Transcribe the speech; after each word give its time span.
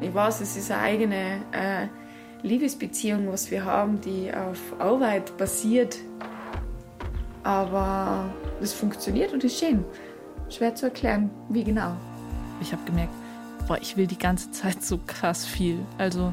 Ich 0.00 0.14
weiß, 0.14 0.40
es 0.40 0.56
ist 0.56 0.70
eine 0.70 0.80
eigene 0.80 1.42
äh, 1.52 1.86
Liebesbeziehung, 2.42 3.30
was 3.30 3.50
wir 3.50 3.64
haben, 3.64 4.00
die 4.00 4.32
auf 4.32 4.58
Arbeit 4.78 5.36
basiert. 5.36 5.98
Aber 7.42 8.32
es 8.62 8.72
funktioniert 8.72 9.32
und 9.32 9.44
ist 9.44 9.58
schön. 9.58 9.84
Schwer 10.48 10.74
zu 10.74 10.86
erklären, 10.86 11.30
wie 11.48 11.64
genau. 11.64 11.94
Ich 12.60 12.72
habe 12.72 12.82
gemerkt, 12.84 13.12
boah, 13.68 13.78
ich 13.80 13.96
will 13.96 14.06
die 14.06 14.18
ganze 14.18 14.50
Zeit 14.50 14.82
so 14.82 14.98
krass 15.06 15.44
viel. 15.44 15.78
Also 15.98 16.32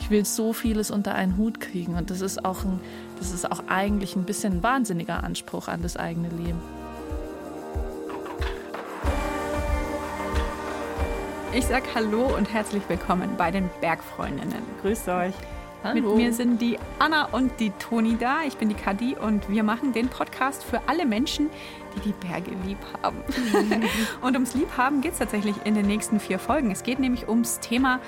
ich 0.00 0.10
will 0.10 0.24
so 0.24 0.52
vieles 0.52 0.90
unter 0.90 1.14
einen 1.14 1.36
Hut 1.36 1.60
kriegen 1.60 1.96
und 1.96 2.10
das 2.10 2.20
ist 2.20 2.44
auch 2.44 2.64
ein, 2.64 2.80
das 3.18 3.32
ist 3.32 3.50
auch 3.50 3.64
eigentlich 3.68 4.14
ein 4.14 4.24
bisschen 4.24 4.54
ein 4.54 4.62
wahnsinniger 4.62 5.24
Anspruch 5.24 5.68
an 5.68 5.82
das 5.82 5.96
eigene 5.96 6.28
Leben. 6.28 6.60
Ich 11.54 11.64
sag 11.66 11.82
Hallo 11.94 12.26
und 12.36 12.52
herzlich 12.52 12.82
willkommen 12.88 13.30
bei 13.38 13.50
den 13.50 13.70
Bergfreundinnen. 13.80 14.62
Grüßt 14.82 15.08
euch. 15.08 15.34
Hallo. 15.82 15.94
Mit 15.94 16.16
mir 16.16 16.32
sind 16.34 16.60
die 16.60 16.78
Anna 16.98 17.24
und 17.24 17.58
die 17.58 17.70
Toni 17.70 18.18
da. 18.18 18.42
Ich 18.46 18.58
bin 18.58 18.68
die 18.68 18.74
Kadi 18.74 19.16
und 19.16 19.48
wir 19.48 19.62
machen 19.62 19.94
den 19.94 20.08
Podcast 20.08 20.62
für 20.62 20.82
alle 20.86 21.06
Menschen, 21.06 21.48
die 21.96 22.00
die 22.00 22.12
Berge 22.12 22.50
lieb 22.66 22.78
haben. 23.02 23.16
und 24.20 24.34
ums 24.34 24.54
Liebhaben 24.54 25.00
geht 25.00 25.12
es 25.12 25.18
tatsächlich 25.18 25.56
in 25.64 25.74
den 25.74 25.86
nächsten 25.86 26.20
vier 26.20 26.38
Folgen. 26.38 26.70
Es 26.70 26.82
geht 26.82 26.98
nämlich 26.98 27.28
ums 27.28 27.60
Thema 27.60 27.98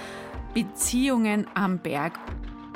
Beziehungen 0.52 1.46
am 1.54 1.78
Berg. 1.78 2.18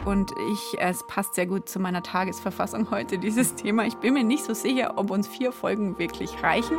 Und 0.06 0.32
ich, 0.50 0.80
es 0.80 1.06
passt 1.06 1.34
sehr 1.34 1.46
gut 1.46 1.68
zu 1.68 1.78
meiner 1.78 2.02
Tagesverfassung 2.02 2.90
heute, 2.90 3.18
dieses 3.18 3.54
Thema. 3.54 3.84
Ich 3.84 3.96
bin 3.96 4.14
mir 4.14 4.24
nicht 4.24 4.44
so 4.44 4.54
sicher, 4.54 4.94
ob 4.96 5.10
uns 5.10 5.28
vier 5.28 5.52
Folgen 5.52 5.98
wirklich 5.98 6.42
reichen. 6.42 6.78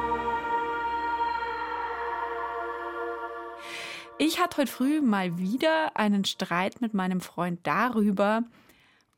Ich 4.18 4.40
hatte 4.40 4.58
heute 4.58 4.72
früh 4.72 5.02
mal 5.02 5.38
wieder 5.38 5.98
einen 5.98 6.24
Streit 6.24 6.80
mit 6.80 6.94
meinem 6.94 7.20
Freund 7.20 7.60
darüber, 7.64 8.44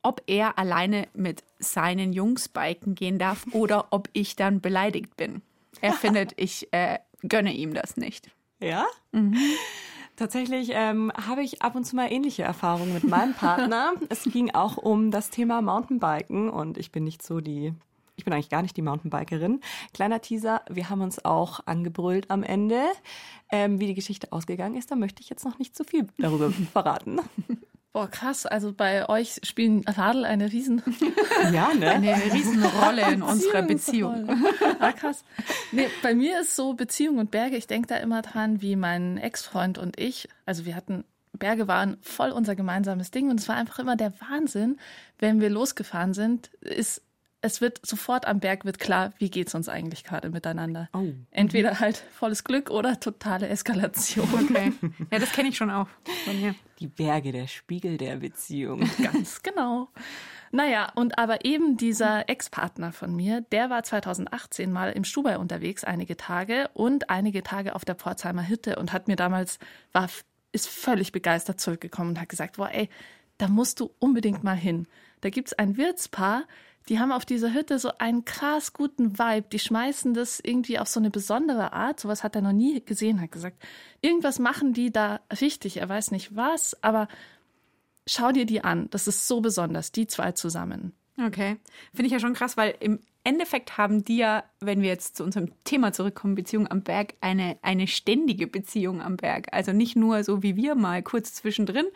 ob 0.02 0.24
er 0.26 0.58
alleine 0.58 1.08
mit 1.14 1.44
seinen 1.60 2.14
Jungs 2.14 2.50
biken 2.50 2.96
gehen 2.96 3.20
darf 3.20 3.46
oder 3.52 3.88
ob 3.92 4.10
ich 4.14 4.36
dann 4.36 4.60
beleidigt 4.60 5.16
bin. 5.16 5.44
Er 5.82 5.94
findet, 5.94 6.34
ich 6.38 6.74
äh, 6.74 6.98
gönne 7.22 7.54
ihm 7.54 7.76
das 7.76 7.96
nicht. 7.96 8.32
Ja? 8.60 8.88
Tatsächlich 10.16 10.70
ähm, 10.72 11.12
habe 11.14 11.44
ich 11.44 11.62
ab 11.62 11.76
und 11.76 11.84
zu 11.86 11.96
mal 11.96 12.12
ähnliche 12.12 12.42
Erfahrungen 12.42 12.94
mit 12.94 13.04
meinem 13.04 13.34
Partner. 13.36 13.94
es 14.10 14.24
ging 14.24 14.56
auch 14.56 14.78
um 14.78 15.12
das 15.12 15.30
Thema 15.30 15.62
Mountainbiken 15.62 16.50
und 16.50 16.80
ich 16.80 16.92
bin 16.92 17.04
nicht 17.04 17.22
so 17.22 17.40
die, 17.40 17.72
ich 18.18 18.26
bin 18.26 18.34
eigentlich 18.34 18.50
gar 18.50 18.64
nicht 18.64 18.76
die 18.76 18.82
Mountainbikerin. 18.82 19.62
Kleiner 19.94 20.20
Teaser, 20.20 20.62
wir 20.70 20.90
haben 20.90 21.02
uns 21.02 21.24
auch 21.24 21.62
angebrüllt 21.66 22.30
am 22.30 22.44
Ende. 22.44 22.82
Ähm, 23.50 23.80
wie 23.80 23.88
die 23.88 23.94
Geschichte 23.94 24.34
ausgegangen 24.34 24.76
ist, 24.76 24.92
da 24.92 24.96
möchte 24.96 25.22
ich 25.22 25.30
jetzt 25.30 25.46
noch 25.46 25.58
nicht 25.60 25.76
zu 25.76 25.84
viel 25.86 26.08
darüber 26.18 26.52
verraten. 26.74 27.22
Boah, 27.94 28.10
krass. 28.10 28.46
Also 28.46 28.74
bei 28.74 29.08
euch 29.08 29.40
spielen 29.44 29.84
Radl 29.88 30.26
eine 30.26 30.52
riesen, 30.52 30.84
Ja, 31.54 31.74
ne? 31.74 31.92
eine 31.92 32.34
Riesenrolle 32.34 33.14
in 33.14 33.22
unserer 33.22 33.62
Beziehung. 33.62 34.30
Ah, 34.80 34.92
krass. 34.92 35.24
Nee, 35.72 35.88
bei 36.04 36.14
mir 36.14 36.42
ist 36.42 36.56
so 36.56 36.74
Beziehung 36.74 37.18
und 37.18 37.32
Berge, 37.32 37.58
ich 37.58 37.66
denke 37.66 37.88
da 37.88 37.96
immer 37.98 38.22
dran, 38.22 38.62
wie 38.62 38.76
mein 38.76 39.18
Ex-Freund 39.18 39.80
und 39.80 40.00
ich, 40.00 40.30
also 40.46 40.66
wir 40.66 40.76
hatten, 40.76 41.04
Berge 41.34 41.68
waren 41.68 41.98
voll 42.02 42.30
unser 42.32 42.56
gemeinsames 42.56 43.10
Ding 43.10 43.32
und 43.32 43.40
es 43.40 43.48
war 43.48 43.56
einfach 43.56 43.80
immer 43.80 43.96
der 43.96 44.14
Wahnsinn, 44.22 44.78
wenn 45.18 45.42
wir 45.42 45.50
losgefahren 45.50 46.14
sind, 46.14 46.48
ist, 46.62 47.02
es 47.48 47.62
wird 47.62 47.84
sofort 47.86 48.28
am 48.28 48.40
Berg 48.40 48.66
wird 48.66 48.78
klar, 48.78 49.14
wie 49.18 49.30
geht's 49.30 49.56
uns 49.56 49.70
eigentlich 49.70 50.04
gerade 50.04 50.30
miteinander. 50.30 50.90
Oh. 50.94 51.14
Entweder 51.32 51.80
halt 51.80 51.98
volles 51.98 52.44
Glück 52.44 52.70
oder 52.70 53.00
totale 53.00 53.48
Eskalation. 53.48 54.28
Okay. 54.34 54.74
Ja, 55.12 55.20
das 55.20 55.32
kenne 55.32 55.50
ich 55.50 55.58
schon 55.58 55.72
auch 55.72 55.88
von 56.26 56.40
mir. 56.40 56.54
Die 56.80 56.88
Berge, 56.88 57.32
der 57.32 57.48
Spiegel 57.48 57.98
der 57.98 58.18
Beziehung. 58.18 58.88
Ganz 59.02 59.42
genau. 59.42 59.90
Naja, 60.52 60.92
und 60.96 61.18
aber 61.18 61.46
eben 61.46 61.78
dieser 61.78 62.30
Ex-Partner 62.30 62.92
von 62.92 63.16
mir, 63.16 63.42
der 63.52 63.70
war 63.70 63.84
2018 63.84 64.72
mal 64.72 64.92
im 64.92 65.04
Stubai 65.04 65.38
unterwegs, 65.38 65.84
einige 65.84 66.18
Tage 66.18 66.70
und 66.74 67.10
einige 67.10 67.44
Tage 67.44 67.76
auf 67.76 67.86
der 67.86 67.96
Pforzheimer 67.96 68.48
Hütte 68.48 68.78
und 68.78 68.94
hat 68.94 69.08
mir 69.08 69.16
damals, 69.16 69.60
war, 69.92 70.10
ist 70.52 70.70
völlig 70.70 71.12
begeistert 71.12 71.60
zurückgekommen 71.60 72.12
und 72.12 72.22
hat 72.22 72.30
gesagt, 72.30 72.58
boah, 72.58 72.70
ey, 72.72 72.90
da 73.38 73.48
musst 73.48 73.80
du 73.80 73.92
unbedingt 74.00 74.44
mal 74.44 74.56
hin. 74.56 74.88
Da 75.22 75.30
gibt's 75.30 75.54
ein 75.54 75.78
Wirtspaar, 75.78 76.44
die 76.90 77.00
haben 77.00 77.12
auf 77.12 77.26
dieser 77.26 77.54
Hütte 77.54 77.80
so 77.80 77.92
einen 77.98 78.24
krass 78.26 78.74
guten 78.74 79.20
Vibe. 79.20 79.48
Die 79.52 79.60
schmeißen 79.60 80.14
das 80.14 80.40
irgendwie 80.40 80.80
auf 80.80 80.88
so 80.88 81.00
eine 81.00 81.10
besondere 81.10 81.74
Art. 81.74 82.00
Sowas 82.00 82.24
hat 82.24 82.36
er 82.36 82.42
noch 82.42 82.54
nie 82.54 82.84
gesehen, 82.84 83.22
hat 83.22 83.32
gesagt. 83.32 83.62
Irgendwas 84.02 84.40
machen 84.40 84.74
die 84.74 84.92
da 84.92 85.20
richtig. 85.42 85.78
Er 85.78 85.90
weiß 85.90 86.12
nicht 86.12 86.36
was, 86.36 86.82
aber 86.84 87.08
schau 88.06 88.32
dir 88.32 88.46
die 88.46 88.64
an. 88.64 88.90
Das 88.92 89.08
ist 89.08 89.28
so 89.28 89.42
besonders, 89.42 89.92
die 89.92 90.08
zwei 90.08 90.32
zusammen. 90.32 90.94
Okay. 91.24 91.58
Finde 91.94 92.08
ich 92.08 92.14
ja 92.14 92.20
schon 92.20 92.34
krass, 92.34 92.58
weil 92.58 92.76
im 92.80 93.00
Endeffekt 93.24 93.78
haben 93.78 94.06
die 94.06 94.18
ja, 94.18 94.46
wenn 94.62 94.82
wir 94.82 94.88
jetzt 94.88 95.18
zu 95.18 95.24
unserem 95.24 95.52
Thema 95.66 95.92
zurückkommen, 95.92 96.36
Beziehung 96.36 96.68
am 96.68 96.84
Berg, 96.84 97.16
eine, 97.20 97.58
eine 97.62 97.88
ständige 97.88 98.48
Beziehung 98.48 99.02
am 99.02 99.18
Berg. 99.18 99.48
Also 99.52 99.74
nicht 99.74 99.98
nur 99.98 100.24
so 100.24 100.44
wie 100.44 100.56
wir 100.56 100.76
mal 100.76 101.04
kurz 101.04 101.34
zwischendrin 101.34 101.88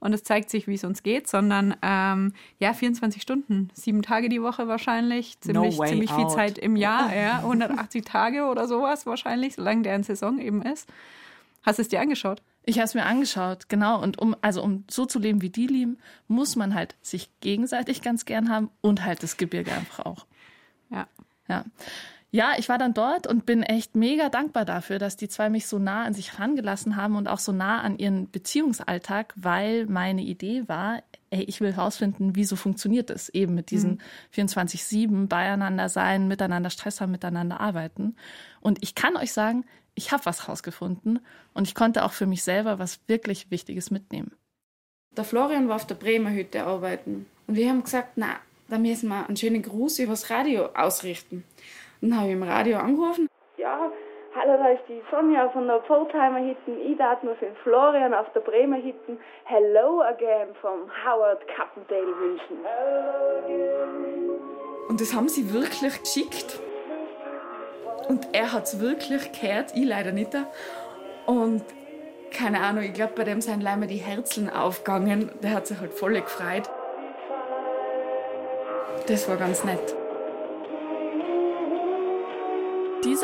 und 0.00 0.12
es 0.14 0.24
zeigt 0.24 0.50
sich, 0.50 0.66
wie 0.66 0.74
es 0.74 0.84
uns 0.84 1.02
geht, 1.02 1.28
sondern 1.28 1.76
ähm, 1.82 2.32
ja, 2.58 2.72
24 2.72 3.22
Stunden, 3.22 3.70
sieben 3.74 4.02
Tage 4.02 4.28
die 4.28 4.42
Woche 4.42 4.66
wahrscheinlich, 4.66 5.38
ziemlich, 5.40 5.78
way 5.78 5.90
ziemlich 5.90 6.12
viel 6.12 6.24
out. 6.24 6.32
Zeit 6.32 6.58
im 6.58 6.74
Jahr, 6.74 7.14
ja, 7.14 7.38
180 7.38 8.04
Tage 8.04 8.44
oder 8.46 8.66
sowas 8.66 9.06
wahrscheinlich, 9.06 9.54
solange 9.54 9.82
deren 9.82 10.02
Saison 10.02 10.38
eben 10.38 10.62
ist. 10.62 10.88
Hast 11.62 11.78
du 11.78 11.82
es 11.82 11.88
dir 11.88 12.00
angeschaut? 12.00 12.42
Ich 12.64 12.76
habe 12.76 12.86
es 12.86 12.94
mir 12.94 13.04
angeschaut, 13.04 13.68
genau. 13.68 14.00
Und 14.02 14.20
um, 14.20 14.34
also 14.40 14.62
um 14.62 14.84
so 14.90 15.06
zu 15.06 15.18
leben, 15.18 15.42
wie 15.42 15.50
die 15.50 15.66
leben, 15.66 15.98
muss 16.28 16.56
man 16.56 16.74
halt 16.74 16.94
sich 17.02 17.30
gegenseitig 17.40 18.02
ganz 18.02 18.24
gern 18.24 18.48
haben 18.48 18.70
und 18.80 19.04
halt 19.04 19.22
das 19.22 19.36
Gebirge 19.36 19.72
einfach 19.72 20.04
auch. 20.06 20.26
Ja. 20.90 21.06
Ja. 21.48 21.64
Ja, 22.32 22.52
ich 22.56 22.68
war 22.68 22.78
dann 22.78 22.94
dort 22.94 23.26
und 23.26 23.44
bin 23.44 23.64
echt 23.64 23.96
mega 23.96 24.28
dankbar 24.28 24.64
dafür, 24.64 25.00
dass 25.00 25.16
die 25.16 25.28
zwei 25.28 25.50
mich 25.50 25.66
so 25.66 25.80
nah 25.80 26.04
an 26.04 26.14
sich 26.14 26.38
rangelassen 26.38 26.94
haben 26.94 27.16
und 27.16 27.26
auch 27.26 27.40
so 27.40 27.50
nah 27.50 27.80
an 27.80 27.98
ihren 27.98 28.30
Beziehungsalltag, 28.30 29.34
weil 29.36 29.86
meine 29.86 30.22
Idee 30.22 30.62
war, 30.68 31.02
ey, 31.30 31.42
ich 31.42 31.60
will 31.60 31.74
herausfinden, 31.74 32.36
wieso 32.36 32.54
funktioniert 32.54 33.10
es 33.10 33.30
eben 33.30 33.54
mit 33.54 33.72
diesen 33.72 34.00
24-7 34.32 35.26
beieinander 35.26 35.88
sein, 35.88 36.28
miteinander 36.28 36.70
Stress 36.70 37.00
haben, 37.00 37.10
miteinander 37.10 37.58
arbeiten. 37.58 38.14
Und 38.60 38.80
ich 38.80 38.94
kann 38.94 39.16
euch 39.16 39.32
sagen, 39.32 39.64
ich 39.96 40.12
habe 40.12 40.24
was 40.24 40.48
rausgefunden 40.48 41.18
und 41.52 41.66
ich 41.66 41.74
konnte 41.74 42.04
auch 42.04 42.12
für 42.12 42.26
mich 42.26 42.44
selber 42.44 42.78
was 42.78 43.00
wirklich 43.08 43.50
Wichtiges 43.50 43.90
mitnehmen. 43.90 44.30
Der 45.16 45.24
Florian 45.24 45.68
war 45.68 45.76
auf 45.76 45.86
der 45.86 45.96
Bremer 45.96 46.30
Hütte 46.30 46.62
arbeiten. 46.64 47.26
Und 47.48 47.56
wir 47.56 47.68
haben 47.68 47.82
gesagt, 47.82 48.12
na, 48.14 48.36
da 48.68 48.78
müssen 48.78 49.08
wir 49.08 49.26
einen 49.26 49.36
schönen 49.36 49.62
Gruß 49.62 49.98
übers 49.98 50.30
Radio 50.30 50.66
ausrichten. 50.66 51.42
Dann 52.00 52.16
habe 52.16 52.28
ich 52.28 52.32
im 52.32 52.42
Radio 52.42 52.78
angerufen. 52.78 53.28
Ja, 53.58 53.90
hallo, 54.34 54.56
da 54.56 54.68
ist 54.70 54.82
die 54.88 55.02
Sonja 55.10 55.50
von 55.50 55.66
der 55.66 55.80
Pforzheimer 55.82 56.38
Hitten. 56.38 56.80
Ich 56.80 56.96
darf 56.96 57.22
nur 57.22 57.34
für 57.36 57.44
den 57.44 57.56
Florian 57.56 58.14
auf 58.14 58.32
der 58.32 58.40
Bremer 58.40 58.76
Hitten 58.76 59.18
Hello 59.44 60.00
again 60.00 60.48
vom 60.62 60.90
Howard 61.04 61.46
Cappendale 61.46 62.18
wünschen. 62.18 62.56
Und 64.88 65.00
das 65.00 65.14
haben 65.14 65.28
sie 65.28 65.52
wirklich 65.52 66.00
geschickt. 66.00 66.58
Und 68.08 68.28
er 68.32 68.52
hat 68.52 68.64
es 68.64 68.80
wirklich 68.80 69.32
gehört, 69.38 69.76
ich 69.76 69.84
leider 69.84 70.12
nicht. 70.12 70.34
Und 71.26 71.62
keine 72.32 72.60
Ahnung, 72.60 72.82
ich 72.82 72.94
glaube, 72.94 73.12
bei 73.14 73.24
dem 73.24 73.42
sind 73.42 73.62
leider 73.62 73.86
die 73.86 73.96
Herzeln 73.96 74.48
aufgegangen. 74.48 75.30
Der 75.42 75.54
hat 75.54 75.66
sich 75.66 75.78
halt 75.78 75.92
voll 75.92 76.14
gefreut. 76.14 76.70
Das 79.06 79.28
war 79.28 79.36
ganz 79.36 79.64
nett. 79.64 79.99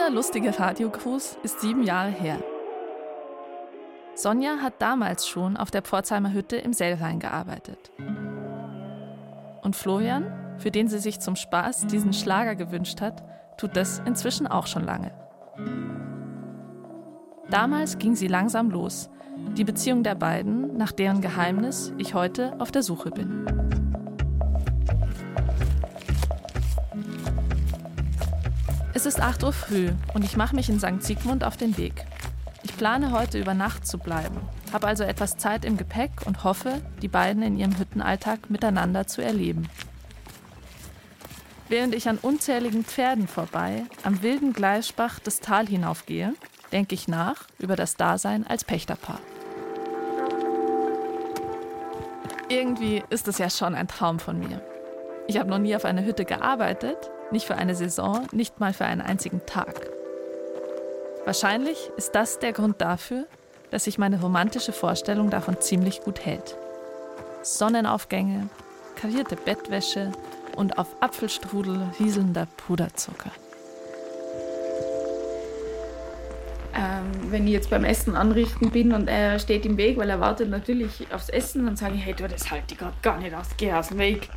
Dieser 0.06 0.14
lustige 0.14 0.56
Radiogruß 0.56 1.38
ist 1.42 1.60
sieben 1.60 1.82
Jahre 1.82 2.10
her. 2.10 2.38
Sonja 4.14 4.58
hat 4.62 4.74
damals 4.78 5.26
schon 5.26 5.56
auf 5.56 5.72
der 5.72 5.82
Pforzheimer 5.82 6.32
Hütte 6.32 6.54
im 6.54 6.72
Sellwein 6.72 7.18
gearbeitet. 7.18 7.90
Und 9.62 9.74
Florian, 9.74 10.32
für 10.58 10.70
den 10.70 10.86
sie 10.86 11.00
sich 11.00 11.18
zum 11.18 11.34
Spaß 11.34 11.88
diesen 11.88 12.12
Schlager 12.12 12.54
gewünscht 12.54 13.00
hat, 13.00 13.24
tut 13.58 13.76
das 13.76 14.00
inzwischen 14.06 14.46
auch 14.46 14.68
schon 14.68 14.84
lange. 14.84 15.10
Damals 17.50 17.98
ging 17.98 18.14
sie 18.14 18.28
langsam 18.28 18.70
los, 18.70 19.10
die 19.56 19.64
Beziehung 19.64 20.04
der 20.04 20.14
beiden, 20.14 20.76
nach 20.76 20.92
deren 20.92 21.20
Geheimnis 21.20 21.92
ich 21.98 22.14
heute 22.14 22.54
auf 22.60 22.70
der 22.70 22.84
Suche 22.84 23.10
bin. 23.10 23.85
Es 28.96 29.04
ist 29.04 29.20
8 29.20 29.44
Uhr 29.44 29.52
früh 29.52 29.90
und 30.14 30.24
ich 30.24 30.38
mache 30.38 30.56
mich 30.56 30.70
in 30.70 30.80
St. 30.80 31.02
Sigmund 31.02 31.44
auf 31.44 31.58
den 31.58 31.76
Weg. 31.76 32.06
Ich 32.62 32.74
plane 32.78 33.12
heute 33.12 33.38
über 33.38 33.52
Nacht 33.52 33.86
zu 33.86 33.98
bleiben, 33.98 34.40
habe 34.72 34.86
also 34.86 35.04
etwas 35.04 35.36
Zeit 35.36 35.66
im 35.66 35.76
Gepäck 35.76 36.12
und 36.24 36.44
hoffe, 36.44 36.80
die 37.02 37.08
beiden 37.08 37.42
in 37.42 37.58
ihrem 37.58 37.78
Hüttenalltag 37.78 38.48
miteinander 38.48 39.06
zu 39.06 39.20
erleben. 39.20 39.68
Während 41.68 41.94
ich 41.94 42.08
an 42.08 42.16
unzähligen 42.16 42.84
Pferden 42.84 43.28
vorbei 43.28 43.84
am 44.02 44.22
wilden 44.22 44.54
Gleisbach 44.54 45.18
das 45.18 45.40
Tal 45.40 45.66
hinaufgehe, 45.66 46.32
denke 46.72 46.94
ich 46.94 47.06
nach 47.06 47.44
über 47.58 47.76
das 47.76 47.96
Dasein 47.96 48.46
als 48.46 48.64
Pächterpaar. 48.64 49.20
Irgendwie 52.48 53.04
ist 53.10 53.28
es 53.28 53.36
ja 53.36 53.50
schon 53.50 53.74
ein 53.74 53.88
Traum 53.88 54.20
von 54.20 54.38
mir. 54.38 54.62
Ich 55.26 55.38
habe 55.38 55.50
noch 55.50 55.58
nie 55.58 55.76
auf 55.76 55.84
einer 55.84 56.02
Hütte 56.02 56.24
gearbeitet, 56.24 57.10
nicht 57.30 57.46
für 57.46 57.56
eine 57.56 57.74
Saison, 57.74 58.26
nicht 58.32 58.60
mal 58.60 58.72
für 58.72 58.84
einen 58.84 59.00
einzigen 59.00 59.44
Tag. 59.46 59.88
Wahrscheinlich 61.24 61.90
ist 61.96 62.14
das 62.14 62.38
der 62.38 62.52
Grund 62.52 62.80
dafür, 62.80 63.26
dass 63.70 63.84
sich 63.84 63.98
meine 63.98 64.20
romantische 64.20 64.72
Vorstellung 64.72 65.30
davon 65.30 65.60
ziemlich 65.60 66.02
gut 66.02 66.24
hält. 66.24 66.56
Sonnenaufgänge, 67.42 68.48
karierte 68.94 69.36
Bettwäsche 69.36 70.12
und 70.54 70.78
auf 70.78 70.86
Apfelstrudel 71.00 71.90
rieselnder 71.98 72.46
Puderzucker. 72.56 73.30
Ähm, 76.74 77.30
wenn 77.30 77.46
ich 77.46 77.52
jetzt 77.52 77.70
beim 77.70 77.84
Essen 77.84 78.14
anrichten 78.14 78.70
bin 78.70 78.92
und 78.92 79.08
er 79.08 79.38
steht 79.38 79.64
im 79.64 79.76
Weg, 79.78 79.96
weil 79.96 80.10
er 80.10 80.20
wartet 80.20 80.50
natürlich 80.50 81.06
aufs 81.12 81.28
Essen, 81.30 81.66
dann 81.66 81.76
sage 81.76 81.94
ich, 81.94 82.04
hey, 82.04 82.14
du, 82.14 82.28
das 82.28 82.50
halte 82.50 82.74
ich 82.74 82.78
gerade 82.78 82.96
gar 83.02 83.18
nicht 83.18 83.34
aus, 83.34 83.48
geh 83.56 83.72
aus 83.72 83.88
dem 83.88 83.98
Weg. 83.98 84.28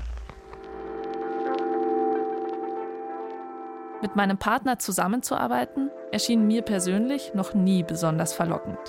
Mit 4.02 4.16
meinem 4.16 4.38
Partner 4.38 4.80
zusammenzuarbeiten, 4.80 5.92
erschien 6.12 6.48
mir 6.48 6.62
persönlich 6.62 7.34
noch 7.34 7.54
nie 7.54 7.84
besonders 7.84 8.34
verlockend. 8.34 8.80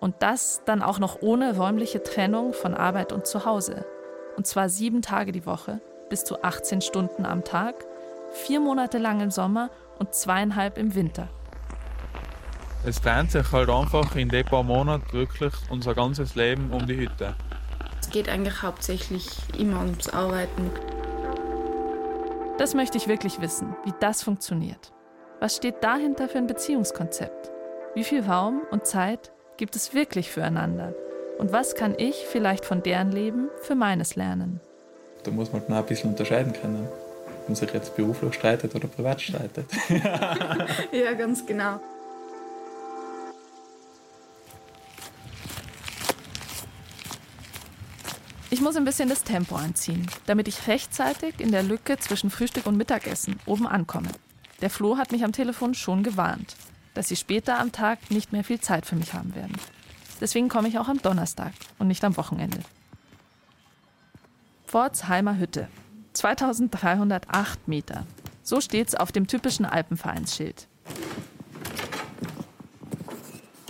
Und 0.00 0.16
das 0.18 0.62
dann 0.64 0.82
auch 0.82 0.98
noch 0.98 1.22
ohne 1.22 1.56
räumliche 1.56 2.02
Trennung 2.02 2.52
von 2.52 2.74
Arbeit 2.74 3.12
und 3.12 3.24
Zuhause. 3.24 3.86
Und 4.36 4.48
zwar 4.48 4.68
sieben 4.68 5.00
Tage 5.00 5.30
die 5.30 5.46
Woche, 5.46 5.80
bis 6.10 6.24
zu 6.24 6.42
18 6.42 6.80
Stunden 6.80 7.24
am 7.24 7.44
Tag, 7.44 7.86
vier 8.32 8.58
Monate 8.58 8.98
lang 8.98 9.20
im 9.20 9.30
Sommer 9.30 9.70
und 10.00 10.12
zweieinhalb 10.12 10.76
im 10.76 10.96
Winter. 10.96 11.28
Es 12.84 13.00
dreht 13.00 13.30
sich 13.30 13.52
halt 13.52 13.70
einfach 13.70 14.16
in 14.16 14.28
den 14.28 14.44
paar 14.44 14.64
Monaten 14.64 15.12
wirklich 15.12 15.52
unser 15.70 15.94
ganzes 15.94 16.34
Leben 16.34 16.72
um 16.72 16.84
die 16.84 16.96
Hütte. 16.96 17.36
Es 18.00 18.10
geht 18.10 18.28
eigentlich 18.28 18.60
hauptsächlich 18.60 19.28
immer 19.56 19.78
ums 19.78 20.08
Arbeiten. 20.08 20.72
Das 22.58 22.74
möchte 22.74 22.98
ich 22.98 23.08
wirklich 23.08 23.40
wissen, 23.40 23.74
wie 23.84 23.94
das 24.00 24.22
funktioniert. 24.22 24.92
Was 25.40 25.56
steht 25.56 25.82
dahinter 25.82 26.28
für 26.28 26.38
ein 26.38 26.46
Beziehungskonzept? 26.46 27.50
Wie 27.94 28.04
viel 28.04 28.22
Raum 28.22 28.62
und 28.70 28.86
Zeit 28.86 29.32
gibt 29.56 29.74
es 29.74 29.94
wirklich 29.94 30.30
füreinander? 30.30 30.94
Und 31.38 31.52
was 31.52 31.74
kann 31.74 31.94
ich 31.96 32.26
vielleicht 32.26 32.64
von 32.64 32.82
deren 32.82 33.10
Leben 33.10 33.48
für 33.62 33.74
meines 33.74 34.16
lernen? 34.16 34.60
Da 35.24 35.30
muss 35.30 35.52
man 35.52 35.62
auch 35.62 35.76
ein 35.76 35.86
bisschen 35.86 36.10
unterscheiden 36.10 36.52
können, 36.52 36.86
ob 37.26 37.48
man 37.48 37.56
sich 37.56 37.72
jetzt 37.72 37.96
beruflich 37.96 38.34
streitet 38.34 38.74
oder 38.74 38.86
privat 38.86 39.20
streitet. 39.20 39.66
ja, 40.92 41.12
ganz 41.14 41.46
genau. 41.46 41.80
Muss 48.62 48.76
ein 48.76 48.84
bisschen 48.84 49.08
das 49.08 49.24
Tempo 49.24 49.56
anziehen, 49.56 50.06
damit 50.26 50.48
ich 50.48 50.68
rechtzeitig 50.68 51.40
in 51.40 51.52
der 51.52 51.62
Lücke 51.62 51.98
zwischen 51.98 52.30
Frühstück 52.30 52.66
und 52.66 52.76
Mittagessen 52.76 53.38
oben 53.44 53.66
ankomme. 53.66 54.08
Der 54.60 54.70
Flo 54.70 54.96
hat 54.96 55.12
mich 55.12 55.24
am 55.24 55.32
Telefon 55.32 55.74
schon 55.74 56.02
gewarnt, 56.02 56.56
dass 56.94 57.08
sie 57.08 57.16
später 57.16 57.58
am 57.58 57.72
Tag 57.72 58.10
nicht 58.10 58.32
mehr 58.32 58.44
viel 58.44 58.60
Zeit 58.60 58.86
für 58.86 58.96
mich 58.96 59.12
haben 59.12 59.34
werden. 59.34 59.56
Deswegen 60.20 60.48
komme 60.48 60.68
ich 60.68 60.78
auch 60.78 60.88
am 60.88 61.02
Donnerstag 61.02 61.52
und 61.78 61.88
nicht 61.88 62.04
am 62.04 62.16
Wochenende. 62.16 62.60
Pforzheimer 64.66 65.38
Hütte. 65.38 65.68
2308 66.12 67.66
Meter. 67.66 68.06
So 68.42 68.60
steht's 68.60 68.94
auf 68.94 69.12
dem 69.12 69.26
typischen 69.26 69.64
Alpenvereinsschild. 69.64 70.68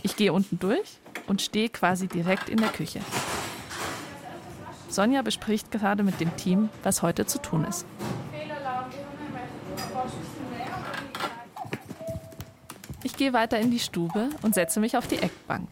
Ich 0.02 0.16
gehe 0.16 0.32
unten 0.32 0.58
durch 0.58 0.98
und 1.26 1.40
stehe 1.40 1.68
quasi 1.68 2.08
direkt 2.08 2.48
in 2.48 2.58
der 2.58 2.68
Küche. 2.68 3.00
Sonja 4.92 5.22
bespricht 5.22 5.70
gerade 5.70 6.02
mit 6.02 6.20
dem 6.20 6.36
Team, 6.36 6.68
was 6.82 7.02
heute 7.02 7.24
zu 7.24 7.40
tun 7.40 7.64
ist. 7.64 7.86
Ich 13.02 13.16
gehe 13.16 13.32
weiter 13.32 13.58
in 13.58 13.70
die 13.70 13.78
Stube 13.78 14.28
und 14.42 14.54
setze 14.54 14.80
mich 14.80 14.96
auf 14.96 15.06
die 15.06 15.18
Eckbank. 15.18 15.68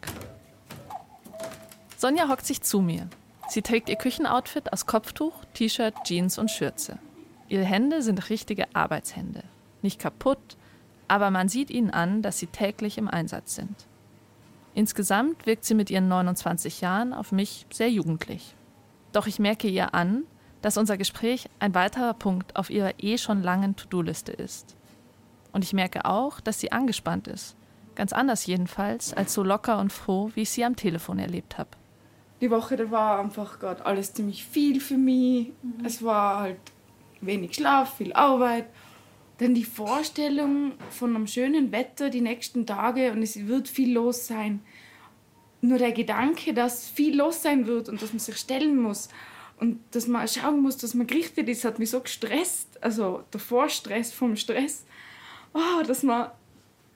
Sonja 1.96 2.28
hockt 2.28 2.46
sich 2.46 2.62
zu 2.62 2.81
mir. 2.81 3.08
Sie 3.49 3.62
trägt 3.62 3.88
ihr 3.88 3.96
Küchenoutfit 3.96 4.72
aus 4.72 4.87
Kopftuch, 4.87 5.34
T-Shirt, 5.55 5.94
Jeans 6.05 6.38
und 6.38 6.50
Schürze. 6.50 6.99
Ihre 7.49 7.64
Hände 7.64 8.02
sind 8.02 8.31
richtige 8.31 8.75
Arbeitshände. 8.75 9.43
Nicht 9.82 10.00
kaputt, 10.00 10.56
aber 11.08 11.31
man 11.31 11.49
sieht 11.49 11.70
ihnen 11.70 11.90
an, 11.90 12.22
dass 12.22 12.38
sie 12.38 12.46
täglich 12.46 12.96
im 12.96 13.08
Einsatz 13.08 13.55
sind. 13.55 13.75
Insgesamt 14.72 15.46
wirkt 15.46 15.64
sie 15.64 15.75
mit 15.75 15.90
ihren 15.90 16.08
29 16.08 16.81
Jahren 16.81 17.12
auf 17.12 17.32
mich 17.32 17.67
sehr 17.70 17.90
jugendlich. 17.90 18.55
Doch 19.12 19.26
ich 19.26 19.38
merke 19.38 19.68
ihr 19.68 19.94
an, 19.94 20.24
dass 20.62 20.76
unser 20.76 20.96
Gespräch 20.96 21.48
ein 21.58 21.74
weiterer 21.74 22.14
Punkt 22.14 22.56
auf 22.56 22.70
ihrer 22.70 22.92
eh 22.98 23.18
schon 23.18 23.42
langen 23.42 23.76
To-Do-Liste 23.76 24.32
ist. 24.32 24.76
Und 25.52 25.64
ich 25.64 25.72
merke 25.72 26.04
auch, 26.04 26.40
dass 26.40 26.60
sie 26.60 26.72
angespannt 26.72 27.26
ist. 27.26 27.56
Ganz 27.94 28.12
anders 28.12 28.46
jedenfalls, 28.46 29.12
als 29.12 29.34
so 29.34 29.42
locker 29.42 29.78
und 29.78 29.92
froh, 29.92 30.30
wie 30.34 30.42
ich 30.42 30.50
sie 30.50 30.64
am 30.64 30.76
Telefon 30.76 31.18
erlebt 31.18 31.58
habe. 31.58 31.70
Die 32.40 32.50
Woche, 32.50 32.76
da 32.76 32.90
war 32.90 33.18
einfach 33.20 33.58
gerade 33.58 33.84
alles 33.84 34.14
ziemlich 34.14 34.44
viel 34.46 34.80
für 34.80 34.96
mich. 34.96 35.48
Mhm. 35.62 35.84
Es 35.84 36.02
war 36.02 36.40
halt 36.40 36.60
wenig 37.20 37.54
Schlaf, 37.54 37.96
viel 37.96 38.12
Arbeit. 38.12 38.66
Dann 39.38 39.54
die 39.54 39.64
Vorstellung 39.64 40.72
von 40.90 41.16
einem 41.16 41.26
schönen 41.26 41.72
Wetter 41.72 42.10
die 42.10 42.20
nächsten 42.20 42.66
Tage 42.66 43.12
und 43.12 43.22
es 43.22 43.46
wird 43.46 43.68
viel 43.68 43.92
los 43.92 44.26
sein 44.26 44.60
nur 45.62 45.78
der 45.78 45.92
Gedanke, 45.92 46.54
dass 46.54 46.88
viel 46.88 47.16
los 47.16 47.42
sein 47.42 47.66
wird 47.66 47.88
und 47.88 48.00
dass 48.00 48.12
man 48.12 48.20
sich 48.20 48.36
stellen 48.36 48.80
muss 48.80 49.08
und 49.58 49.78
dass 49.90 50.06
man 50.06 50.26
schauen 50.26 50.62
muss, 50.62 50.78
dass 50.78 50.94
man 50.94 51.06
gerichtet 51.06 51.48
ist, 51.48 51.64
hat 51.64 51.78
mich 51.78 51.90
so 51.90 52.00
gestresst. 52.00 52.82
Also 52.82 53.24
der 53.32 53.40
Vorstress 53.40 54.12
vom 54.12 54.34
Stress. 54.36 54.84
Oh, 55.52 55.82
dass 55.86 56.02
man, 56.02 56.30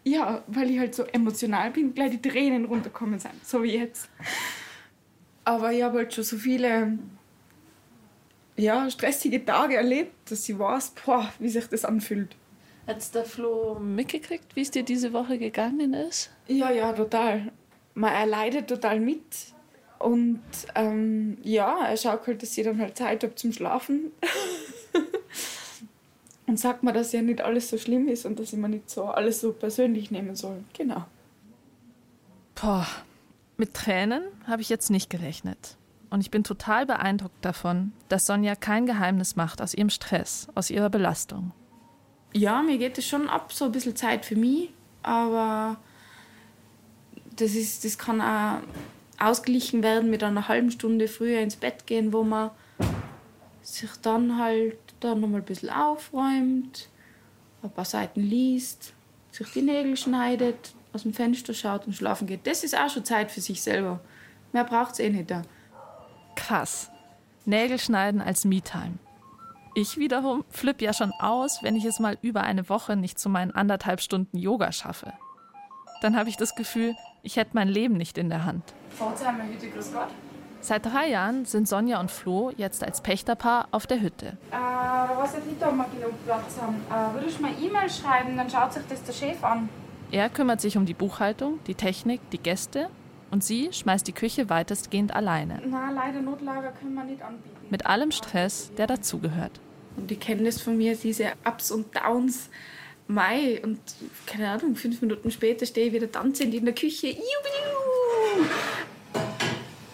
ja, 0.05 0.43
weil 0.47 0.71
ich 0.71 0.79
halt 0.79 0.95
so 0.95 1.05
emotional 1.05 1.71
bin, 1.71 1.93
gleich 1.93 2.13
die 2.19 2.23
Tränen 2.23 2.65
runterkommen 2.65 3.19
sind, 3.19 3.45
so 3.45 3.63
wie 3.63 3.77
jetzt. 3.77 4.09
Aber 5.45 5.73
ich 5.73 5.83
habe 5.83 5.99
halt 5.99 6.15
schon 6.15 6.25
so 6.25 6.39
viele 6.39 6.99
ja, 8.57 8.89
stressige 8.89 9.45
Tage 9.45 9.77
erlebt, 9.77 10.31
dass 10.31 10.49
ich 10.49 10.59
weiß, 10.59 10.95
boah, 11.05 11.31
wie 11.39 11.51
sich 11.51 11.67
das 11.67 11.85
anfühlt. 11.85 12.35
Hat 12.87 13.15
der 13.15 13.25
Flo 13.25 13.79
mitgekriegt, 13.79 14.57
wie 14.57 14.63
es 14.63 14.71
dir 14.71 14.85
diese 14.85 15.13
Woche 15.13 15.39
gegangen 15.39 15.93
ist? 15.93 16.31
Ja, 16.47 16.71
ja, 16.71 16.93
total 16.93 17.53
man 17.95 18.13
erleidet 18.13 18.69
total 18.69 19.01
mit. 19.01 19.23
Und 19.99 20.43
ähm, 20.75 21.39
ja, 21.43 21.87
er 21.87 21.97
schaut 21.97 22.27
halt, 22.27 22.43
dass 22.43 22.57
ich 22.57 22.65
dann 22.65 22.81
halt 22.81 22.97
Zeit 22.97 23.23
habe 23.23 23.35
zum 23.37 23.53
Schlafen. 23.53 24.13
und 26.47 26.59
sagt 26.59 26.83
mir, 26.83 26.93
dass 26.93 27.13
ja 27.13 27.23
nicht 27.23 27.41
alles 27.41 27.71
so 27.71 27.79
schlimm 27.79 28.09
ist 28.09 28.27
und 28.27 28.39
dass 28.39 28.53
ich 28.53 28.59
mir 28.59 28.69
nicht 28.69 28.91
so 28.91 29.05
alles 29.05 29.41
so 29.41 29.53
persönlich 29.53 30.11
nehmen 30.11 30.37
soll. 30.37 30.63
Genau. 30.77 31.05
Boah, 32.55 32.87
mit 33.57 33.75
Tränen 33.75 34.23
habe 34.47 34.63
ich 34.63 34.69
jetzt 34.69 34.91
nicht 34.91 35.11
gerechnet. 35.11 35.77
Und 36.11 36.21
ich 36.21 36.31
bin 36.31 36.45
total 36.45 36.87
beeindruckt 36.87 37.45
davon, 37.45 37.93
dass 38.09 38.27
Sonja 38.27 38.55
kein 38.55 38.87
Geheimnis 38.87 39.37
macht 39.37 39.61
aus 39.61 39.75
ihrem 39.75 39.91
Stress, 39.91 40.49
aus 40.55 40.71
ihrer 40.71 40.91
Belastung. 40.91 41.53
Ja, 42.33 42.63
mir 42.63 42.79
geht 42.79 42.99
es 42.99 43.07
schon 43.07 43.29
ab, 43.29 43.53
so 43.53 43.65
ein 43.65 43.73
bisschen 43.73 43.97
Zeit 43.97 44.25
für 44.25 44.37
mich, 44.37 44.71
aber 45.03 45.77
das, 47.37 47.55
ist, 47.55 47.85
das 47.85 47.99
kann 47.99 48.21
auch 48.21 48.61
ausgeglichen 49.19 49.83
werden 49.83 50.11
mit 50.11 50.23
einer 50.23 50.49
halben 50.49 50.71
Stunde 50.71 51.09
früher 51.09 51.41
ins 51.41 51.57
Bett 51.57 51.87
gehen, 51.87 52.13
wo 52.13 52.23
man 52.23 52.51
sich 53.63 53.91
dann 54.03 54.39
halt 54.39 54.77
dann 55.01 55.21
nochmal 55.21 55.41
ein 55.41 55.47
bisschen 55.47 55.71
aufräumt, 55.71 56.89
ein 57.63 57.71
paar 57.71 57.85
Seiten 57.85 58.21
liest, 58.21 58.93
sich 59.31 59.51
die 59.53 59.63
Nägel 59.63 59.97
schneidet, 59.97 60.75
aus 60.93 61.03
dem 61.03 61.15
Fenster 61.15 61.55
schaut 61.55 61.87
und 61.87 61.95
schlafen 61.95 62.27
geht. 62.27 62.47
Das 62.47 62.63
ist 62.63 62.77
auch 62.79 62.89
schon 62.89 63.05
Zeit 63.05 63.31
für 63.31 63.41
sich 63.41 63.63
selber. 63.63 64.01
Mehr 64.53 64.65
braucht 64.65 64.93
es 64.93 64.99
eh 65.01 65.11
nicht 65.11 65.31
da. 65.31 65.43
Krass. 66.37 66.91
Nägel 67.45 67.79
schneiden 67.79 68.21
als 68.21 68.45
Me-Time. 68.45 68.99
Ich 69.75 69.99
wiederum 69.99 70.45
flipp 70.51 70.81
ja 70.81 70.93
schon 70.93 71.11
aus, 71.19 71.63
wenn 71.63 71.75
ich 71.75 71.85
es 71.85 71.99
mal 71.99 72.17
über 72.23 72.43
eine 72.43 72.69
Woche 72.69 72.95
nicht 72.95 73.19
zu 73.19 73.29
meinen 73.29 73.51
anderthalb 73.51 74.01
Stunden 74.01 74.39
Yoga 74.39 74.71
schaffe. 74.71 75.13
Dann 76.01 76.17
habe 76.17 76.29
ich 76.29 76.37
das 76.37 76.55
Gefühl, 76.55 76.95
ich 77.25 77.37
hätte 77.37 77.51
mein 77.55 77.69
Leben 77.69 77.97
nicht 77.97 78.19
in 78.19 78.29
der 78.29 78.45
Hand. 78.45 78.63
Pforzheimer 78.91 79.45
Hütte, 79.45 79.69
grüß 79.69 79.93
Gott. 79.93 80.09
Seit 80.61 80.87
drei 80.87 81.09
Jahren 81.09 81.45
sind 81.45 81.69
Sonja 81.69 82.01
und 82.01 82.11
Flo 82.11 82.51
jetzt 82.57 82.85
als 82.85 83.01
Pächterpaar 83.01 83.69
auf 83.71 83.87
der 83.87 84.01
Hütte. 84.01 84.39
Äh, 84.51 84.55
weiß 84.55 85.39
ich 85.39 85.45
nicht, 85.45 85.63
ob 85.63 85.75
wir 85.75 85.85
genug 85.85 86.25
Platz 86.25 86.59
haben. 86.61 86.77
Äh, 86.91 87.15
würdest 87.15 87.39
du 87.39 87.43
mal 87.43 87.53
E-Mail 87.61 87.91
schreiben, 87.91 88.37
dann 88.37 88.49
schaut 88.49 88.73
sich 88.73 88.83
das 88.89 89.03
der 89.03 89.13
Chef 89.13 89.43
an. 89.43 89.69
Er 90.11 90.29
kümmert 90.31 90.61
sich 90.61 90.77
um 90.77 90.87
die 90.87 90.95
Buchhaltung, 90.95 91.59
die 91.67 91.75
Technik, 91.75 92.21
die 92.31 92.39
Gäste 92.39 92.89
und 93.31 93.43
sie 93.43 93.73
schmeißt 93.73 94.07
die 94.07 94.13
Küche 94.13 94.49
weitestgehend 94.49 95.15
alleine. 95.15 95.61
Na, 95.67 95.91
leider 95.91 96.23
Notlager 96.23 96.73
können 96.73 96.95
wir 96.95 97.05
nicht 97.05 97.23
anbieten. 97.23 97.57
Mit 97.69 97.87
allem 97.87 98.11
Stress, 98.11 98.71
der 98.77 98.87
dazugehört. 98.87 99.61
Und 99.97 100.11
die 100.11 100.17
kennen 100.17 100.45
das 100.45 100.61
von 100.61 100.77
mir, 100.77 100.97
diese 100.97 101.33
Ups 101.47 101.71
und 101.71 101.87
Downs. 101.97 102.49
Mai 103.07 103.61
und 103.63 103.79
keine 104.27 104.51
Ahnung, 104.51 104.77
fünf 104.77 105.01
Minuten 105.03 105.31
später 105.31 105.67
stehe 105.67 105.89
ich 105.89 105.93
wieder 105.93 106.11
tanzend 106.11 106.55
in 106.55 106.65
der 106.65 106.75
Küche. 106.75 107.09
Jubiläum! 107.09 108.49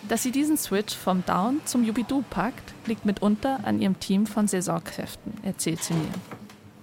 Dass 0.08 0.22
sie 0.22 0.32
diesen 0.32 0.56
Switch 0.56 0.96
vom 0.96 1.24
Down 1.24 1.60
zum 1.64 1.84
Jubidu 1.84 2.24
packt, 2.30 2.74
liegt 2.86 3.06
mitunter 3.06 3.60
an 3.64 3.80
ihrem 3.80 3.98
Team 4.00 4.26
von 4.26 4.48
Saisonkräften, 4.48 5.34
erzählt 5.42 5.82
sie 5.82 5.94
mir. 5.94 6.10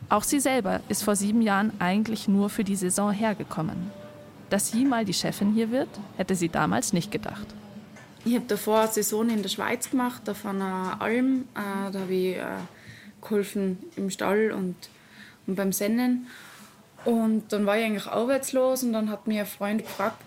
Auch 0.10 0.24
sie 0.24 0.40
selber 0.40 0.80
ist 0.88 1.04
vor 1.04 1.18
sieben 1.18 1.42
Jahren 1.42 1.74
eigentlich 1.80 2.30
nur 2.30 2.50
für 2.50 2.64
die 2.64 2.78
Saison 2.78 3.12
hergekommen. 3.12 3.92
Dass 4.50 4.72
sie 4.72 4.86
mal 4.86 5.04
die 5.04 5.14
Chefin 5.14 5.54
hier 5.54 5.72
wird, 5.72 5.90
hätte 6.16 6.36
sie 6.36 6.48
damals 6.48 6.94
nicht 6.94 7.12
gedacht. 7.12 7.48
Ich 8.24 8.36
habe 8.36 8.46
davor 8.48 8.80
eine 8.80 8.92
Saison 8.92 9.30
in 9.30 9.42
der 9.42 9.50
Schweiz 9.50 9.90
gemacht, 9.90 10.30
auf 10.30 10.46
einer 10.46 10.98
Alm. 11.00 11.46
Äh, 11.54 11.92
da 11.92 12.00
habe 12.00 12.14
ich 12.14 12.38
äh, 12.38 12.46
geholfen 13.22 13.78
im 13.96 14.10
Stall 14.10 14.52
und, 14.52 14.76
und 15.48 15.56
beim 15.56 15.72
Sennen. 15.72 16.28
Und 17.06 17.54
dann 17.54 17.66
war 17.66 17.78
ich 17.78 17.86
eigentlich 17.86 18.08
arbeitslos 18.08 18.84
und 18.84 18.94
dann 18.94 19.10
hat 19.10 19.28
mir 19.28 19.42
ein 19.42 19.46
Freund 19.46 19.84
gefragt, 19.84 20.22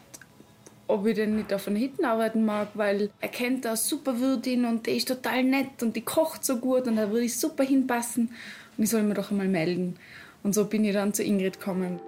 ob 0.88 1.06
ich 1.06 1.14
denn 1.14 1.36
nicht 1.36 1.52
auf 1.52 1.68
einer 1.68 1.78
Hitten 1.78 2.04
arbeiten 2.04 2.44
mag, 2.44 2.68
weil 2.74 3.10
er 3.20 3.28
kennt 3.28 3.64
eine 3.66 3.76
super 3.76 4.18
Wirtin 4.18 4.64
und 4.64 4.86
die 4.86 4.96
ist 4.96 5.08
total 5.08 5.44
nett 5.44 5.82
und 5.82 5.94
die 5.94 6.00
kocht 6.02 6.44
so 6.44 6.56
gut 6.56 6.86
und 6.86 6.96
da 6.96 7.10
würde 7.10 7.26
ich 7.26 7.38
super 7.38 7.64
hinpassen 7.64 8.34
und 8.76 8.84
ich 8.84 8.90
soll 8.90 9.02
mir 9.02 9.14
doch 9.14 9.30
einmal 9.30 9.48
melden. 9.48 9.96
Und 10.42 10.54
so 10.54 10.64
bin 10.64 10.84
ich 10.84 10.94
dann 10.94 11.14
zu 11.14 11.22
Ingrid 11.22 11.58
gekommen. 11.60 12.00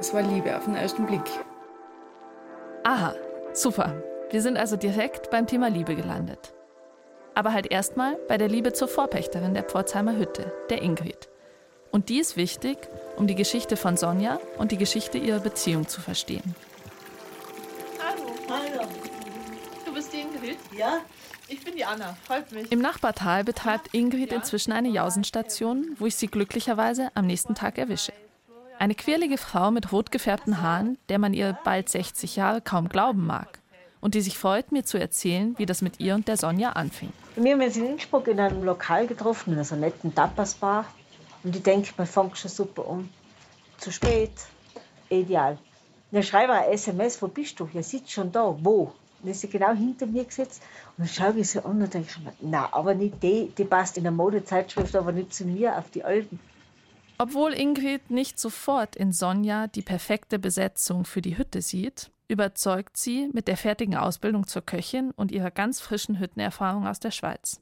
Es 0.00 0.12
war 0.12 0.22
Liebe 0.22 0.56
auf 0.56 0.64
den 0.64 0.74
ersten 0.74 1.06
Blick. 1.06 1.22
Aha, 2.84 3.14
super. 3.52 4.02
Wir 4.30 4.42
sind 4.42 4.56
also 4.56 4.76
direkt 4.76 5.30
beim 5.30 5.46
Thema 5.46 5.68
Liebe 5.68 5.94
gelandet. 5.94 6.52
Aber 7.34 7.52
halt 7.52 7.70
erstmal 7.70 8.16
bei 8.28 8.38
der 8.38 8.48
Liebe 8.48 8.72
zur 8.72 8.88
Vorpächterin 8.88 9.54
der 9.54 9.64
Pforzheimer 9.64 10.16
Hütte, 10.16 10.52
der 10.70 10.82
Ingrid. 10.82 11.28
Und 11.94 12.08
die 12.08 12.18
ist 12.18 12.36
wichtig, 12.36 12.76
um 13.16 13.28
die 13.28 13.36
Geschichte 13.36 13.76
von 13.76 13.96
Sonja 13.96 14.40
und 14.58 14.72
die 14.72 14.78
Geschichte 14.78 15.16
ihrer 15.16 15.38
Beziehung 15.38 15.86
zu 15.86 16.00
verstehen. 16.00 16.56
Hallo. 18.02 18.34
Hallo. 18.50 18.88
Du 19.86 19.94
bist 19.94 20.12
die 20.12 20.22
Ingrid? 20.22 20.58
Ja. 20.76 20.98
Ich 21.46 21.62
bin 21.62 21.76
die 21.76 21.84
Anna, 21.84 22.16
freut 22.26 22.50
mich. 22.50 22.72
Im 22.72 22.80
Nachbartal 22.80 23.44
betreibt 23.44 23.94
Ingrid 23.94 24.32
inzwischen 24.32 24.72
eine 24.72 24.88
Jausenstation, 24.88 25.94
wo 26.00 26.06
ich 26.06 26.16
sie 26.16 26.26
glücklicherweise 26.26 27.12
am 27.14 27.28
nächsten 27.28 27.54
Tag 27.54 27.78
erwische. 27.78 28.12
Eine 28.80 28.96
quirlige 28.96 29.38
Frau 29.38 29.70
mit 29.70 29.92
rot 29.92 30.10
gefärbten 30.10 30.60
Haaren, 30.60 30.98
der 31.08 31.20
man 31.20 31.32
ihr 31.32 31.56
bald 31.62 31.88
60 31.88 32.34
Jahre 32.34 32.60
kaum 32.60 32.88
glauben 32.88 33.24
mag. 33.24 33.60
Und 34.00 34.16
die 34.16 34.20
sich 34.20 34.36
freut, 34.36 34.72
mir 34.72 34.84
zu 34.84 34.98
erzählen, 34.98 35.54
wie 35.58 35.66
das 35.66 35.80
mit 35.80 36.00
ihr 36.00 36.16
und 36.16 36.26
der 36.26 36.38
Sonja 36.38 36.70
anfing. 36.70 37.12
Wir 37.36 37.52
haben 37.52 37.62
uns 37.62 37.76
in 37.76 37.86
Innsbruck 37.86 38.26
in 38.26 38.40
einem 38.40 38.64
Lokal 38.64 39.06
getroffen, 39.06 39.52
in 39.52 39.60
einer 39.60 39.76
netten 39.76 40.12
Tapas-Bar. 40.12 40.86
Und 41.44 41.54
ich 41.54 41.62
denke, 41.62 41.92
man 41.96 42.06
fängt 42.06 42.38
schon 42.38 42.50
super 42.50 42.88
an. 42.88 43.10
Zu 43.78 43.92
spät, 43.92 44.32
ideal. 45.10 45.58
dann 46.10 46.22
schreibe 46.22 46.54
ich 46.54 46.58
ein 46.58 46.72
SMS, 46.72 47.20
wo 47.20 47.28
bist 47.28 47.60
du? 47.60 47.68
Ja, 47.72 47.82
sitzt 47.82 48.10
schon 48.10 48.32
da. 48.32 48.56
Wo? 48.60 48.92
Dann 49.20 49.30
ist 49.30 49.42
sie 49.42 49.48
genau 49.48 49.74
hinter 49.74 50.06
mir 50.06 50.24
gesetzt. 50.24 50.62
Und 50.96 51.06
dann 51.06 51.14
schaue 51.14 51.38
ich 51.40 51.50
sie 51.50 51.62
an 51.62 51.82
und 51.82 51.92
denke 51.92 52.20
mir, 52.20 52.32
na, 52.40 52.72
aber 52.72 52.94
nicht 52.94 53.22
die, 53.22 53.52
die 53.56 53.64
passt 53.64 53.98
in 53.98 54.04
der 54.04 54.12
Modezeitschrift, 54.12 54.96
aber 54.96 55.12
nicht 55.12 55.34
zu 55.34 55.44
mir 55.44 55.76
auf 55.76 55.90
die 55.90 56.02
Alten. 56.02 56.40
Obwohl 57.18 57.52
Ingrid 57.52 58.10
nicht 58.10 58.38
sofort 58.38 58.96
in 58.96 59.12
Sonja 59.12 59.66
die 59.66 59.82
perfekte 59.82 60.38
Besetzung 60.38 61.04
für 61.04 61.20
die 61.20 61.36
Hütte 61.36 61.62
sieht, 61.62 62.10
überzeugt 62.26 62.96
sie 62.96 63.28
mit 63.32 63.48
der 63.48 63.56
fertigen 63.56 63.96
Ausbildung 63.96 64.46
zur 64.46 64.62
Köchin 64.62 65.12
und 65.12 65.30
ihrer 65.30 65.50
ganz 65.50 65.80
frischen 65.80 66.18
Hüttenerfahrung 66.18 66.86
aus 66.86 67.00
der 67.00 67.10
Schweiz. 67.10 67.60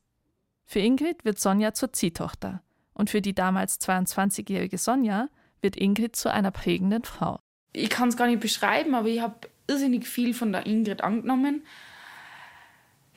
Für 0.64 0.78
Ingrid 0.78 1.24
wird 1.24 1.40
Sonja 1.40 1.74
zur 1.74 1.92
Ziehtochter 1.92 2.62
und 2.94 3.10
für 3.10 3.20
die 3.20 3.34
damals 3.34 3.80
22-jährige 3.80 4.78
Sonja 4.78 5.28
wird 5.60 5.76
Ingrid 5.76 6.16
zu 6.16 6.32
einer 6.32 6.50
prägenden 6.50 7.04
Frau. 7.04 7.38
Ich 7.72 7.90
kann 7.90 8.08
es 8.08 8.16
gar 8.16 8.26
nicht 8.26 8.40
beschreiben, 8.40 8.94
aber 8.94 9.08
ich 9.08 9.20
habe 9.20 9.48
irrsinnig 9.66 10.06
viel 10.06 10.34
von 10.34 10.52
der 10.52 10.66
Ingrid 10.66 11.02
angenommen. 11.02 11.62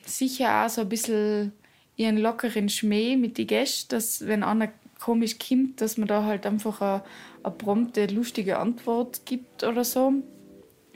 Sicher 0.04 0.64
auch 0.64 0.68
so 0.68 0.82
ein 0.82 0.88
bisschen 0.88 1.52
ihren 1.96 2.16
lockeren 2.16 2.68
Schmäh 2.68 3.16
mit 3.16 3.38
die 3.38 3.46
Gästen, 3.46 3.90
dass 3.90 4.26
wenn 4.26 4.42
einer 4.42 4.68
komisch 5.00 5.38
kommt, 5.38 5.80
dass 5.80 5.98
man 5.98 6.08
da 6.08 6.24
halt 6.24 6.46
einfach 6.46 6.80
eine, 6.80 7.02
eine 7.42 7.54
prompte, 7.54 8.06
lustige 8.06 8.58
Antwort 8.58 9.26
gibt 9.26 9.64
oder 9.64 9.84
so 9.84 10.12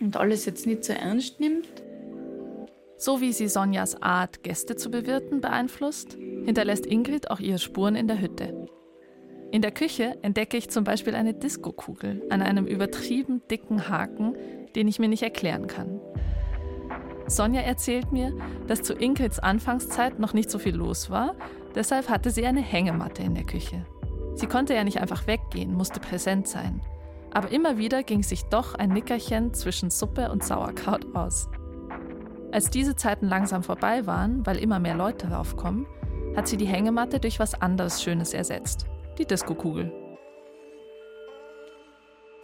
und 0.01 0.17
alles 0.17 0.45
jetzt 0.47 0.67
nicht 0.67 0.85
so 0.85 0.93
ernst 0.93 1.41
nimmt. 1.41 1.69
So 3.01 3.23
wie 3.23 3.33
sie 3.33 3.49
Sonjas 3.49 4.03
Art, 4.03 4.43
Gäste 4.43 4.77
zu 4.77 4.91
bewirten, 4.91 5.41
beeinflusst, 5.41 6.19
hinterlässt 6.45 6.85
Ingrid 6.85 7.31
auch 7.31 7.41
ihre 7.41 7.59
Spuren 7.59 7.97
in 7.97 8.07
der 8.07 8.21
Hütte. 8.21 8.67
In 9.51 9.63
der 9.63 9.71
Küche 9.71 10.19
entdecke 10.21 10.59
ich 10.59 10.69
zum 10.69 10.85
Beispiel 10.85 11.15
eine 11.15 11.33
Diskokugel 11.33 12.23
an 12.29 12.43
einem 12.43 12.67
übertrieben 12.67 13.41
dicken 13.51 13.89
Haken, 13.89 14.37
den 14.75 14.87
ich 14.87 14.99
mir 14.99 15.09
nicht 15.09 15.23
erklären 15.23 15.67
kann. 15.67 15.99
Sonja 17.27 17.63
erzählt 17.63 18.13
mir, 18.13 18.35
dass 18.67 18.83
zu 18.83 18.93
Ingrids 18.93 19.39
Anfangszeit 19.39 20.19
noch 20.19 20.35
nicht 20.35 20.51
so 20.51 20.59
viel 20.59 20.75
los 20.75 21.09
war, 21.09 21.37
deshalb 21.75 22.11
hatte 22.11 22.31
sie 22.31 22.45
eine 22.45 22.61
Hängematte 22.61 23.23
in 23.23 23.35
der 23.35 23.45
Küche. 23.45 23.87
Sie 24.35 24.47
konnte 24.47 24.75
ja 24.75 24.85
nicht 24.85 25.01
einfach 25.01 25.27
weggehen, 25.27 25.73
musste 25.73 26.01
präsent 26.01 26.49
sein. 26.49 26.83
Aber 27.33 27.51
immer 27.51 27.79
wieder 27.79 28.03
ging 28.03 28.23
sich 28.23 28.43
doch 28.51 28.75
ein 28.75 28.91
Nickerchen 28.91 29.55
zwischen 29.55 29.89
Suppe 29.89 30.31
und 30.31 30.45
Sauerkraut 30.45 31.15
aus. 31.15 31.49
Als 32.53 32.69
diese 32.69 32.97
Zeiten 32.97 33.29
langsam 33.29 33.63
vorbei 33.63 34.07
waren, 34.07 34.45
weil 34.45 34.59
immer 34.59 34.81
mehr 34.81 34.97
Leute 34.97 35.29
raufkommen, 35.29 35.87
hat 36.35 36.49
sie 36.49 36.57
die 36.57 36.67
Hängematte 36.67 37.21
durch 37.21 37.39
was 37.39 37.55
anderes 37.55 38.03
Schönes 38.03 38.35
ersetzt. 38.35 38.87
Die 39.19 39.25
Diskokugel. 39.25 39.93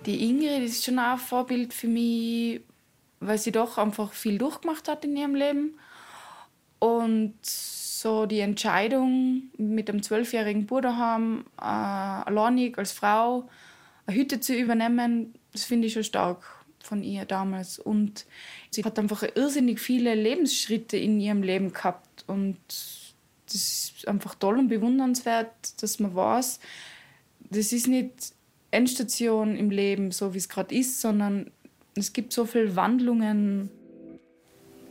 Die 0.04 0.28
Ingrid 0.28 0.62
ist 0.62 0.84
schon 0.84 1.00
auch 1.00 1.14
ein 1.14 1.18
Vorbild 1.18 1.74
für 1.74 1.88
mich, 1.88 2.60
weil 3.18 3.38
sie 3.38 3.50
doch 3.50 3.78
einfach 3.78 4.12
viel 4.12 4.38
durchgemacht 4.38 4.86
hat 4.86 5.04
in 5.04 5.16
ihrem 5.16 5.34
Leben. 5.34 5.76
Und 6.78 7.34
so 7.44 8.26
die 8.26 8.40
Entscheidung 8.40 9.50
mit 9.56 9.88
dem 9.88 10.04
zwölfjährigen 10.04 10.66
Bruder 10.66 10.96
haben, 10.96 11.46
äh, 11.58 11.64
alleinig 11.64 12.78
als 12.78 12.92
Frau 12.92 13.48
eine 14.06 14.16
Hütte 14.16 14.38
zu 14.38 14.54
übernehmen, 14.54 15.34
das 15.50 15.64
finde 15.64 15.88
ich 15.88 15.94
schon 15.94 16.04
stark 16.04 16.55
von 16.86 17.02
ihr 17.02 17.24
damals. 17.24 17.78
Und 17.78 18.26
sie 18.70 18.84
hat 18.84 18.98
einfach 18.98 19.22
irrsinnig 19.34 19.80
viele 19.80 20.14
Lebensschritte 20.14 20.96
in 20.96 21.20
ihrem 21.20 21.42
Leben 21.42 21.72
gehabt. 21.72 22.24
Und 22.26 22.56
das 22.66 23.54
ist 23.54 24.08
einfach 24.08 24.34
toll 24.34 24.58
und 24.58 24.68
bewundernswert, 24.68 25.82
dass 25.82 25.98
man 26.00 26.14
weiß, 26.14 26.60
das 27.50 27.72
ist 27.72 27.88
nicht 27.88 28.32
Endstation 28.70 29.56
im 29.56 29.70
Leben, 29.70 30.10
so 30.10 30.34
wie 30.34 30.38
es 30.38 30.48
gerade 30.48 30.74
ist, 30.74 31.00
sondern 31.00 31.50
es 31.94 32.12
gibt 32.12 32.32
so 32.32 32.44
viele 32.44 32.76
Wandlungen 32.76 33.70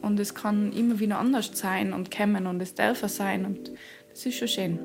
und 0.01 0.19
es 0.19 0.33
kann 0.33 0.71
immer 0.73 0.99
wieder 0.99 1.19
anders 1.19 1.51
sein 1.53 1.93
und 1.93 2.09
kommen 2.11 2.47
und 2.47 2.61
es 2.61 2.73
darf 2.73 3.07
sein 3.09 3.45
und 3.45 3.71
das 4.09 4.25
ist 4.25 4.37
schon 4.37 4.47
schön. 4.47 4.79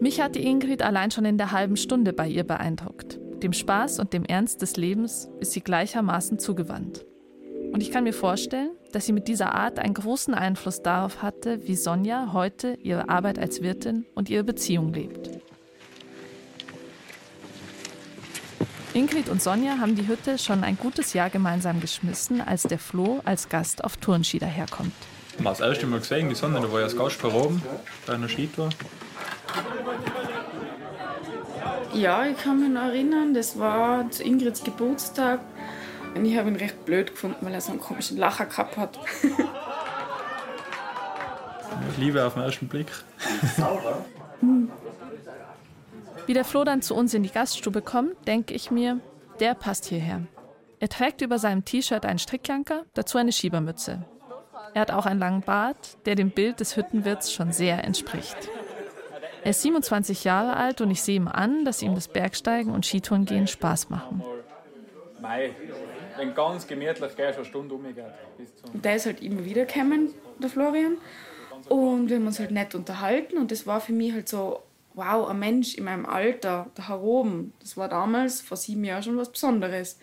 Mich 0.00 0.20
hat 0.20 0.36
die 0.36 0.46
Ingrid 0.46 0.82
allein 0.82 1.10
schon 1.10 1.24
in 1.24 1.38
der 1.38 1.50
halben 1.52 1.76
Stunde 1.76 2.12
bei 2.12 2.28
ihr 2.28 2.44
beeindruckt. 2.44 3.17
Dem 3.42 3.52
Spaß 3.52 4.00
und 4.00 4.12
dem 4.12 4.24
Ernst 4.24 4.62
des 4.62 4.76
Lebens 4.76 5.28
ist 5.38 5.52
sie 5.52 5.60
gleichermaßen 5.60 6.40
zugewandt. 6.40 7.06
Und 7.72 7.82
ich 7.82 7.92
kann 7.92 8.02
mir 8.02 8.12
vorstellen, 8.12 8.70
dass 8.92 9.06
sie 9.06 9.12
mit 9.12 9.28
dieser 9.28 9.54
Art 9.54 9.78
einen 9.78 9.94
großen 9.94 10.34
Einfluss 10.34 10.82
darauf 10.82 11.22
hatte, 11.22 11.66
wie 11.68 11.76
Sonja 11.76 12.32
heute 12.32 12.76
ihre 12.82 13.08
Arbeit 13.08 13.38
als 13.38 13.62
Wirtin 13.62 14.06
und 14.16 14.28
ihre 14.28 14.42
Beziehung 14.42 14.92
lebt. 14.92 15.30
Ingrid 18.92 19.28
und 19.28 19.40
Sonja 19.40 19.78
haben 19.78 19.94
die 19.94 20.08
Hütte 20.08 20.38
schon 20.38 20.64
ein 20.64 20.76
gutes 20.76 21.12
Jahr 21.12 21.30
gemeinsam 21.30 21.80
geschmissen, 21.80 22.40
als 22.40 22.64
der 22.64 22.80
Flo 22.80 23.20
als 23.24 23.48
Gast 23.48 23.84
auf 23.84 23.98
Turnski 23.98 24.40
daherkommt. 24.40 24.92
Ich 25.30 25.38
habe 25.38 25.50
das 25.50 25.60
erste 25.60 25.86
Mal 25.86 26.00
gesehen, 26.00 26.28
die 26.28 26.34
Sonne, 26.34 26.60
da 26.60 26.72
war 26.72 26.80
ich 26.80 26.84
als 26.86 26.96
Gast 26.96 27.14
verroben 27.14 27.62
bei 28.04 28.14
einer 28.14 28.28
Skitour. 28.28 28.70
Ja, 31.98 32.24
ich 32.26 32.38
kann 32.38 32.60
mich 32.60 32.70
noch 32.70 32.82
erinnern, 32.82 33.34
das 33.34 33.58
war 33.58 34.08
zu 34.10 34.22
Ingrids 34.22 34.62
Geburtstag. 34.62 35.40
Und 36.14 36.24
ich 36.24 36.36
habe 36.36 36.48
ihn 36.48 36.54
recht 36.54 36.84
blöd 36.84 37.10
gefunden, 37.10 37.44
weil 37.44 37.52
er 37.52 37.60
so 37.60 37.72
einen 37.72 37.80
komischen 37.80 38.18
Lacher 38.18 38.46
gehabt 38.46 38.76
hat. 38.76 38.98
Liebe 41.98 42.24
auf 42.24 42.34
den 42.34 42.44
ersten 42.44 42.68
Blick. 42.68 42.86
Wie 46.26 46.34
der 46.34 46.44
Flo 46.44 46.62
dann 46.62 46.82
zu 46.82 46.94
uns 46.94 47.14
in 47.14 47.24
die 47.24 47.32
Gaststube 47.32 47.82
kommt, 47.82 48.28
denke 48.28 48.54
ich 48.54 48.70
mir, 48.70 49.00
der 49.40 49.54
passt 49.54 49.86
hierher. 49.86 50.22
Er 50.78 50.88
trägt 50.88 51.20
über 51.20 51.40
seinem 51.40 51.64
T-Shirt 51.64 52.06
einen 52.06 52.20
Strickjanker, 52.20 52.84
dazu 52.94 53.18
eine 53.18 53.32
Schiebermütze. 53.32 54.04
Er 54.74 54.82
hat 54.82 54.92
auch 54.92 55.06
einen 55.06 55.18
langen 55.18 55.40
Bart, 55.40 55.98
der 56.06 56.14
dem 56.14 56.30
Bild 56.30 56.60
des 56.60 56.76
Hüttenwirts 56.76 57.32
schon 57.32 57.50
sehr 57.50 57.82
entspricht. 57.82 58.36
Er 59.44 59.50
ist 59.50 59.62
27 59.62 60.24
Jahre 60.24 60.56
alt 60.56 60.80
und 60.80 60.90
ich 60.90 61.02
sehe 61.02 61.16
ihm 61.16 61.28
an, 61.28 61.64
dass 61.64 61.82
ihm 61.82 61.94
das 61.94 62.08
Bergsteigen 62.08 62.72
und 62.72 62.84
Skitourengehen 62.84 63.46
Spaß 63.46 63.90
machen. 63.90 64.22
Mei, 65.20 65.54
wenn 66.16 66.34
ganz 66.34 66.66
gemütlich 66.66 67.16
gehst, 67.16 67.36
eine 67.36 67.44
Stunde 67.44 67.74
umgeht. 67.74 67.96
Der 68.72 68.96
ist 68.96 69.06
halt 69.06 69.22
immer 69.22 69.44
wieder 69.44 69.64
gekommen, 69.64 70.14
der 70.38 70.50
Florian. 70.50 70.98
Und 71.68 72.08
wir 72.08 72.16
haben 72.16 72.26
uns 72.26 72.38
halt 72.38 72.50
nett 72.50 72.74
unterhalten 72.74 73.36
und 73.36 73.50
das 73.50 73.66
war 73.66 73.80
für 73.80 73.92
mich 73.92 74.12
halt 74.12 74.28
so, 74.28 74.62
wow, 74.94 75.28
ein 75.28 75.38
Mensch 75.38 75.74
in 75.74 75.84
meinem 75.84 76.06
Alter, 76.06 76.70
da 76.74 76.88
heroben, 76.88 77.52
das 77.60 77.76
war 77.76 77.88
damals 77.88 78.40
vor 78.40 78.56
sieben 78.56 78.84
Jahren 78.84 79.02
schon 79.02 79.16
was 79.16 79.30
Besonderes. 79.30 79.98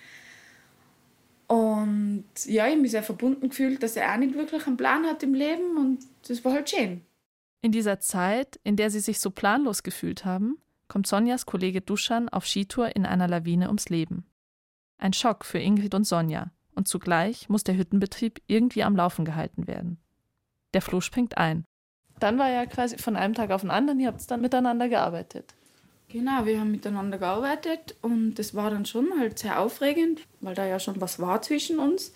Und 1.48 2.26
ja, 2.46 2.66
ich 2.66 2.72
habe 2.72 2.82
mich 2.82 2.92
sehr 2.92 3.04
verbunden 3.04 3.50
gefühlt, 3.50 3.84
dass 3.84 3.96
er 3.96 4.12
auch 4.12 4.18
nicht 4.18 4.36
wirklich 4.36 4.66
einen 4.68 4.78
Plan 4.78 5.06
hat 5.06 5.22
im 5.24 5.34
Leben 5.34 5.78
und 5.78 6.00
das 6.28 6.44
war 6.44 6.54
halt 6.54 6.70
schön. 6.70 7.02
In 7.66 7.72
dieser 7.72 8.00
Zeit, 8.00 8.60
in 8.64 8.76
der 8.76 8.92
sie 8.92 9.00
sich 9.00 9.20
so 9.20 9.32
planlos 9.32 9.82
gefühlt 9.82 10.24
haben, 10.24 10.60
kommt 10.88 11.08
Sonjas 11.08 11.48
Kollege 11.48 11.82
Duschan 11.82 12.30
auf 12.30 12.46
Skitour 12.46 12.96
in 12.96 13.08
einer 13.08 13.28
Lawine 13.28 13.70
ums 13.70 13.90
Leben. 13.90 14.28
Ein 15.00 15.14
Schock 15.14 15.44
für 15.44 15.58
Ingrid 15.58 15.96
und 15.96 16.04
Sonja 16.04 16.52
und 16.76 16.88
zugleich 16.88 17.50
muss 17.50 17.64
der 17.64 17.76
Hüttenbetrieb 17.76 18.40
irgendwie 18.46 18.84
am 18.84 18.96
Laufen 18.96 19.26
gehalten 19.26 19.66
werden. 19.66 19.98
Der 20.76 20.84
Floh 20.84 21.02
springt 21.02 21.40
ein. 21.40 21.66
Dann 22.20 22.38
war 22.38 22.52
ja 22.52 22.68
quasi 22.68 23.00
von 23.00 23.16
einem 23.16 23.34
Tag 23.34 23.50
auf 23.50 23.62
den 23.62 23.72
anderen, 23.72 24.00
ihr 24.00 24.10
habt 24.10 24.30
dann 24.30 24.42
miteinander 24.42 24.88
gearbeitet. 24.88 25.56
Genau, 26.10 26.46
wir 26.46 26.60
haben 26.60 26.70
miteinander 26.70 27.18
gearbeitet 27.18 27.96
und 28.04 28.36
das 28.36 28.54
war 28.54 28.70
dann 28.70 28.86
schon 28.86 29.08
halt 29.18 29.40
sehr 29.40 29.60
aufregend, 29.60 30.22
weil 30.40 30.54
da 30.54 30.68
ja 30.68 30.78
schon 30.78 31.02
was 31.02 31.18
war 31.18 31.42
zwischen 31.42 31.80
uns. 31.80 32.14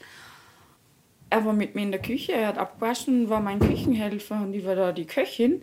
Er 1.30 1.46
war 1.46 1.54
mit 1.54 1.76
mir 1.76 1.84
in 1.84 1.92
der 1.92 2.02
Küche, 2.02 2.34
er 2.34 2.48
hat 2.48 2.58
abgewaschen, 2.58 3.30
war 3.30 3.40
mein 3.40 3.60
Küchenhelfer 3.60 4.42
und 4.42 4.54
ich 4.54 4.66
war 4.66 4.76
da 4.76 4.92
die 4.92 5.06
Köchin. 5.06 5.62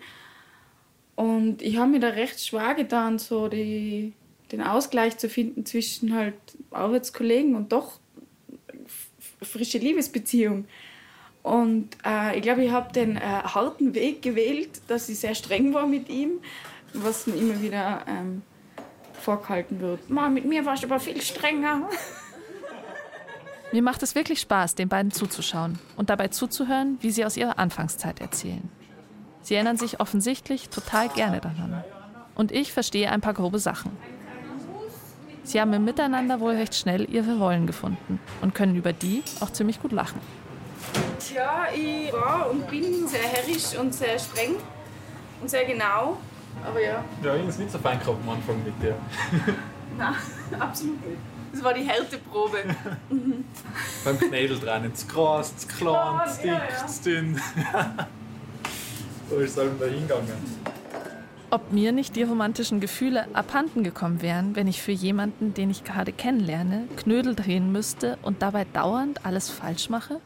Und 1.16 1.62
ich 1.62 1.78
habe 1.78 1.90
mir 1.90 2.00
da 2.00 2.08
recht 2.10 2.44
schwer 2.44 2.74
getan, 2.74 3.18
so 3.18 3.48
die, 3.48 4.12
den 4.52 4.62
Ausgleich 4.62 5.16
zu 5.18 5.28
finden 5.28 5.64
zwischen 5.66 6.14
halt 6.14 6.34
Arbeitskollegen 6.70 7.56
und 7.56 7.72
doch 7.72 7.98
frische 9.42 9.78
Liebesbeziehung. 9.78 10.66
Und 11.42 11.96
äh, 12.04 12.36
ich 12.36 12.42
glaube, 12.42 12.64
ich 12.64 12.70
habe 12.70 12.92
den 12.92 13.16
äh, 13.16 13.20
harten 13.20 13.94
Weg 13.94 14.20
gewählt, 14.20 14.80
dass 14.88 15.08
ich 15.08 15.20
sehr 15.20 15.34
streng 15.34 15.72
war 15.72 15.86
mit 15.86 16.08
ihm, 16.08 16.40
was 16.92 17.26
mir 17.26 17.36
immer 17.36 17.62
wieder 17.62 18.04
ähm, 18.08 18.42
vorgehalten 19.20 19.80
wird. 19.80 20.10
Ma, 20.10 20.28
mit 20.28 20.44
mir 20.44 20.64
warst 20.64 20.82
du 20.82 20.88
aber 20.88 21.00
viel 21.00 21.20
strenger. 21.22 21.88
Mir 23.76 23.82
macht 23.82 24.02
es 24.02 24.14
wirklich 24.14 24.40
Spaß, 24.40 24.74
den 24.74 24.88
beiden 24.88 25.12
zuzuschauen 25.12 25.78
und 25.98 26.08
dabei 26.08 26.28
zuzuhören, 26.28 26.96
wie 27.02 27.10
sie 27.10 27.26
aus 27.26 27.36
ihrer 27.36 27.58
Anfangszeit 27.58 28.22
erzählen. 28.22 28.70
Sie 29.42 29.54
erinnern 29.54 29.76
sich 29.76 30.00
offensichtlich 30.00 30.70
total 30.70 31.10
gerne 31.10 31.42
daran. 31.42 31.84
Und 32.34 32.52
ich 32.52 32.72
verstehe 32.72 33.10
ein 33.10 33.20
paar 33.20 33.34
grobe 33.34 33.58
Sachen. 33.58 33.90
Sie 35.44 35.60
haben 35.60 35.74
im 35.74 35.84
Miteinander 35.84 36.40
wohl 36.40 36.54
recht 36.54 36.74
schnell 36.74 37.06
ihre 37.12 37.36
Rollen 37.36 37.66
gefunden 37.66 38.18
und 38.40 38.54
können 38.54 38.76
über 38.76 38.94
die 38.94 39.22
auch 39.40 39.50
ziemlich 39.50 39.82
gut 39.82 39.92
lachen. 39.92 40.22
Ja, 41.34 41.66
ich 41.70 42.10
war 42.14 42.48
und 42.48 42.66
bin 42.70 43.06
sehr 43.06 43.24
herrisch 43.24 43.78
und 43.78 43.92
sehr 43.92 44.18
streng 44.18 44.56
und 45.42 45.50
sehr 45.50 45.66
genau. 45.66 46.16
Aber 46.64 46.80
ja. 46.82 47.04
Ja, 47.22 47.36
ich 47.36 47.46
ist 47.46 47.58
nicht 47.58 47.72
so 47.72 47.78
fein 47.78 47.98
gehabt 47.98 48.16
am 48.22 48.30
Anfang 48.30 48.56
mit 48.64 48.82
dir. 48.82 48.96
Nein, 49.98 50.14
absolut 50.60 51.06
nicht. 51.06 51.35
Das 51.56 51.64
war 51.64 51.72
die 51.72 51.84
Härteprobe. 51.84 52.58
mhm. 53.08 53.44
Beim 54.04 54.18
Knädel 54.18 54.58
dran, 54.58 54.94
zu 54.94 55.06
groß, 55.06 55.56
zu 55.56 55.68
klein, 55.68 56.28
zu 56.28 56.42
dick, 56.42 56.50
ja, 56.50 56.68
ja. 56.68 56.86
zu 56.86 57.02
dünn. 57.02 57.40
so 59.30 59.36
ist 59.36 59.52
es 59.52 59.56
halt 59.56 59.80
da 59.80 59.86
hingegangen. 59.86 60.66
Ob 61.50 61.72
mir 61.72 61.92
nicht 61.92 62.14
die 62.14 62.24
romantischen 62.24 62.80
Gefühle 62.80 63.34
abhanden 63.34 63.84
gekommen 63.84 64.20
wären, 64.20 64.54
wenn 64.54 64.66
ich 64.66 64.82
für 64.82 64.92
jemanden, 64.92 65.54
den 65.54 65.70
ich 65.70 65.82
gerade 65.82 66.12
kennenlerne, 66.12 66.88
Knödel 66.96 67.34
drehen 67.34 67.72
müsste 67.72 68.18
und 68.20 68.42
dabei 68.42 68.66
dauernd 68.74 69.24
alles 69.24 69.48
falsch 69.48 69.88
mache? 69.88 70.20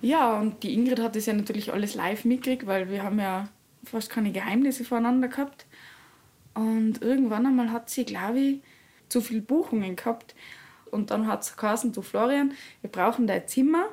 Ja, 0.00 0.38
und 0.38 0.62
die 0.62 0.74
Ingrid 0.74 1.00
hat 1.00 1.16
das 1.16 1.26
ja 1.26 1.32
natürlich 1.32 1.72
alles 1.72 1.96
live 1.96 2.24
mitgekriegt, 2.24 2.68
weil 2.68 2.88
wir 2.88 3.02
haben 3.02 3.18
ja 3.18 3.48
fast 3.82 4.10
keine 4.10 4.30
Geheimnisse 4.30 4.84
voneinander 4.84 5.26
gehabt. 5.26 5.66
Und 6.54 7.02
irgendwann 7.02 7.46
einmal 7.46 7.72
hat 7.72 7.90
sie, 7.90 8.04
glaube 8.04 8.38
ich, 8.38 8.60
zu 9.14 9.20
viele 9.20 9.42
Buchungen 9.42 9.94
gehabt. 9.94 10.34
Und 10.90 11.12
dann 11.12 11.28
hat 11.28 11.44
sie 11.44 11.54
geheißen, 11.56 11.92
du 11.92 12.02
Florian, 12.02 12.52
wir 12.80 12.90
brauchen 12.90 13.28
dein 13.28 13.46
Zimmer. 13.46 13.86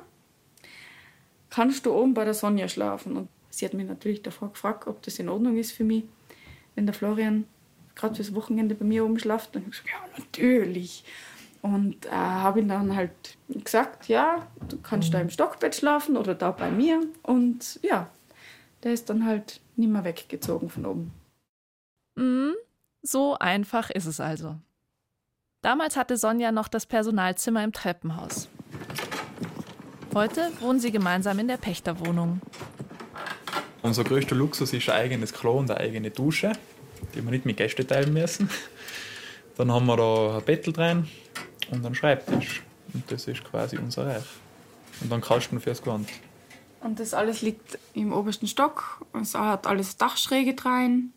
Kannst 1.48 1.86
du 1.86 1.92
oben 1.92 2.12
bei 2.12 2.24
der 2.24 2.34
Sonja 2.34 2.66
schlafen? 2.66 3.16
Und 3.16 3.28
sie 3.50 3.64
hat 3.64 3.74
mich 3.74 3.86
natürlich 3.86 4.22
davor 4.22 4.50
gefragt, 4.50 4.88
ob 4.88 5.00
das 5.02 5.20
in 5.20 5.28
Ordnung 5.28 5.56
ist 5.56 5.72
für 5.72 5.84
mich, 5.84 6.04
wenn 6.74 6.86
der 6.86 6.94
Florian 6.94 7.44
gerade 7.94 8.16
fürs 8.16 8.34
Wochenende 8.34 8.74
bei 8.74 8.84
mir 8.84 9.04
oben 9.04 9.20
schlaft. 9.20 9.54
Und 9.54 9.68
ich 9.68 9.78
habe 9.78 9.88
gesagt, 9.88 9.88
ja, 9.88 10.24
natürlich. 10.24 11.04
Und 11.60 12.06
äh, 12.06 12.10
habe 12.10 12.58
ihm 12.58 12.68
dann 12.68 12.96
halt 12.96 13.38
gesagt, 13.48 14.08
ja, 14.08 14.48
du 14.68 14.80
kannst 14.80 15.14
da 15.14 15.20
im 15.20 15.30
Stockbett 15.30 15.76
schlafen 15.76 16.16
oder 16.16 16.34
da 16.34 16.50
bei 16.50 16.72
mir. 16.72 17.00
Und 17.22 17.78
ja, 17.82 18.10
der 18.82 18.92
ist 18.92 19.08
dann 19.08 19.24
halt 19.24 19.60
nicht 19.76 19.88
mehr 19.88 20.02
weggezogen 20.02 20.68
von 20.68 20.84
oben. 20.84 21.12
Mhm, 22.16 22.54
so 23.02 23.38
einfach 23.38 23.90
ist 23.90 24.06
es 24.06 24.18
also. 24.18 24.56
Damals 25.62 25.96
hatte 25.96 26.16
Sonja 26.16 26.50
noch 26.50 26.66
das 26.66 26.86
Personalzimmer 26.86 27.62
im 27.62 27.72
Treppenhaus. 27.72 28.48
Heute 30.12 30.50
wohnen 30.58 30.80
sie 30.80 30.90
gemeinsam 30.90 31.38
in 31.38 31.46
der 31.46 31.56
Pächterwohnung. 31.56 32.40
Unser 33.80 34.02
größter 34.02 34.34
Luxus 34.34 34.72
ist 34.72 34.88
ein 34.88 34.96
eigenes 34.96 35.32
Klo 35.32 35.58
und 35.60 35.70
eine 35.70 35.78
eigene 35.78 36.10
Dusche, 36.10 36.50
die 37.14 37.22
wir 37.22 37.30
nicht 37.30 37.46
mit 37.46 37.58
Gästen 37.58 37.86
teilen 37.86 38.12
müssen. 38.12 38.50
Dann 39.56 39.70
haben 39.70 39.86
wir 39.86 39.96
da 39.96 40.38
ein 40.38 40.44
Bettel 40.44 40.72
drin 40.72 41.08
und 41.70 41.86
einen 41.86 41.94
Schreibtisch. 41.94 42.64
Und 42.92 43.08
das 43.12 43.28
ist 43.28 43.44
quasi 43.44 43.78
unser 43.78 44.06
Reich. 44.06 44.24
Und 45.00 45.12
dann 45.12 45.20
Kasten 45.20 45.60
fürs 45.60 45.80
Gewand. 45.80 46.08
Und 46.80 46.98
das 46.98 47.14
alles 47.14 47.40
liegt 47.40 47.78
im 47.94 48.12
obersten 48.12 48.48
Stock. 48.48 49.06
Es 49.20 49.36
hat 49.36 49.68
alles 49.68 49.96
Dachschräge 49.96 50.56
rein. 50.64 51.12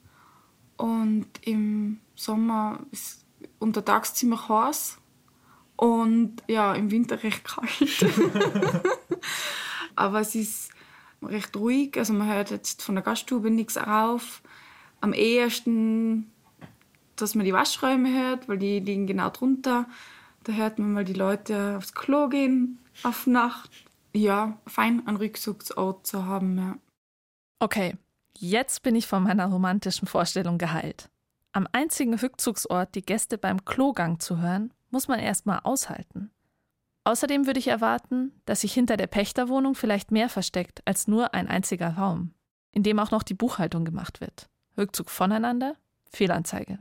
Und 0.77 1.25
im 1.41 1.99
Sommer 2.15 2.81
ist 2.91 3.24
untertags 3.59 4.13
ziemlich 4.13 4.47
heiß 4.49 4.97
und 5.75 6.37
ja, 6.47 6.73
im 6.73 6.91
Winter 6.91 7.21
recht 7.23 7.43
kalt. 7.43 8.05
Aber 9.95 10.21
es 10.21 10.35
ist 10.35 10.71
recht 11.21 11.55
ruhig, 11.55 11.97
also 11.97 12.13
man 12.13 12.27
hört 12.27 12.51
jetzt 12.51 12.81
von 12.81 12.95
der 12.95 13.03
Gaststube 13.03 13.49
nichts 13.49 13.77
auf. 13.77 14.41
Am 15.01 15.13
ehesten, 15.13 16.31
dass 17.15 17.35
man 17.35 17.45
die 17.45 17.53
Waschräume 17.53 18.13
hört, 18.13 18.47
weil 18.47 18.57
die 18.57 18.79
liegen 18.79 19.07
genau 19.07 19.29
drunter. 19.29 19.87
Da 20.43 20.53
hört 20.53 20.79
man 20.79 20.93
mal 20.93 21.05
die 21.05 21.13
Leute 21.13 21.75
aufs 21.77 21.93
Klo 21.93 22.29
gehen 22.29 22.79
auf 23.03 23.27
Nacht. 23.27 23.71
Ja, 24.13 24.57
fein 24.65 25.05
einen 25.05 25.17
Rückzugsort 25.17 26.07
zu 26.07 26.25
haben. 26.25 26.57
Ja. 26.57 26.77
Okay, 27.59 27.97
jetzt 28.37 28.83
bin 28.83 28.95
ich 28.95 29.07
von 29.07 29.23
meiner 29.23 29.47
romantischen 29.47 30.07
Vorstellung 30.07 30.57
geheilt. 30.57 31.09
Am 31.55 31.69
einzigen 31.71 32.15
Rückzugsort 32.15 32.95
die 32.95 33.01
Gäste 33.01 33.37
beim 33.37 33.63
Klogang 33.63 34.19
zu 34.19 34.41
hören, 34.41 34.73
muss 34.89 35.07
man 35.07 35.21
erst 35.21 35.45
mal 35.45 35.59
aushalten. 35.59 36.29
Außerdem 37.05 37.45
würde 37.45 37.59
ich 37.59 37.69
erwarten, 37.69 38.33
dass 38.43 38.59
sich 38.59 38.73
hinter 38.73 38.97
der 38.97 39.07
Pächterwohnung 39.07 39.73
vielleicht 39.73 40.11
mehr 40.11 40.27
versteckt 40.27 40.81
als 40.83 41.07
nur 41.07 41.33
ein 41.33 41.47
einziger 41.47 41.91
Raum, 41.91 42.33
in 42.73 42.83
dem 42.83 42.99
auch 42.99 43.09
noch 43.09 43.23
die 43.23 43.35
Buchhaltung 43.35 43.85
gemacht 43.85 44.19
wird. 44.19 44.49
Rückzug 44.77 45.09
voneinander, 45.09 45.77
Fehlanzeige. 46.11 46.79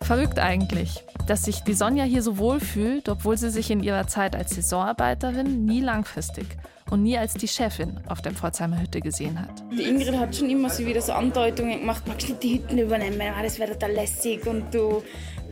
Verrückt 0.00 0.38
eigentlich, 0.38 1.04
dass 1.26 1.44
sich 1.44 1.60
die 1.60 1.74
Sonja 1.74 2.04
hier 2.04 2.22
so 2.22 2.38
wohl 2.38 2.58
fühlt, 2.58 3.10
obwohl 3.10 3.36
sie 3.36 3.50
sich 3.50 3.70
in 3.70 3.82
ihrer 3.82 4.06
Zeit 4.06 4.34
als 4.34 4.54
Saisonarbeiterin 4.54 5.66
nie 5.66 5.82
langfristig 5.82 6.56
und 6.92 7.02
nie 7.02 7.16
als 7.16 7.32
die 7.32 7.48
Chefin 7.48 7.98
auf 8.06 8.20
der 8.20 8.32
Pforzheimer 8.32 8.80
Hütte 8.80 9.00
gesehen 9.00 9.40
hat. 9.40 9.64
Die 9.72 9.82
Ingrid 9.82 10.14
hat 10.14 10.36
schon 10.36 10.50
immer 10.50 10.68
so 10.68 10.84
wieder 10.84 11.00
so 11.00 11.12
Andeutungen 11.12 11.80
gemacht, 11.80 12.06
magst 12.06 12.28
du 12.28 12.34
die 12.34 12.58
Hütten 12.58 12.76
übernehmen, 12.76 13.32
das 13.42 13.58
wäre 13.58 13.72
total 13.72 13.92
lässig 13.92 14.46
und 14.46 14.72
du, 14.74 15.02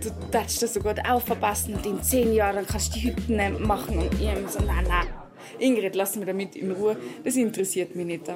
du 0.02 0.10
darfst 0.30 0.62
das 0.62 0.74
so 0.74 0.80
gut 0.80 1.02
aufverpassen 1.02 1.74
und 1.74 1.86
in 1.86 2.02
zehn 2.02 2.34
Jahren 2.34 2.66
kannst 2.66 2.94
du 2.94 3.00
die 3.00 3.08
Hütten 3.08 3.66
machen 3.66 3.98
und 3.98 4.12
ich 4.12 4.20
immer 4.20 4.48
so, 4.48 4.62
nein, 4.62 4.84
nein, 4.86 5.06
Ingrid, 5.58 5.96
lass 5.96 6.14
mich 6.16 6.26
damit 6.26 6.56
in 6.56 6.72
Ruhe, 6.72 6.98
das 7.24 7.36
interessiert 7.36 7.96
mich 7.96 8.04
nicht. 8.04 8.30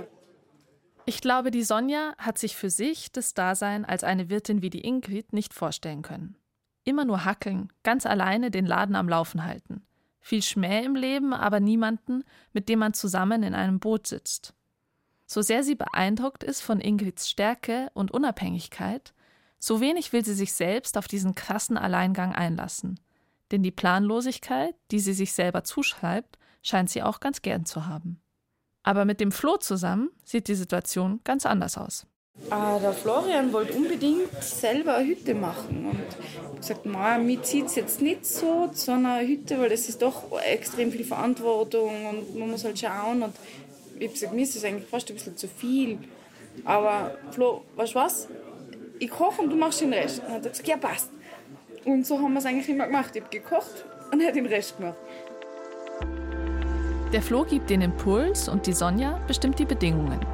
Ich 1.05 1.21
glaube, 1.21 1.51
die 1.51 1.63
Sonja 1.63 2.15
hat 2.17 2.39
sich 2.39 2.57
für 2.57 2.71
sich 2.71 3.13
das 3.13 3.35
Dasein 3.35 3.85
als 3.85 4.03
eine 4.03 4.31
Wirtin 4.31 4.63
wie 4.63 4.71
die 4.71 4.87
Ingrid 4.87 5.35
nicht 5.35 5.53
vorstellen 5.53 6.01
können. 6.01 6.37
Immer 6.85 7.05
nur 7.05 7.27
hackeln, 7.27 7.71
ganz 7.83 8.07
alleine 8.07 8.51
den 8.51 8.65
Laden 8.65 8.97
am 8.97 9.11
Laufen 9.11 9.45
halten 9.45 9.83
viel 10.25 10.43
Schmäh 10.43 10.83
im 10.87 10.97
Leben, 10.97 11.35
aber 11.35 11.61
niemanden, 11.61 12.25
mit 12.55 12.71
dem 12.71 12.79
man 12.79 12.95
zusammen 12.95 13.43
in 13.43 13.55
einem 13.55 13.79
Boot 13.79 14.07
sitzt. 14.07 14.55
So 15.27 15.43
sehr 15.43 15.63
sie 15.63 15.75
beeindruckt 15.75 16.43
ist 16.43 16.63
von 16.63 16.81
Ingrids 16.81 17.29
Stärke 17.29 17.91
und 17.93 18.11
Unabhängigkeit, 18.11 19.13
so 19.59 19.83
wenig 19.83 20.15
will 20.15 20.25
sie 20.25 20.33
sich 20.33 20.55
selbst 20.55 20.97
auf 20.97 21.09
diesen 21.09 21.35
krassen 21.35 21.77
Alleingang 21.77 22.33
einlassen. 22.33 23.01
Denn 23.51 23.63
die 23.63 23.71
Planlosigkeit, 23.71 24.75
die 24.91 24.99
sie 24.99 25.13
sich 25.13 25.35
selber 25.35 25.63
zuschreibt, 25.63 26.39
scheint 26.63 26.89
sie 26.89 27.03
auch 27.03 27.21
ganz 27.21 27.43
gern 27.43 27.67
zu 27.67 27.85
haben. 27.85 28.19
Aber 28.83 29.05
mit 29.05 29.21
dem 29.21 29.31
Flo 29.31 29.59
zusammen 29.59 30.09
sieht 30.25 30.49
die 30.49 30.55
Situation 30.55 31.21
ganz 31.25 31.45
anders 31.45 31.77
aus. 31.77 32.07
Ah, 32.51 32.79
der 32.79 32.93
Florian 32.93 33.53
wollte 33.53 33.73
unbedingt 33.73 34.43
selber 34.43 34.97
eine 34.97 35.09
Hütte 35.09 35.35
machen. 35.35 35.87
Und 35.91 36.01
ich 36.61 36.71
habe 36.71 36.83
gesagt, 36.83 37.23
mich 37.25 37.43
zieht 37.43 37.67
es 37.67 37.75
jetzt 37.75 38.03
nicht 38.03 38.27
so 38.27 38.69
zu 38.69 38.93
einer 38.93 39.21
Hütte, 39.21 39.59
weil 39.59 39.71
das 39.71 39.89
ist 39.89 40.03
doch 40.03 40.25
extrem 40.41 40.93
viel 40.93 41.05
Verantwortung 41.05 42.07
und 42.07 42.39
man 42.39 42.51
muss 42.51 42.65
halt 42.65 42.79
schauen. 42.79 43.23
Und 43.23 43.35
ich 43.99 44.05
habe 44.05 44.13
gesagt, 44.13 44.35
mir 44.35 44.43
ist 44.43 44.57
das 44.57 44.65
eigentlich 44.65 44.89
fast 44.89 45.09
ein 45.09 45.15
bisschen 45.15 45.37
zu 45.37 45.49
viel. 45.49 45.99
Aber 46.65 47.17
Flo, 47.31 47.63
weißt 47.77 47.95
du 47.95 47.99
was? 47.99 48.29
Ich 48.99 49.11
koche 49.11 49.43
und 49.43 49.51
du 49.51 49.57
machst 49.57 49.81
den 49.81 49.93
Rest. 49.93 50.21
Und 50.21 50.27
er 50.27 50.35
hat 50.35 50.43
gesagt, 50.43 50.69
ja, 50.69 50.77
passt. 50.77 51.11
Und 51.85 52.07
so 52.07 52.19
haben 52.19 52.33
wir 52.33 52.39
es 52.41 52.47
eigentlich 52.47 52.69
immer 52.69 52.87
gemacht. 52.87 53.15
Ich 53.15 53.23
habe 53.23 53.31
gekocht 53.31 53.85
und 54.13 54.21
er 54.21 54.29
hat 54.29 54.37
den 54.37 54.47
Rest 54.47 54.77
gemacht. 54.77 54.97
Der 57.13 57.23
Flo 57.23 57.45
gibt 57.45 57.71
den 57.71 57.81
Impuls 57.81 58.49
und 58.49 58.67
die 58.67 58.73
Sonja 58.73 59.21
bestimmt 59.27 59.59
die 59.59 59.65
Bedingungen. 59.65 60.34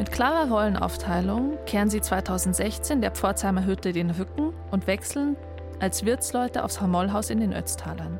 Mit 0.00 0.12
klarer 0.12 0.48
Rollenaufteilung 0.48 1.58
kehren 1.66 1.90
sie 1.90 2.00
2016 2.00 3.02
der 3.02 3.10
Pforzheimer 3.10 3.66
Hütte 3.66 3.92
den 3.92 4.10
Rücken 4.10 4.54
und 4.70 4.86
wechseln 4.86 5.36
als 5.78 6.06
Wirtsleute 6.06 6.64
aufs 6.64 6.80
Hamollhaus 6.80 7.28
in 7.28 7.38
den 7.38 7.52
Ötztalern. 7.52 8.18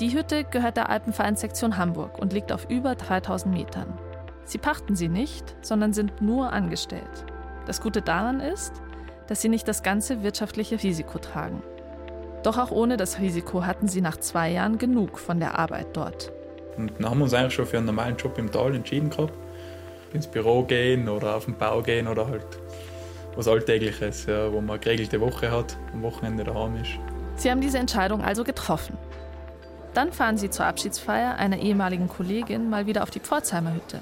Die 0.00 0.12
Hütte 0.12 0.42
gehört 0.42 0.76
der 0.76 0.88
Alpenvereinssektion 0.88 1.76
Hamburg 1.76 2.18
und 2.18 2.32
liegt 2.32 2.50
auf 2.50 2.68
über 2.68 2.96
3000 2.96 3.54
Metern. 3.54 4.00
Sie 4.44 4.58
pachten 4.58 4.96
sie 4.96 5.06
nicht, 5.06 5.54
sondern 5.60 5.92
sind 5.92 6.20
nur 6.20 6.52
angestellt. 6.52 7.24
Das 7.66 7.80
Gute 7.80 8.02
daran 8.02 8.40
ist, 8.40 8.72
dass 9.28 9.40
sie 9.40 9.48
nicht 9.48 9.68
das 9.68 9.84
ganze 9.84 10.24
wirtschaftliche 10.24 10.82
Risiko 10.82 11.20
tragen. 11.20 11.62
Doch 12.42 12.58
auch 12.58 12.72
ohne 12.72 12.96
das 12.96 13.20
Risiko 13.20 13.64
hatten 13.64 13.86
sie 13.86 14.00
nach 14.00 14.16
zwei 14.16 14.50
Jahren 14.50 14.76
genug 14.76 15.20
von 15.20 15.38
der 15.38 15.56
Arbeit 15.56 15.96
dort. 15.96 16.32
Und 16.76 16.94
dann 16.98 17.10
haben 17.10 17.18
wir 17.18 17.24
uns 17.24 17.34
eigentlich 17.34 17.54
schon 17.54 17.66
für 17.66 17.76
einen 17.76 17.86
normalen 17.86 18.16
Job 18.16 18.36
im 18.38 18.50
Tal 18.50 18.74
entschieden 18.74 19.10
gehabt. 19.10 19.34
Ins 20.12 20.26
Büro 20.26 20.62
gehen 20.62 21.08
oder 21.08 21.36
auf 21.36 21.44
den 21.44 21.56
Bau 21.56 21.82
gehen 21.82 22.08
oder 22.08 22.26
halt 22.26 22.46
was 23.36 23.46
Alltägliches, 23.46 24.26
ja, 24.26 24.52
wo 24.52 24.60
man 24.60 24.70
eine 24.70 24.78
geregelte 24.80 25.20
Woche 25.20 25.50
hat, 25.50 25.76
am 25.92 26.02
Wochenende 26.02 26.44
daheim 26.44 26.76
ist. 26.76 26.98
Sie 27.36 27.50
haben 27.50 27.60
diese 27.60 27.78
Entscheidung 27.78 28.22
also 28.22 28.44
getroffen. 28.44 28.98
Dann 29.94 30.12
fahren 30.12 30.36
sie 30.36 30.50
zur 30.50 30.66
Abschiedsfeier 30.66 31.36
einer 31.36 31.58
ehemaligen 31.58 32.08
Kollegin 32.08 32.70
mal 32.70 32.86
wieder 32.86 33.02
auf 33.02 33.10
die 33.10 33.20
Pforzheimer 33.20 33.74
Hütte. 33.74 34.00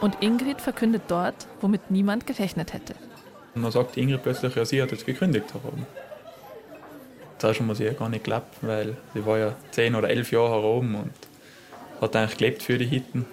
Und 0.00 0.22
Ingrid 0.22 0.60
verkündet 0.60 1.02
dort, 1.08 1.46
womit 1.60 1.90
niemand 1.90 2.26
gerechnet 2.26 2.72
hätte. 2.72 2.94
Und 3.54 3.62
dann 3.62 3.72
sagt 3.72 3.96
Ingrid 3.96 4.22
plötzlich, 4.22 4.54
ja, 4.54 4.64
sie 4.64 4.82
hat 4.82 4.92
jetzt 4.92 5.06
gekündigt. 5.06 5.52
Herum. 5.54 5.86
Zuerst 7.38 7.60
haben 7.60 7.66
wir 7.66 7.74
sie 7.74 7.84
ja 7.84 7.92
gar 7.92 8.08
nicht 8.08 8.24
geglaubt, 8.24 8.54
weil 8.62 8.96
sie 9.14 9.24
war 9.26 9.38
ja 9.38 9.54
zehn 9.70 9.94
oder 9.94 10.08
elf 10.08 10.32
Jahre 10.32 10.50
herum 10.50 10.94
und 10.94 11.12
hat 12.00 12.16
eigentlich 12.16 12.38
gelebt 12.38 12.62
für 12.62 12.78
die 12.78 12.86
Hitten. 12.86 13.26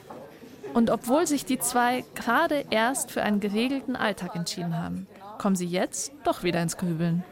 Und 0.74 0.90
obwohl 0.90 1.28
sich 1.28 1.46
die 1.46 1.60
zwei 1.60 2.04
gerade 2.16 2.66
erst 2.70 3.12
für 3.12 3.22
einen 3.22 3.40
geregelten 3.40 3.96
Alltag 3.96 4.36
entschieden 4.36 4.78
haben, 4.78 5.08
kommen 5.38 5.56
sie 5.56 5.68
jetzt 5.68 6.12
doch 6.24 6.44
wieder 6.44 6.62
ins 6.62 6.78
Grübeln. 6.78 7.24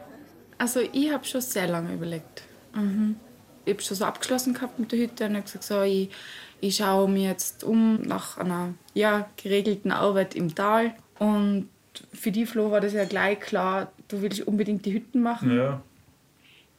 Also 0.58 0.80
ich 0.80 1.12
habe 1.12 1.24
schon 1.24 1.40
sehr 1.40 1.66
lange 1.66 1.94
überlegt. 1.94 2.42
Mhm. 2.74 3.16
Ich 3.64 3.74
habe 3.74 3.82
schon 3.82 3.96
so 3.96 4.04
abgeschlossen 4.04 4.54
gehabt 4.54 4.78
mit 4.78 4.92
der 4.92 5.00
Hütte 5.00 5.26
und 5.26 5.32
habe 5.32 5.42
gesagt, 5.42 5.64
so, 5.64 5.82
ich, 5.82 6.10
ich 6.60 6.76
schaue 6.76 7.08
mir 7.08 7.28
jetzt 7.28 7.64
um 7.64 8.02
nach 8.02 8.38
einer 8.38 8.74
ja, 8.94 9.28
geregelten 9.42 9.90
Arbeit 9.90 10.34
im 10.34 10.54
Tal. 10.54 10.94
Und 11.18 11.68
für 12.12 12.30
die 12.30 12.46
Flo 12.46 12.70
war 12.70 12.80
das 12.80 12.92
ja 12.92 13.04
gleich 13.04 13.40
klar, 13.40 13.92
du 14.08 14.22
willst 14.22 14.40
unbedingt 14.46 14.84
die 14.86 14.92
Hütten 14.92 15.22
machen. 15.22 15.56
Ja. 15.56 15.82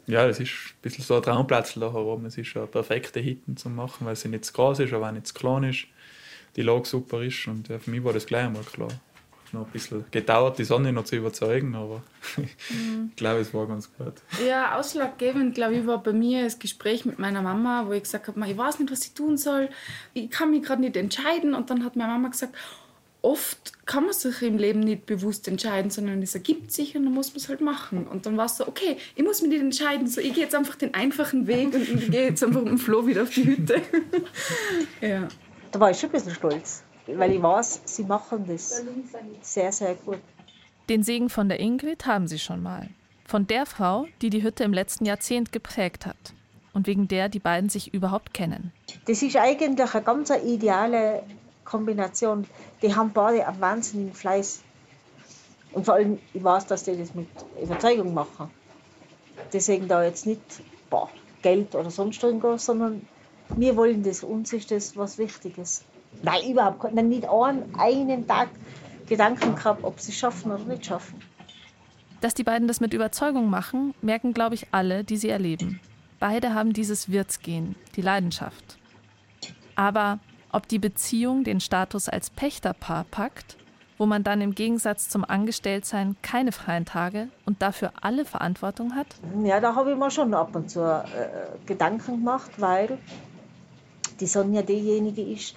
Ja, 0.06 0.28
das 0.28 0.39
ist 0.39 0.52
ein 0.52 0.82
bisschen 0.82 1.04
so 1.04 1.15
ein 1.15 1.21
Traumplatz 1.21 1.76
da 1.76 1.93
herum. 1.93 2.26
Es 2.26 2.38
ist 2.38 2.56
eine 2.58 2.67
perfekte 2.67 3.23
Hütten 3.23 3.56
zu 3.56 3.69
machen, 3.69 4.06
weil 4.06 4.15
sie 4.17 4.28
nicht 4.28 4.45
zu 4.45 4.54
groß 4.54 4.80
ist, 4.80 4.93
aber 4.93 5.08
auch 5.08 5.12
nicht 5.13 5.28
zu 5.28 5.34
klein 5.34 5.63
ist. 5.63 5.88
Die 6.56 6.62
Lage 6.62 6.86
super 6.86 7.22
ist 7.22 7.48
und 7.48 7.68
ja, 7.70 7.80
für 7.80 7.92
mich 7.92 8.04
war 8.04 8.13
das 8.13 8.26
gleich 8.26 8.46
einmal 8.46 8.63
klar. 8.63 8.89
Hat 8.89 9.54
noch 9.54 9.66
ein 9.66 9.72
bisschen 9.72 10.06
gedauert, 10.12 10.60
die 10.60 10.63
Sonne 10.63 10.94
noch 10.94 11.06
zu 11.06 11.16
überzeugen, 11.16 11.76
aber 11.76 12.04
mhm. 12.38 13.10
ich 13.10 13.16
glaube, 13.16 13.39
es 13.39 13.54
war 13.54 13.68
ganz 13.68 13.92
gut. 13.98 14.13
Ja, 14.48 14.78
ausschlaggebend, 14.78 15.56
glaube 15.56 15.76
ich, 15.76 15.88
war 15.88 16.02
bei 16.02 16.13
mir 16.13 16.44
das 16.44 16.60
Gespräch 16.60 17.06
mit 17.06 17.20
meiner 17.20 17.42
Mama, 17.42 17.86
wo 17.88 17.94
ich 17.94 18.04
gesagt 18.04 18.28
habe, 18.28 18.48
ich 18.48 18.58
weiß 18.58 18.80
nicht, 18.80 18.92
was 18.92 19.06
ich 19.06 19.13
tun 19.13 19.38
soll. 19.38 19.70
Ich 20.13 20.30
kann 20.30 20.52
mich 20.52 20.63
gerade 20.63 20.82
nicht 20.82 20.96
entscheiden. 20.96 21.54
Und 21.54 21.70
dann 21.70 21.84
hat 21.84 21.96
meine 21.96 22.13
Mama 22.13 22.30
gesagt, 22.30 22.56
oft 23.24 23.86
kann 23.86 24.04
man 24.04 24.13
sich 24.13 24.42
im 24.42 24.58
Leben 24.58 24.82
nicht 24.82 25.06
bewusst 25.06 25.48
entscheiden, 25.48 25.89
sondern 25.89 26.22
es 26.22 26.36
ergibt 26.36 26.72
sich 26.72 26.96
und 26.96 27.06
dann 27.06 27.13
muss 27.13 27.30
man 27.30 27.38
es 27.38 27.50
halt 27.50 27.62
machen. 27.62 28.06
Und 28.06 28.26
dann 28.26 28.38
war 28.38 28.46
es 28.46 28.58
so, 28.58 28.68
okay, 28.68 28.98
ich 29.16 29.24
muss 29.24 29.42
mich 29.42 29.50
nicht 29.50 29.62
entscheiden, 29.62 30.08
so 30.08 30.20
ich 30.20 30.34
gehe 30.34 30.44
jetzt 30.44 30.54
einfach 30.54 30.76
den 30.76 30.94
einfachen 30.94 31.48
Weg 31.48 31.74
und 31.74 31.82
ich 31.82 32.12
gehe 32.12 32.26
jetzt 32.26 32.44
einfach 32.44 32.62
mit 32.62 32.70
dem 32.70 32.78
Flo 32.78 33.08
wieder 33.08 33.24
auf 33.24 33.30
die 33.30 33.46
Hütte. 33.46 33.82
ja. 35.02 35.30
Da 35.74 35.80
war 35.80 35.90
ich 35.90 36.00
schon 36.00 36.10
ein 36.10 36.14
bisschen 36.14 36.36
stolz, 36.36 36.84
weil 37.08 37.32
ich 37.32 37.42
weiß, 37.42 37.82
sie 37.86 38.04
machen 38.04 38.46
das 38.48 38.84
sehr, 39.42 39.72
sehr 39.72 39.96
gut. 39.96 40.20
Den 40.88 41.02
Segen 41.02 41.30
von 41.30 41.50
der 41.50 41.60
Ingrid 41.60 42.06
haben 42.06 42.28
sie 42.28 42.38
schon 42.38 42.62
mal. 42.62 42.90
Von 43.26 43.48
der 43.48 43.66
Frau, 43.66 44.06
die 44.22 44.30
die 44.30 44.44
Hütte 44.44 44.64
im 44.64 44.72
letzten 44.72 45.06
Jahrzehnt 45.06 45.52
geprägt 45.52 46.06
hat 46.06 46.36
und 46.74 46.86
wegen 46.86 47.08
der 47.08 47.28
die 47.28 47.40
beiden 47.40 47.70
sich 47.70 47.92
überhaupt 47.92 48.36
kennen. 48.36 48.72
Das 49.08 49.24
ist 49.24 49.36
eigentlich 49.36 49.96
eine 49.96 50.04
ganz 50.04 50.30
ideale 50.30 51.24
Kombination. 51.66 52.46
Die 52.84 52.96
haben 52.96 53.12
beide 53.12 53.48
einen 53.48 53.60
wahnsinnigen 53.60 54.14
Fleiß. 54.14 54.62
Und 55.72 55.86
vor 55.86 55.96
allem, 55.96 56.20
ich 56.36 56.44
weiß, 56.44 56.68
dass 56.68 56.84
die 56.84 56.96
das 56.96 57.16
mit 57.16 57.30
Überzeugung 57.60 58.14
machen. 58.14 58.52
Deswegen 59.52 59.88
da 59.88 60.04
jetzt 60.04 60.28
nicht 60.28 60.42
boah, 60.92 61.10
Geld 61.42 61.74
oder 61.74 61.90
sonst 61.90 62.22
irgendwas, 62.22 62.66
sondern 62.66 63.08
wir 63.50 63.76
wollen 63.76 64.04
das. 64.04 64.24
Uns 64.24 64.54
ist 64.54 64.72
das 64.72 64.96
was 64.98 65.18
Wichtiges. 65.18 65.84
Nein, 66.22 66.52
überhaupt 66.52 66.94
nicht. 66.94 67.08
Nicht 67.08 67.30
einen, 67.30 67.76
einen 67.78 68.28
Tag 68.28 68.50
Gedanken 69.08 69.56
gehabt, 69.56 69.84
ob 69.84 70.00
sie 70.00 70.12
es 70.12 70.18
schaffen 70.18 70.52
oder 70.52 70.64
nicht 70.64 70.86
schaffen. 70.86 71.22
Dass 72.22 72.34
die 72.34 72.44
beiden 72.44 72.68
das 72.68 72.80
mit 72.80 72.94
Überzeugung 72.94 73.50
machen, 73.50 73.94
merken, 74.02 74.34
glaube 74.34 74.56
ich, 74.56 74.68
alle, 74.72 75.04
die 75.04 75.18
sie 75.18 75.30
erleben. 75.30 75.82
Beide 76.20 76.54
haben 76.54 76.72
dieses 76.72 77.12
Wirtsgehen, 77.12 77.76
die 77.98 78.02
Leidenschaft. 78.02 78.78
Aber 79.76 80.20
ob 80.52 80.68
die 80.68 80.80
Beziehung 80.80 81.44
den 81.44 81.60
Status 81.60 82.08
als 82.08 82.30
Pächterpaar 82.30 83.06
packt, 83.12 83.58
wo 83.98 84.06
man 84.06 84.24
dann 84.24 84.42
im 84.42 84.56
Gegensatz 84.56 85.10
zum 85.10 85.26
Angestelltsein 85.26 86.16
keine 86.22 86.52
freien 86.52 86.86
Tage 86.86 87.28
und 87.46 87.62
dafür 87.62 87.92
alle 88.02 88.26
Verantwortung 88.26 88.96
hat? 88.96 89.08
Ja, 89.44 89.60
da 89.60 89.76
habe 89.76 89.92
ich 89.92 89.98
mir 89.98 90.12
schon 90.12 90.34
ab 90.34 90.56
und 90.56 90.70
zu 90.70 90.80
äh, 90.82 91.06
Gedanken 91.66 92.20
gemacht, 92.20 92.52
weil 92.58 92.98
die 94.19 94.28
Sonja 94.28 94.62
diejenige 94.62 95.21
ist, 95.21 95.56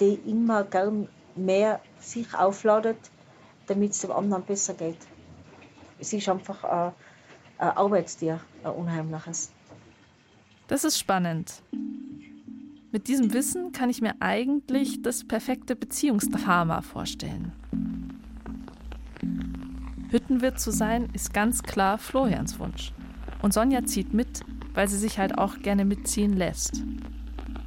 die 0.00 0.14
immer 0.26 0.64
gern 0.64 1.08
mehr 1.36 1.80
sich 2.00 2.34
aufladet, 2.34 2.98
damit 3.66 3.92
es 3.92 4.00
dem 4.00 4.12
anderen 4.12 4.42
besser 4.44 4.74
geht. 4.74 4.98
Es 5.98 6.12
ist 6.12 6.28
einfach 6.28 6.64
ein, 6.64 6.92
ein 7.58 7.76
Arbeitstier, 7.76 8.40
ein 8.64 8.72
unheimliches. 8.72 9.50
Das 10.68 10.84
ist 10.84 10.98
spannend. 10.98 11.62
Mit 12.90 13.08
diesem 13.08 13.32
Wissen 13.32 13.72
kann 13.72 13.88
ich 13.88 14.02
mir 14.02 14.14
eigentlich 14.20 15.00
das 15.02 15.24
perfekte 15.24 15.76
Beziehungsdrama 15.76 16.82
vorstellen. 16.82 17.52
Hüttenwirt 20.10 20.60
zu 20.60 20.70
sein, 20.70 21.08
ist 21.14 21.32
ganz 21.32 21.62
klar 21.62 21.96
Florians 21.96 22.58
Wunsch. 22.58 22.92
Und 23.40 23.54
Sonja 23.54 23.84
zieht 23.86 24.12
mit, 24.12 24.40
weil 24.74 24.88
sie 24.88 24.98
sich 24.98 25.18
halt 25.18 25.38
auch 25.38 25.58
gerne 25.60 25.86
mitziehen 25.86 26.36
lässt. 26.36 26.82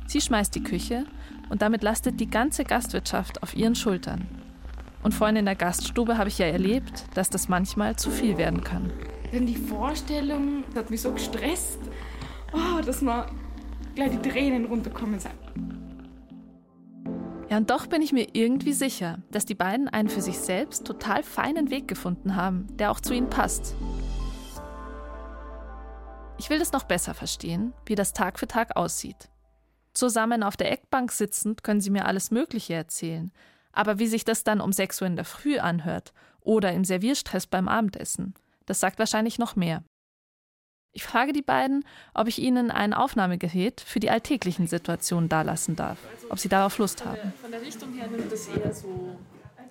Sie 0.07 0.21
schmeißt 0.21 0.53
die 0.55 0.63
Küche 0.63 1.05
und 1.49 1.61
damit 1.61 1.83
lastet 1.83 2.19
die 2.19 2.29
ganze 2.29 2.63
Gastwirtschaft 2.63 3.43
auf 3.43 3.55
ihren 3.55 3.75
Schultern. 3.75 4.27
Und 5.03 5.13
vorhin 5.13 5.35
in 5.35 5.45
der 5.45 5.55
Gaststube 5.55 6.17
habe 6.17 6.29
ich 6.29 6.39
ja 6.39 6.47
erlebt, 6.47 7.05
dass 7.13 7.29
das 7.29 7.47
manchmal 7.47 7.95
zu 7.95 8.09
viel 8.09 8.37
werden 8.37 8.63
kann. 8.63 8.91
Denn 9.31 9.45
die 9.45 9.55
Vorstellung 9.55 10.63
hat 10.75 10.89
mich 10.89 11.01
so 11.01 11.11
gestresst, 11.11 11.79
oh, 12.53 12.81
dass 12.81 13.01
man 13.01 13.25
gleich 13.93 14.11
die 14.11 14.29
Tränen 14.29 14.65
runterkommen 14.65 15.19
sein. 15.19 15.33
Ja, 17.49 17.57
und 17.57 17.69
doch 17.69 17.85
bin 17.85 18.01
ich 18.01 18.11
mir 18.11 18.27
irgendwie 18.33 18.73
sicher, 18.73 19.19
dass 19.29 19.45
die 19.45 19.53
beiden 19.53 19.87
einen 19.87 20.09
für 20.09 20.21
sich 20.21 20.39
selbst 20.39 20.85
total 20.85 21.21
feinen 21.21 21.69
Weg 21.69 21.87
gefunden 21.87 22.35
haben, 22.35 22.65
der 22.77 22.91
auch 22.91 22.99
zu 22.99 23.13
ihnen 23.13 23.29
passt. 23.29 23.75
Ich 26.37 26.49
will 26.49 26.59
das 26.59 26.71
noch 26.71 26.83
besser 26.83 27.13
verstehen, 27.13 27.73
wie 27.85 27.95
das 27.95 28.13
Tag 28.13 28.39
für 28.39 28.47
Tag 28.47 28.75
aussieht. 28.75 29.29
Zusammen 29.95 30.43
auf 30.43 30.57
der 30.57 30.73
Eckbank 30.73 31.11
sitzend 31.13 31.63
können 31.63 31.79
sie 31.79 31.89
mir 31.89 32.05
alles 32.05 32.29
Mögliche 32.29 32.73
erzählen, 32.73 33.31
aber 33.71 33.97
wie 33.97 34.07
sich 34.07 34.25
das 34.25 34.43
dann 34.43 34.59
um 34.59 34.73
6 34.73 35.01
Uhr 35.01 35.07
in 35.07 35.15
der 35.15 35.23
Früh 35.23 35.57
anhört 35.57 36.13
oder 36.41 36.73
im 36.73 36.83
Servierstress 36.83 37.47
beim 37.47 37.69
Abendessen, 37.69 38.33
das 38.65 38.81
sagt 38.81 38.99
wahrscheinlich 38.99 39.39
noch 39.39 39.55
mehr. 39.55 39.83
Ich 40.91 41.03
frage 41.03 41.31
die 41.31 41.41
beiden, 41.41 41.85
ob 42.13 42.27
ich 42.27 42.39
ihnen 42.39 42.71
ein 42.71 42.93
Aufnahmegerät 42.93 43.79
für 43.79 44.01
die 44.01 44.09
alltäglichen 44.09 44.67
Situationen 44.67 45.29
dalassen 45.29 45.77
darf, 45.77 45.97
ob 46.29 46.39
sie 46.39 46.49
darauf 46.49 46.77
Lust 46.77 47.05
haben. 47.05 47.33
Von 47.41 47.51
der 47.51 47.61
Richtung 47.61 47.93
her 47.93 48.07
nimmt 48.07 48.31
es 48.31 48.49
eher 48.49 48.73
so. 48.73 49.17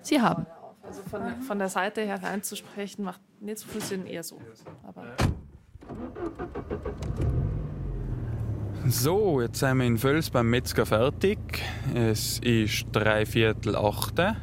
Sie 0.01 0.21
haben. 0.21 0.47
Also 0.81 1.03
von, 1.03 1.41
von 1.43 1.59
der 1.59 1.69
Seite 1.69 2.01
her 2.01 2.21
reinzusprechen 2.21 3.05
macht 3.05 3.21
nicht 3.41 3.59
so 3.59 3.67
viel 3.67 3.81
Sinn, 3.81 4.05
eher 4.07 4.23
so. 4.23 4.41
Aber 4.83 5.15
so, 8.87 9.41
jetzt 9.41 9.59
sind 9.59 9.77
wir 9.77 9.85
in 9.85 9.97
Völs 9.97 10.29
beim 10.29 10.49
Metzger 10.49 10.85
fertig. 10.85 11.39
Es 11.93 12.39
ist 12.39 12.85
drei 12.91 13.25
Viertel 13.25 13.75
achte. 13.75 14.35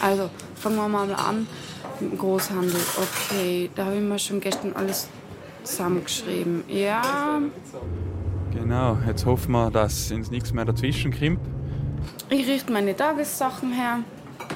Also, 0.00 0.30
fangen 0.54 0.76
wir 0.76 0.88
mal 0.88 1.12
an 1.14 1.46
mit 2.00 2.12
dem 2.12 2.18
Großhandel. 2.18 2.80
Okay, 2.96 3.70
da 3.74 3.86
habe 3.86 3.96
ich 3.96 4.02
mir 4.02 4.18
schon 4.18 4.40
gestern 4.40 4.72
alles 4.74 5.08
zusammengeschrieben. 5.64 6.64
Ja. 6.68 7.40
Genau, 8.52 8.98
jetzt 9.06 9.26
hoffen 9.26 9.52
wir, 9.52 9.70
dass 9.70 10.10
uns 10.12 10.30
nichts 10.30 10.52
mehr 10.52 10.64
dazwischen 10.64 11.12
kommt. 11.12 11.40
Ich 12.30 12.46
richte 12.46 12.72
meine 12.72 12.96
Tagessachen 12.96 13.72
her. 13.72 13.98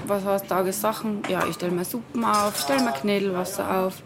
Was 0.06 0.24
heißt 0.24 0.48
Tagessachen? 0.48 1.22
Ja, 1.28 1.46
ich 1.46 1.54
stelle 1.54 1.72
mir 1.72 1.84
Suppen 1.84 2.24
auf, 2.24 2.58
stelle 2.58 2.84
mir 2.84 2.92
Knädelwasser 2.92 3.86
auf. 3.86 4.02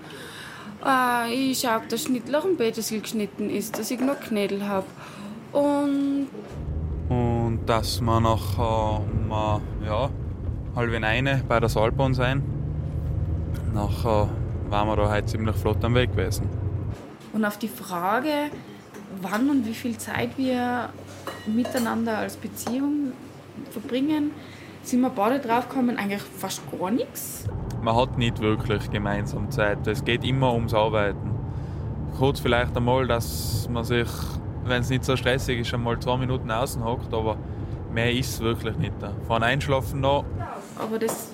Ah, 0.86 1.24
ich 1.30 1.60
schaue, 1.60 1.80
dass 1.88 2.02
Schnittloch 2.02 2.44
im 2.44 2.58
Petersil 2.58 3.00
geschnitten 3.00 3.48
ist, 3.48 3.78
dass 3.78 3.90
ich 3.90 4.00
noch 4.00 4.20
Knädel 4.20 4.68
habe. 4.68 4.84
Und. 5.50 6.28
Und 7.08 7.60
dass 7.64 8.02
wir 8.02 8.20
nachher 8.20 9.00
um 9.00 9.30
äh, 9.30 9.86
ja, 9.86 10.10
halb 10.76 11.02
eine 11.02 11.42
bei 11.48 11.58
der 11.58 11.70
Saalbahn 11.70 12.12
sein. 12.12 12.42
Nachher 13.72 14.28
waren 14.68 14.88
wir 14.88 14.96
da 14.96 15.10
heute 15.10 15.26
ziemlich 15.26 15.56
flott 15.56 15.82
am 15.82 15.94
Weg 15.94 16.10
gewesen. 16.10 16.50
Und 17.32 17.46
auf 17.46 17.56
die 17.56 17.68
Frage, 17.68 18.50
wann 19.22 19.48
und 19.48 19.66
wie 19.66 19.74
viel 19.74 19.96
Zeit 19.96 20.36
wir 20.36 20.90
miteinander 21.46 22.18
als 22.18 22.36
Beziehung 22.36 23.12
verbringen, 23.70 24.32
sind 24.82 25.00
wir 25.00 25.08
beide 25.08 25.38
drauf 25.38 25.66
gekommen, 25.66 25.96
eigentlich 25.96 26.22
fast 26.22 26.60
gar 26.78 26.90
nichts. 26.90 27.46
Man 27.84 27.96
hat 27.96 28.16
nicht 28.16 28.40
wirklich 28.40 28.90
gemeinsam 28.90 29.50
Zeit. 29.50 29.86
Es 29.86 30.02
geht 30.02 30.24
immer 30.24 30.54
ums 30.54 30.72
Arbeiten. 30.72 31.34
Kurz 32.16 32.40
vielleicht 32.40 32.74
einmal, 32.74 33.06
dass 33.06 33.68
man 33.70 33.84
sich, 33.84 34.08
wenn 34.64 34.80
es 34.80 34.88
nicht 34.88 35.04
so 35.04 35.18
stressig 35.18 35.60
ist, 35.60 35.74
einmal 35.74 36.00
zwei 36.00 36.16
Minuten 36.16 36.50
außen 36.50 36.82
hockt, 36.82 37.12
aber 37.12 37.36
mehr 37.92 38.10
ist 38.10 38.30
es 38.30 38.40
wirklich 38.40 38.78
nicht. 38.78 38.94
Von 39.26 39.42
Einschlafen 39.42 40.00
noch. 40.00 40.24
Aber 40.78 40.98
das 40.98 41.28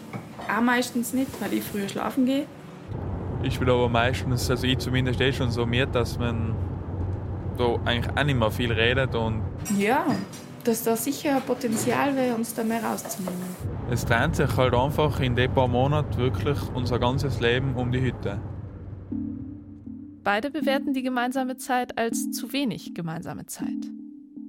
auch 0.52 0.60
meistens 0.60 1.12
nicht, 1.12 1.30
weil 1.40 1.52
ich 1.52 1.62
früher 1.62 1.88
schlafen 1.88 2.26
gehe. 2.26 2.46
Ich 3.44 3.60
bin 3.60 3.70
aber 3.70 3.88
meistens, 3.88 4.50
also 4.50 4.66
ich 4.66 4.78
zumindest 4.78 5.20
eh 5.20 5.32
schon 5.32 5.52
so 5.52 5.64
mir, 5.66 5.86
dass 5.86 6.18
man 6.18 6.56
da 7.56 7.76
eigentlich 7.84 8.18
auch 8.18 8.24
nicht 8.24 8.38
mehr 8.40 8.50
viel 8.50 8.72
redet 8.72 9.14
und 9.14 9.42
Ja, 9.78 10.04
dass 10.64 10.84
da 10.84 10.96
sicher 10.96 11.40
Potenzial 11.40 12.14
wäre, 12.16 12.34
uns 12.34 12.54
da 12.54 12.64
mehr 12.64 12.82
rauszunehmen. 12.82 13.34
es 13.90 14.04
dreht 14.04 14.36
sich 14.36 14.56
halt 14.56 14.74
einfach 14.74 15.20
in 15.20 15.36
den 15.36 15.52
paar 15.52 15.68
Monaten 15.68 16.16
wirklich 16.18 16.58
unser 16.74 16.98
ganzes 16.98 17.40
Leben 17.40 17.74
um 17.74 17.92
die 17.92 18.00
Hütte. 18.00 18.40
Beide 20.22 20.50
bewerten 20.50 20.92
die 20.92 21.02
gemeinsame 21.02 21.56
Zeit 21.56 21.96
als 21.96 22.30
zu 22.30 22.52
wenig 22.52 22.94
gemeinsame 22.94 23.46
Zeit. 23.46 23.90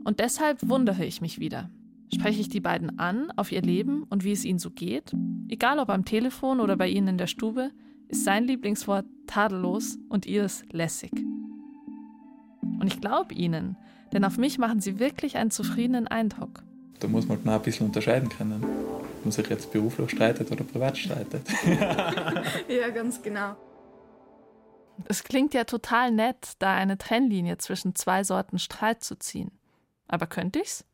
Und 0.03 0.19
deshalb 0.19 0.67
wundere 0.67 1.05
ich 1.05 1.21
mich 1.21 1.39
wieder. 1.39 1.69
Spreche 2.13 2.41
ich 2.41 2.49
die 2.49 2.59
beiden 2.59 2.99
an 2.99 3.31
auf 3.37 3.51
ihr 3.53 3.61
Leben 3.61 4.03
und 4.03 4.25
wie 4.25 4.33
es 4.33 4.43
ihnen 4.43 4.59
so 4.59 4.69
geht? 4.69 5.13
Egal 5.47 5.79
ob 5.79 5.89
am 5.89 6.03
Telefon 6.03 6.59
oder 6.59 6.75
bei 6.75 6.89
ihnen 6.89 7.07
in 7.07 7.17
der 7.17 7.27
Stube, 7.27 7.71
ist 8.09 8.25
sein 8.25 8.43
Lieblingswort 8.43 9.05
tadellos 9.27 9.97
und 10.09 10.25
ihres 10.25 10.65
lässig. 10.71 11.11
Und 12.61 12.87
ich 12.87 12.99
glaube 12.99 13.33
ihnen, 13.33 13.77
denn 14.13 14.23
auf 14.23 14.37
mich 14.37 14.57
machen 14.57 14.79
sie 14.79 14.99
wirklich 14.99 15.37
einen 15.37 15.51
zufriedenen 15.51 16.07
Eindruck. 16.07 16.63
Da 16.99 17.07
muss 17.07 17.27
man 17.27 17.39
mal 17.43 17.55
ein 17.55 17.61
bisschen 17.61 17.87
unterscheiden 17.87 18.29
können, 18.29 18.63
ob 18.63 19.25
man 19.25 19.31
sich 19.31 19.47
jetzt 19.49 19.71
beruflich 19.71 20.11
streitet 20.11 20.51
oder 20.51 20.63
privat 20.63 20.97
streitet. 20.97 21.47
Ja, 22.67 22.89
ganz 22.89 23.21
genau. 23.21 23.55
Es 25.05 25.23
klingt 25.23 25.53
ja 25.53 25.63
total 25.63 26.11
nett, 26.11 26.53
da 26.59 26.73
eine 26.73 26.97
Trennlinie 26.97 27.57
zwischen 27.57 27.95
zwei 27.95 28.23
Sorten 28.23 28.59
Streit 28.59 29.03
zu 29.03 29.17
ziehen. 29.17 29.51
Aber 30.07 30.27
könnte 30.27 30.59
ich's? 30.59 30.85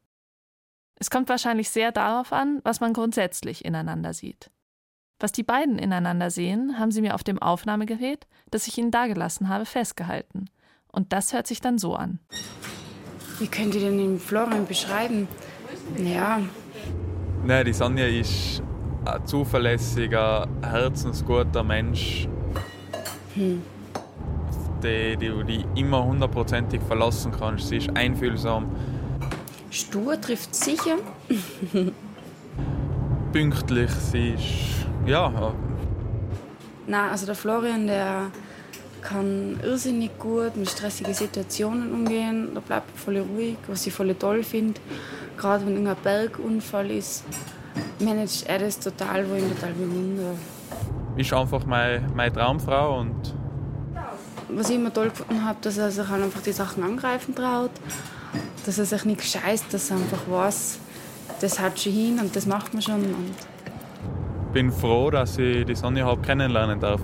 Es 1.00 1.10
kommt 1.10 1.30
wahrscheinlich 1.30 1.70
sehr 1.70 1.92
darauf 1.92 2.32
an, 2.34 2.62
was 2.64 2.80
man 2.80 2.94
grundsätzlich 2.94 3.66
ineinander 3.66 4.14
sieht. 4.14 4.50
Was 5.20 5.32
die 5.32 5.44
beiden 5.44 5.80
ineinander 5.80 6.30
sehen, 6.30 6.80
haben 6.80 6.92
sie 6.92 7.02
mir 7.02 7.16
auf 7.16 7.24
dem 7.24 7.40
Aufnahmegerät, 7.40 8.28
das 8.52 8.68
ich 8.68 8.78
ihnen 8.78 8.92
dagelassen 8.92 9.50
habe, 9.50 9.66
festgehalten. 9.66 10.50
Und 10.92 11.12
das 11.14 11.34
hört 11.34 11.48
sich 11.48 11.60
dann 11.60 11.78
so 11.78 11.96
an. 11.96 12.20
Wie 13.40 13.48
könnt 13.48 13.76
ihr 13.76 13.82
denn 13.82 13.98
den 13.98 14.20
Florian 14.20 14.66
beschreiben? 14.66 15.28
Ja, 15.98 16.40
Nein, 17.46 17.66
die 17.66 17.74
Sonja 17.74 18.06
ist 18.08 18.62
ein 19.06 19.26
zuverlässiger, 19.26 20.48
herzensguter 20.62 21.64
Mensch, 21.64 22.28
Hm. 23.36 23.62
die, 24.84 25.16
die 25.18 25.28
du 25.28 25.44
dich 25.44 25.64
immer 25.76 26.04
hundertprozentig 26.04 26.82
verlassen 26.88 27.32
kannst. 27.38 27.70
Sie 27.70 27.78
ist 27.78 27.96
einfühlsam, 27.96 28.66
stur 29.70 30.20
trifft 30.20 30.54
sicher. 30.56 30.96
pünktlich, 33.32 33.92
sie 33.92 34.30
ist 34.30 34.88
ja, 35.06 35.54
Na, 36.88 37.12
also 37.12 37.26
der 37.28 37.36
Florian, 37.36 37.88
der 37.88 38.24
kann 39.08 39.60
irrsinnig 39.64 40.18
gut 40.20 40.56
mit 40.58 40.70
stressigen 40.70 41.14
Situationen 41.14 41.94
umgehen. 41.94 42.50
Da 42.54 42.60
bleibt 42.60 42.90
er 42.94 43.00
voll 43.00 43.18
ruhig, 43.20 43.58
was 43.68 43.88
ich 43.88 43.94
voll 43.94 44.14
toll 44.16 44.44
finde. 44.44 44.80
Gerade 45.38 45.66
wenn 45.66 45.74
irgendein 45.74 45.96
Bergunfall 46.04 46.92
ist, 46.92 47.24
managt 48.00 48.48
er 48.48 48.60
das 48.60 48.80
total, 48.80 49.30
wo 49.30 49.36
ich 49.36 49.44
ihn 49.44 49.56
total 49.56 49.74
bewundere. 49.74 50.36
ist 51.16 51.34
einfach 51.34 51.66
meine, 51.66 52.08
meine 52.14 52.34
Traumfrau 52.34 53.00
und 53.00 53.34
Was 54.50 54.70
ich 54.70 54.76
immer 54.76 54.94
toll 54.94 55.10
gefunden 55.10 55.44
habe, 55.44 55.58
dass 55.62 55.78
er 55.78 55.92
sich 55.92 56.08
halt 56.08 56.24
einfach 56.24 56.42
die 56.42 56.52
Sachen 56.52 56.84
angreifen 56.84 57.34
traut, 57.36 57.72
dass 58.66 58.78
er 58.78 58.86
sich 58.86 59.06
nicht 59.06 59.24
scheißt, 59.24 59.74
dass 59.74 59.90
er 59.90 59.98
einfach 59.98 60.30
weiß, 60.30 60.80
das 61.42 61.60
hat 61.60 61.80
schon 61.80 61.94
hin 61.94 62.20
und 62.20 62.36
das 62.36 62.46
macht 62.46 62.74
man 62.74 62.82
schon. 62.82 62.96
Und 62.96 63.36
bin 64.54 64.72
froh, 64.72 65.12
dass 65.12 65.38
ich 65.38 65.66
die 65.66 65.76
Sonja 65.76 66.04
überhaupt 66.04 66.26
kennenlernen 66.26 66.80
darf. 66.80 67.02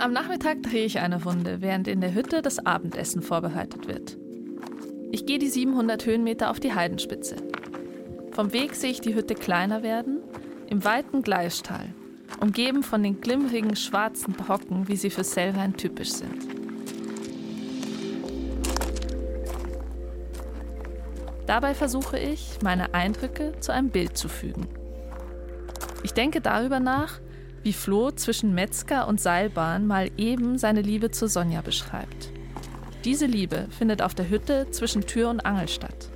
Am 0.00 0.14
Nachmittag 0.14 0.62
drehe 0.62 0.86
ich 0.86 0.98
eine 0.98 1.22
Runde, 1.24 1.60
während 1.60 1.86
in 1.86 2.00
der 2.00 2.14
Hütte 2.14 2.40
das 2.40 2.64
Abendessen 2.64 3.20
vorbereitet 3.20 3.86
wird. 3.86 4.16
Ich 5.12 5.26
gehe 5.26 5.38
die 5.38 5.50
700 5.50 6.06
Höhenmeter 6.06 6.50
auf 6.50 6.58
die 6.58 6.72
Heidenspitze. 6.72 7.36
Vom 8.30 8.54
Weg 8.54 8.74
sehe 8.74 8.92
ich 8.92 9.02
die 9.02 9.14
Hütte 9.14 9.34
kleiner 9.34 9.82
werden, 9.82 10.22
im 10.70 10.84
weiten 10.84 11.20
Gleistal, 11.20 11.92
umgeben 12.40 12.82
von 12.82 13.02
den 13.02 13.20
glimmrigen 13.20 13.76
schwarzen 13.76 14.32
Brocken, 14.32 14.88
wie 14.88 14.96
sie 14.96 15.10
für 15.10 15.22
Sellwein 15.22 15.76
typisch 15.76 16.12
sind. 16.12 16.46
Dabei 21.44 21.74
versuche 21.74 22.18
ich, 22.18 22.56
meine 22.62 22.94
Eindrücke 22.94 23.52
zu 23.60 23.70
einem 23.70 23.90
Bild 23.90 24.16
zu 24.16 24.28
fügen. 24.28 24.66
Ich 26.02 26.14
denke 26.14 26.40
darüber 26.40 26.80
nach, 26.80 27.20
wie 27.62 27.72
Flo 27.72 28.10
zwischen 28.10 28.54
Metzger 28.54 29.06
und 29.06 29.20
Seilbahn 29.20 29.86
mal 29.86 30.10
eben 30.16 30.58
seine 30.58 30.82
Liebe 30.82 31.10
zu 31.10 31.28
Sonja 31.28 31.60
beschreibt. 31.60 32.32
Diese 33.04 33.26
Liebe 33.26 33.66
findet 33.70 34.02
auf 34.02 34.14
der 34.14 34.28
Hütte 34.28 34.70
zwischen 34.70 35.06
Tür 35.06 35.30
und 35.30 35.40
Angel 35.46 35.68
statt. 35.68 36.10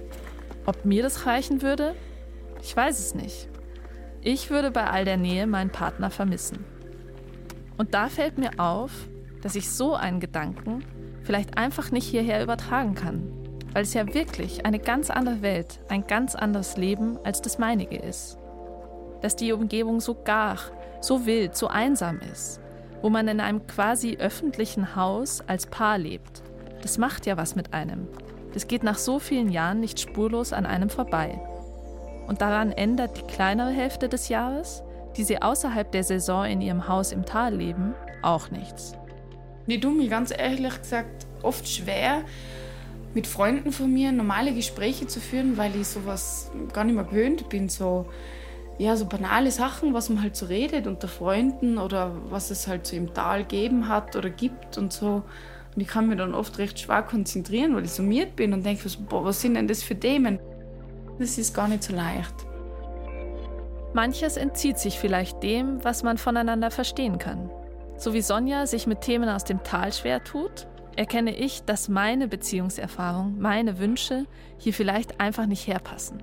Ob 0.66 0.84
mir 0.84 1.02
das 1.02 1.26
reichen 1.26 1.62
würde? 1.62 1.94
Ich 2.62 2.74
weiß 2.76 2.98
es 2.98 3.14
nicht. 3.14 3.48
Ich 4.22 4.50
würde 4.50 4.70
bei 4.70 4.86
all 4.88 5.04
der 5.04 5.18
Nähe 5.18 5.46
meinen 5.46 5.70
Partner 5.70 6.10
vermissen. 6.10 6.64
Und 7.76 7.92
da 7.92 8.08
fällt 8.08 8.38
mir 8.38 8.52
auf, 8.58 8.90
dass 9.42 9.54
ich 9.54 9.70
so 9.70 9.94
einen 9.94 10.20
Gedanken 10.20 10.84
vielleicht 11.22 11.58
einfach 11.58 11.90
nicht 11.90 12.06
hierher 12.06 12.42
übertragen 12.42 12.94
kann, 12.94 13.30
weil 13.72 13.82
es 13.82 13.92
ja 13.92 14.14
wirklich 14.14 14.64
eine 14.64 14.78
ganz 14.78 15.10
andere 15.10 15.42
Welt, 15.42 15.80
ein 15.88 16.06
ganz 16.06 16.34
anderes 16.34 16.76
Leben 16.76 17.18
als 17.24 17.42
das 17.42 17.58
meinige 17.58 17.96
ist. 17.96 18.38
Dass 19.20 19.36
die 19.36 19.52
Umgebung 19.52 20.00
so 20.00 20.14
gar, 20.14 20.58
so 21.04 21.26
wild, 21.26 21.56
so 21.56 21.68
einsam 21.68 22.20
ist, 22.32 22.60
wo 23.02 23.10
man 23.10 23.28
in 23.28 23.40
einem 23.40 23.66
quasi 23.66 24.16
öffentlichen 24.18 24.96
Haus 24.96 25.42
als 25.46 25.66
Paar 25.66 25.98
lebt. 25.98 26.42
Das 26.82 26.98
macht 26.98 27.26
ja 27.26 27.36
was 27.36 27.54
mit 27.54 27.72
einem. 27.74 28.08
Das 28.52 28.68
geht 28.68 28.82
nach 28.82 28.98
so 28.98 29.18
vielen 29.18 29.50
Jahren 29.50 29.80
nicht 29.80 30.00
spurlos 30.00 30.52
an 30.52 30.66
einem 30.66 30.90
vorbei. 30.90 31.40
Und 32.26 32.40
daran 32.40 32.72
ändert 32.72 33.18
die 33.18 33.32
kleinere 33.32 33.70
Hälfte 33.70 34.08
des 34.08 34.28
Jahres, 34.28 34.82
die 35.16 35.24
sie 35.24 35.42
außerhalb 35.42 35.90
der 35.92 36.04
Saison 36.04 36.44
in 36.44 36.60
ihrem 36.60 36.88
Haus 36.88 37.12
im 37.12 37.24
Tal 37.24 37.54
leben, 37.54 37.94
auch 38.22 38.50
nichts. 38.50 38.94
ich 39.66 39.80
tue 39.80 39.92
mir 39.92 40.08
ganz 40.08 40.32
ehrlich 40.36 40.80
gesagt 40.80 41.26
oft 41.42 41.68
schwer, 41.68 42.22
mit 43.12 43.26
Freunden 43.26 43.70
von 43.70 43.92
mir 43.92 44.10
normale 44.10 44.52
Gespräche 44.52 45.06
zu 45.06 45.20
führen, 45.20 45.56
weil 45.56 45.76
ich 45.76 45.86
sowas 45.86 46.50
gar 46.72 46.84
nicht 46.84 46.94
mehr 46.94 47.04
gewöhnt 47.04 47.48
bin. 47.48 47.68
So, 47.68 48.06
ja, 48.78 48.96
so 48.96 49.06
banale 49.06 49.50
Sachen, 49.50 49.94
was 49.94 50.08
man 50.08 50.22
halt 50.22 50.36
so 50.36 50.46
redet 50.46 50.86
unter 50.86 51.08
Freunden 51.08 51.78
oder 51.78 52.12
was 52.28 52.50
es 52.50 52.66
halt 52.66 52.86
so 52.86 52.96
im 52.96 53.14
Tal 53.14 53.44
geben 53.44 53.88
hat 53.88 54.16
oder 54.16 54.30
gibt 54.30 54.78
und 54.78 54.92
so. 54.92 55.22
Und 55.74 55.80
ich 55.80 55.88
kann 55.88 56.08
mich 56.08 56.18
dann 56.18 56.34
oft 56.34 56.58
recht 56.58 56.78
schwer 56.78 57.02
konzentrieren, 57.02 57.74
weil 57.74 57.84
ich 57.84 57.92
summiert 57.92 58.36
bin 58.36 58.52
und 58.52 58.64
denke, 58.64 58.84
was 59.10 59.40
sind 59.40 59.54
denn 59.54 59.68
das 59.68 59.82
für 59.82 59.98
Themen? 59.98 60.38
Das 61.18 61.38
ist 61.38 61.54
gar 61.54 61.68
nicht 61.68 61.84
so 61.84 61.94
leicht. 61.94 62.34
Manches 63.92 64.36
entzieht 64.36 64.78
sich 64.78 64.98
vielleicht 64.98 65.42
dem, 65.44 65.82
was 65.84 66.02
man 66.02 66.18
voneinander 66.18 66.72
verstehen 66.72 67.18
kann. 67.18 67.50
So 67.96 68.12
wie 68.12 68.22
Sonja 68.22 68.66
sich 68.66 68.88
mit 68.88 69.02
Themen 69.02 69.28
aus 69.28 69.44
dem 69.44 69.62
Tal 69.62 69.92
schwer 69.92 70.22
tut, 70.24 70.66
erkenne 70.96 71.36
ich, 71.36 71.62
dass 71.62 71.88
meine 71.88 72.26
Beziehungserfahrung, 72.26 73.38
meine 73.38 73.78
Wünsche 73.78 74.26
hier 74.58 74.74
vielleicht 74.74 75.20
einfach 75.20 75.46
nicht 75.46 75.66
herpassen, 75.68 76.22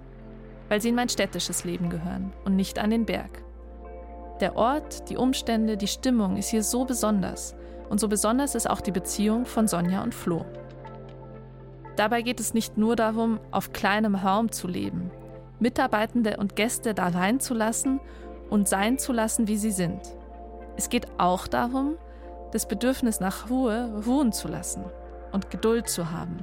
weil 0.72 0.82
sie 0.82 0.88
in 0.88 0.96
mein 0.96 1.10
städtisches 1.10 1.66
Leben 1.66 1.90
gehören 1.90 2.32
und 2.46 2.56
nicht 2.56 2.80
an 2.80 2.92
den 2.92 3.06
Berg. 3.06 3.44
Der 4.40 4.56
Ort, 4.56 5.10
die 5.10 5.18
Umstände, 5.18 5.76
die 5.76 5.86
Stimmung 5.86 6.38
ist 6.38 6.48
hier 6.48 6.64
so 6.64 6.86
besonders 6.86 7.56
und 7.90 8.00
so 8.00 8.08
besonders 8.08 8.56
ist 8.56 8.70
auch 8.70 8.80
die 8.80 8.94
Beziehung 8.94 9.46
von 9.46 9.68
Sonja 9.68 10.02
und 10.02 10.16
Flo. 10.16 10.46
Dabei 11.98 12.22
geht 12.22 12.40
es 12.40 12.54
nicht 12.54 12.78
nur 12.78 12.96
darum, 12.96 13.42
auf 13.52 13.74
kleinem 13.74 14.16
Raum 14.16 14.50
zu 14.50 14.70
leben, 14.70 15.12
Mitarbeitende 15.60 16.38
und 16.38 16.56
Gäste 16.56 16.94
da 16.94 17.10
reinzulassen 17.10 18.00
und 18.50 18.70
sein 18.70 18.98
zu 18.98 19.12
lassen, 19.12 19.50
wie 19.50 19.58
sie 19.58 19.72
sind. 19.72 20.00
Es 20.78 20.88
geht 20.88 21.08
auch 21.18 21.48
darum, 21.48 21.98
das 22.54 22.66
Bedürfnis 22.66 23.20
nach 23.20 23.50
Ruhe 23.50 24.02
ruhen 24.08 24.32
zu 24.32 24.48
lassen 24.48 24.86
und 25.34 25.50
Geduld 25.52 25.90
zu 25.90 26.12
haben. 26.12 26.38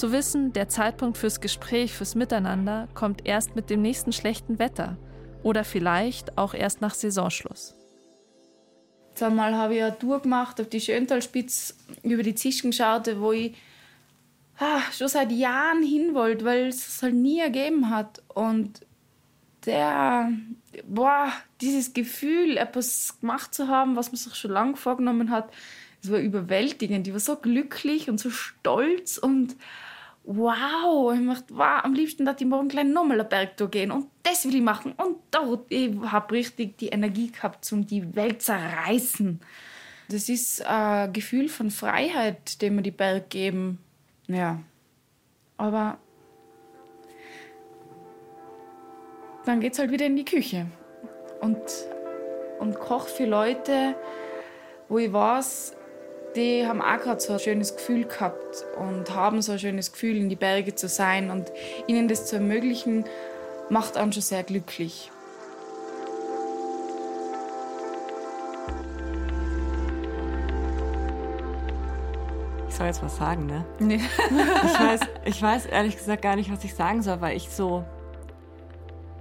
Zu 0.00 0.12
wissen, 0.12 0.54
der 0.54 0.70
Zeitpunkt 0.70 1.18
fürs 1.18 1.42
Gespräch, 1.42 1.92
fürs 1.92 2.14
Miteinander 2.14 2.88
kommt 2.94 3.26
erst 3.26 3.54
mit 3.54 3.68
dem 3.68 3.82
nächsten 3.82 4.14
schlechten 4.14 4.58
Wetter 4.58 4.96
oder 5.42 5.62
vielleicht 5.62 6.38
auch 6.38 6.54
erst 6.54 6.80
nach 6.80 6.94
Saisonschluss. 6.94 7.74
Einmal 9.20 9.54
habe 9.54 9.74
ich 9.74 9.82
eine 9.82 9.98
Tour 9.98 10.22
gemacht 10.22 10.58
auf 10.58 10.70
die 10.70 10.80
Schöntalspitze 10.80 11.74
über 12.02 12.22
die 12.22 12.34
Zischen 12.34 12.70
geschaut, 12.70 13.14
wo 13.20 13.32
ich 13.32 13.54
ah, 14.58 14.80
schon 14.90 15.08
seit 15.08 15.32
Jahren 15.32 15.82
hin 15.82 16.14
wollte, 16.14 16.46
weil 16.46 16.68
es 16.68 16.88
es 16.88 17.02
halt 17.02 17.16
nie 17.16 17.40
ergeben 17.40 17.90
hat. 17.90 18.22
Und 18.28 18.80
der, 19.66 20.32
boah, 20.86 21.30
dieses 21.60 21.92
Gefühl, 21.92 22.56
etwas 22.56 23.20
gemacht 23.20 23.52
zu 23.52 23.68
haben, 23.68 23.96
was 23.96 24.12
man 24.12 24.16
sich 24.16 24.34
schon 24.34 24.52
lange 24.52 24.76
vorgenommen 24.76 25.28
hat, 25.28 25.52
es 26.02 26.10
war 26.10 26.20
überwältigend. 26.20 27.06
Ich 27.06 27.12
war 27.12 27.20
so 27.20 27.36
glücklich 27.36 28.08
und 28.08 28.18
so 28.18 28.30
stolz 28.30 29.18
und 29.18 29.56
wow, 30.36 31.12
ich 31.12 31.26
dachte, 31.26 31.54
wow, 31.56 31.82
am 31.82 31.92
liebsten 31.92 32.24
dass 32.24 32.40
ich 32.40 32.46
morgen 32.46 32.68
gleich 32.68 32.86
nochmal 32.86 33.20
einen 33.20 33.28
Berg 33.28 33.70
gehen 33.70 33.90
und 33.90 34.06
das 34.22 34.44
will 34.44 34.54
ich 34.54 34.62
machen 34.62 34.92
und 34.92 35.16
dort. 35.30 35.66
Ich 35.70 35.92
habe 36.00 36.34
richtig 36.34 36.78
die 36.78 36.88
Energie 36.88 37.32
gehabt, 37.32 37.70
um 37.72 37.84
die 37.86 38.14
Welt 38.14 38.40
zu 38.40 38.52
reißen. 38.52 39.40
Das 40.08 40.28
ist 40.28 40.64
ein 40.64 41.12
Gefühl 41.12 41.48
von 41.48 41.70
Freiheit, 41.70 42.62
dem 42.62 42.76
wir 42.76 42.82
die 42.82 42.90
Berg 42.92 43.30
geben. 43.30 43.78
Ja, 44.28 44.60
aber 45.56 45.98
dann 49.44 49.60
geht 49.60 49.72
es 49.72 49.78
halt 49.80 49.90
wieder 49.90 50.06
in 50.06 50.16
die 50.16 50.24
Küche 50.24 50.66
und, 51.40 51.60
und 52.60 52.78
kocht 52.78 53.10
für 53.10 53.26
Leute, 53.26 53.96
wo 54.88 54.98
ich 54.98 55.12
weiß, 55.12 55.74
die 56.36 56.66
haben 56.66 56.80
auch 56.80 56.98
gerade 56.98 57.20
so 57.20 57.32
ein 57.32 57.38
schönes 57.38 57.76
Gefühl 57.76 58.04
gehabt 58.04 58.64
und 58.78 59.14
haben 59.14 59.42
so 59.42 59.52
ein 59.52 59.58
schönes 59.58 59.92
Gefühl, 59.92 60.16
in 60.16 60.28
die 60.28 60.36
Berge 60.36 60.74
zu 60.74 60.88
sein. 60.88 61.30
Und 61.30 61.50
ihnen 61.86 62.08
das 62.08 62.26
zu 62.26 62.36
ermöglichen, 62.36 63.04
macht 63.68 63.96
einen 63.96 64.12
schon 64.12 64.22
sehr 64.22 64.42
glücklich. 64.42 65.10
Ich 72.68 72.76
soll 72.76 72.86
jetzt 72.86 73.02
was 73.02 73.16
sagen, 73.16 73.46
ne? 73.46 73.64
Nee. 73.78 73.96
ich, 74.64 74.80
weiß, 74.80 75.00
ich 75.24 75.42
weiß 75.42 75.66
ehrlich 75.66 75.96
gesagt 75.96 76.22
gar 76.22 76.36
nicht, 76.36 76.50
was 76.50 76.64
ich 76.64 76.74
sagen 76.74 77.02
soll, 77.02 77.20
weil 77.20 77.36
ich 77.36 77.50
so. 77.50 77.84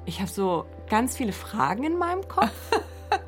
Ich 0.06 0.20
habe 0.22 0.30
so 0.30 0.66
ganz 0.90 1.18
viele 1.18 1.34
Fragen 1.34 1.84
in 1.84 1.98
meinem 1.98 2.28
Kopf. 2.28 2.52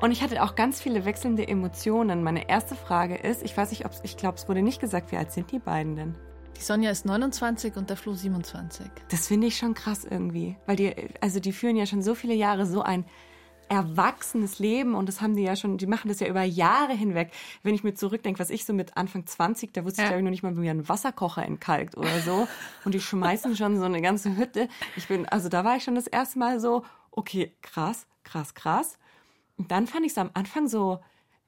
Und 0.02 0.10
ich 0.10 0.20
hatte 0.20 0.42
auch 0.42 0.56
ganz 0.56 0.82
viele 0.82 1.04
wechselnde 1.04 1.46
Emotionen. 1.46 2.24
Meine 2.24 2.48
erste 2.48 2.74
Frage 2.74 3.14
ist, 3.14 3.44
ich 3.44 3.56
weiß 3.56 3.70
nicht, 3.70 3.86
ob 3.86 3.92
ich 4.02 4.16
glaube, 4.16 4.36
es 4.36 4.48
wurde 4.48 4.60
nicht 4.60 4.80
gesagt, 4.80 5.12
wie 5.12 5.16
alt 5.16 5.30
sind 5.30 5.52
die 5.52 5.60
beiden 5.60 5.94
denn? 5.94 6.16
Die 6.56 6.60
Sonja 6.60 6.90
ist 6.90 7.06
29 7.06 7.76
und 7.76 7.88
der 7.88 7.96
Flo 7.96 8.12
27. 8.12 8.84
Das 9.10 9.28
finde 9.28 9.46
ich 9.46 9.56
schon 9.56 9.74
krass 9.74 10.04
irgendwie, 10.04 10.56
weil 10.66 10.74
die 10.74 10.92
also 11.20 11.38
die 11.38 11.52
führen 11.52 11.76
ja 11.76 11.86
schon 11.86 12.02
so 12.02 12.16
viele 12.16 12.34
Jahre 12.34 12.66
so 12.66 12.82
ein 12.82 13.04
erwachsenes 13.68 14.58
Leben 14.58 14.96
und 14.96 15.08
das 15.08 15.20
haben 15.20 15.36
die 15.36 15.44
ja 15.44 15.54
schon, 15.54 15.78
die 15.78 15.86
machen 15.86 16.08
das 16.08 16.18
ja 16.18 16.26
über 16.26 16.42
Jahre 16.42 16.94
hinweg. 16.94 17.30
Wenn 17.62 17.76
ich 17.76 17.84
mir 17.84 17.94
zurückdenke, 17.94 18.40
was 18.40 18.50
ich 18.50 18.64
so 18.64 18.72
mit 18.72 18.96
Anfang 18.96 19.24
20, 19.24 19.72
da 19.72 19.84
wusste 19.84 20.02
ja. 20.02 20.06
ich 20.06 20.08
glaube 20.10 20.18
ich 20.18 20.24
noch 20.24 20.30
nicht 20.32 20.42
mal, 20.42 20.56
wie 20.56 20.60
man 20.60 20.68
einen 20.68 20.88
Wasserkocher 20.88 21.44
entkalkt 21.44 21.96
oder 21.96 22.18
so 22.18 22.48
und 22.84 22.92
die 22.92 23.00
schmeißen 23.00 23.54
schon 23.54 23.78
so 23.78 23.84
eine 23.84 24.02
ganze 24.02 24.36
Hütte. 24.36 24.68
Ich 24.96 25.06
bin 25.06 25.28
also 25.28 25.48
da 25.48 25.64
war 25.64 25.76
ich 25.76 25.84
schon 25.84 25.94
das 25.94 26.08
erste 26.08 26.40
Mal 26.40 26.58
so, 26.58 26.82
okay, 27.12 27.52
krass, 27.62 28.08
krass, 28.24 28.54
krass. 28.54 28.98
Dann 29.58 29.86
fand 29.86 30.04
ich 30.04 30.12
es 30.12 30.18
am 30.18 30.30
Anfang 30.34 30.68
so 30.68 31.00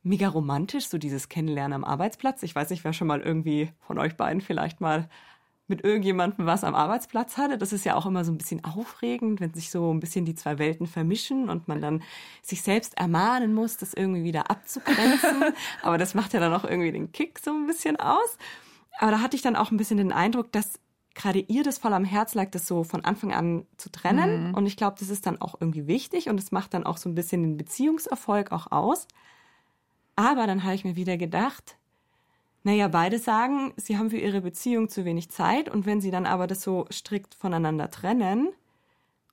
mega 0.03 0.29
romantisch, 0.29 0.89
so 0.89 0.99
dieses 0.99 1.29
Kennenlernen 1.29 1.73
am 1.73 1.85
Arbeitsplatz. 1.85 2.43
Ich 2.43 2.55
weiß 2.55 2.71
nicht, 2.71 2.85
wer 2.85 2.93
schon 2.93 3.09
mal 3.09 3.21
irgendwie 3.21 3.71
von 3.81 3.99
euch 3.99 4.17
beiden 4.17 4.41
vielleicht 4.41 4.81
mal 4.81 5.09
mit 5.67 5.83
irgendjemandem 5.83 6.45
was 6.45 6.63
am 6.63 6.75
Arbeitsplatz 6.75 7.39
hatte. 7.39 7.57
Das 7.57 7.73
ist 7.73 7.85
ja 7.85 7.95
auch 7.97 8.05
immer 8.05 8.25
so 8.25 8.31
ein 8.31 8.37
bisschen 8.37 8.63
aufregend, 8.65 9.41
wenn 9.41 9.55
sich 9.55 9.71
so 9.71 9.93
ein 9.93 10.01
bisschen 10.01 10.27
die 10.27 10.35
zwei 10.35 10.59
Welten 10.59 10.87
vermischen 10.87 11.49
und 11.49 11.69
man 11.69 11.81
dann 11.81 12.03
sich 12.43 12.61
selbst 12.61 12.99
ermahnen 12.99 13.55
muss, 13.55 13.79
das 13.79 13.95
irgendwie 13.95 14.25
wieder 14.25 14.51
abzugrenzen. 14.51 15.43
Aber 15.83 15.97
das 15.97 16.15
macht 16.15 16.35
ja 16.35 16.41
dann 16.41 16.53
auch 16.53 16.65
irgendwie 16.65 16.93
den 16.93 17.13
Kick 17.13 17.39
so 17.39 17.51
ein 17.51 17.67
bisschen 17.67 17.97
aus. 17.97 18.37
Aber 18.99 19.13
da 19.13 19.21
hatte 19.21 19.37
ich 19.37 19.43
dann 19.43 19.57
auch 19.57 19.71
ein 19.71 19.79
bisschen 19.79 19.97
den 19.97 20.13
Eindruck, 20.13 20.53
dass 20.53 20.79
gerade 21.15 21.39
ihr 21.39 21.63
das 21.63 21.79
voll 21.79 21.93
am 21.93 22.05
Herz 22.05 22.35
lag, 22.35 22.51
das 22.51 22.67
so 22.67 22.85
von 22.85 23.05
Anfang 23.05 23.33
an 23.33 23.67
zu 23.77 23.91
trennen. 23.91 24.49
Mhm. 24.49 24.55
Und 24.55 24.67
ich 24.67 24.77
glaube, 24.77 24.97
das 24.99 25.11
ist 25.11 25.27
dann 25.27 25.41
auch 25.41 25.55
irgendwie 25.61 25.87
wichtig 25.87 26.29
und 26.29 26.39
es 26.39 26.53
macht 26.53 26.75
dann 26.75 26.85
auch 26.85 26.97
so 26.97 27.09
ein 27.09 27.15
bisschen 27.15 27.43
den 27.43 27.57
Beziehungserfolg 27.57 28.53
auch 28.53 28.73
aus. 28.73 29.07
Aber 30.17 30.47
dann 30.47 30.65
habe 30.65 30.75
ich 30.75 30.85
mir 30.85 30.97
wieder 30.97 31.17
gedacht, 31.17 31.77
naja, 32.63 32.89
beide 32.89 33.19
sagen, 33.19 33.73
sie 33.77 33.99
haben 33.99 34.11
für 34.11 34.19
ihre 34.19 34.41
Beziehung 34.41 34.89
zu 34.89 35.05
wenig 35.05 35.31
Zeit 35.31 35.69
und 35.69 35.87
wenn 35.87 36.01
sie 36.01 36.11
dann 36.11 36.27
aber 36.27 36.47
das 36.47 36.63
so 36.63 36.87
strikt 36.91 37.35
voneinander 37.35 37.91
trennen 37.91 38.49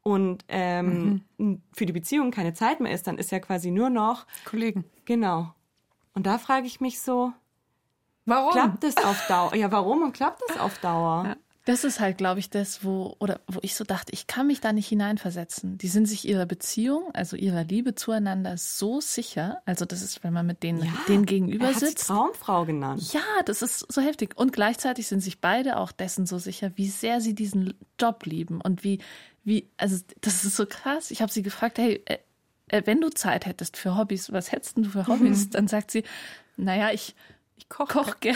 und 0.03 0.43
ähm, 0.49 1.21
mhm. 1.37 1.61
für 1.71 1.85
die 1.85 1.93
Beziehung 1.93 2.31
keine 2.31 2.53
Zeit 2.53 2.79
mehr 2.79 2.91
ist, 2.91 3.07
dann 3.07 3.17
ist 3.17 3.31
ja 3.31 3.39
quasi 3.39 3.71
nur 3.71 3.89
noch 3.89 4.25
Kollegen. 4.45 4.85
Genau. 5.05 5.53
Und 6.13 6.25
da 6.25 6.37
frage 6.37 6.67
ich 6.67 6.81
mich 6.81 6.99
so, 6.99 7.31
Warum? 8.25 8.51
Klappt 8.51 8.83
es 8.83 8.97
auf 8.97 9.27
Dauer? 9.27 9.55
Ja, 9.55 9.71
warum 9.71 10.03
und 10.03 10.13
klappt 10.13 10.41
es 10.49 10.59
auf 10.59 10.77
Dauer? 10.79 11.25
Ja. 11.25 11.35
Das 11.65 11.83
ist 11.83 11.99
halt, 11.99 12.17
glaube 12.17 12.39
ich, 12.39 12.49
das, 12.49 12.83
wo, 12.83 13.15
oder 13.19 13.39
wo 13.47 13.59
ich 13.61 13.75
so 13.75 13.83
dachte, 13.83 14.11
ich 14.13 14.25
kann 14.25 14.47
mich 14.47 14.61
da 14.61 14.73
nicht 14.73 14.87
hineinversetzen. 14.87 15.77
Die 15.77 15.89
sind 15.89 16.07
sich 16.07 16.27
ihrer 16.27 16.47
Beziehung, 16.47 17.13
also 17.13 17.37
ihrer 17.37 17.63
Liebe 17.63 17.93
zueinander 17.93 18.57
so 18.57 18.99
sicher. 18.99 19.61
Also, 19.65 19.85
das 19.85 20.01
ist, 20.01 20.23
wenn 20.23 20.33
man 20.33 20.47
mit 20.47 20.63
denen, 20.63 20.83
ja, 20.83 20.91
denen 21.07 21.27
gegenüber 21.27 21.65
er 21.65 21.75
hat 21.75 21.79
sitzt. 21.79 21.99
Sie 21.99 22.13
Traumfrau 22.13 22.65
genannt. 22.65 23.13
Ja, 23.13 23.21
das 23.45 23.61
ist 23.61 23.85
so 23.91 24.01
heftig. 24.01 24.35
Und 24.37 24.53
gleichzeitig 24.53 25.07
sind 25.07 25.19
sich 25.19 25.39
beide 25.39 25.77
auch 25.77 25.91
dessen 25.91 26.25
so 26.25 26.39
sicher, 26.39 26.71
wie 26.75 26.87
sehr 26.87 27.21
sie 27.21 27.35
diesen 27.35 27.75
Job 27.99 28.25
lieben 28.25 28.59
und 28.59 28.83
wie, 28.83 28.99
wie, 29.43 29.69
also, 29.77 29.97
das 30.21 30.43
ist 30.43 30.55
so 30.55 30.65
krass. 30.65 31.11
Ich 31.11 31.21
habe 31.21 31.31
sie 31.31 31.43
gefragt, 31.43 31.77
hey, 31.77 32.01
äh, 32.05 32.17
äh, 32.69 32.81
wenn 32.85 33.01
du 33.01 33.09
Zeit 33.09 33.45
hättest 33.45 33.77
für 33.77 33.95
Hobbys, 33.95 34.31
was 34.31 34.51
hättest 34.51 34.77
du 34.77 34.85
für 34.85 35.05
Hobbys? 35.05 35.45
Mhm. 35.45 35.49
Dann 35.51 35.67
sagt 35.67 35.91
sie, 35.91 36.03
naja, 36.57 36.89
ich 36.91 37.13
ich 37.61 37.69
koche 37.69 37.93
koch 37.93 38.19
gern. 38.19 38.35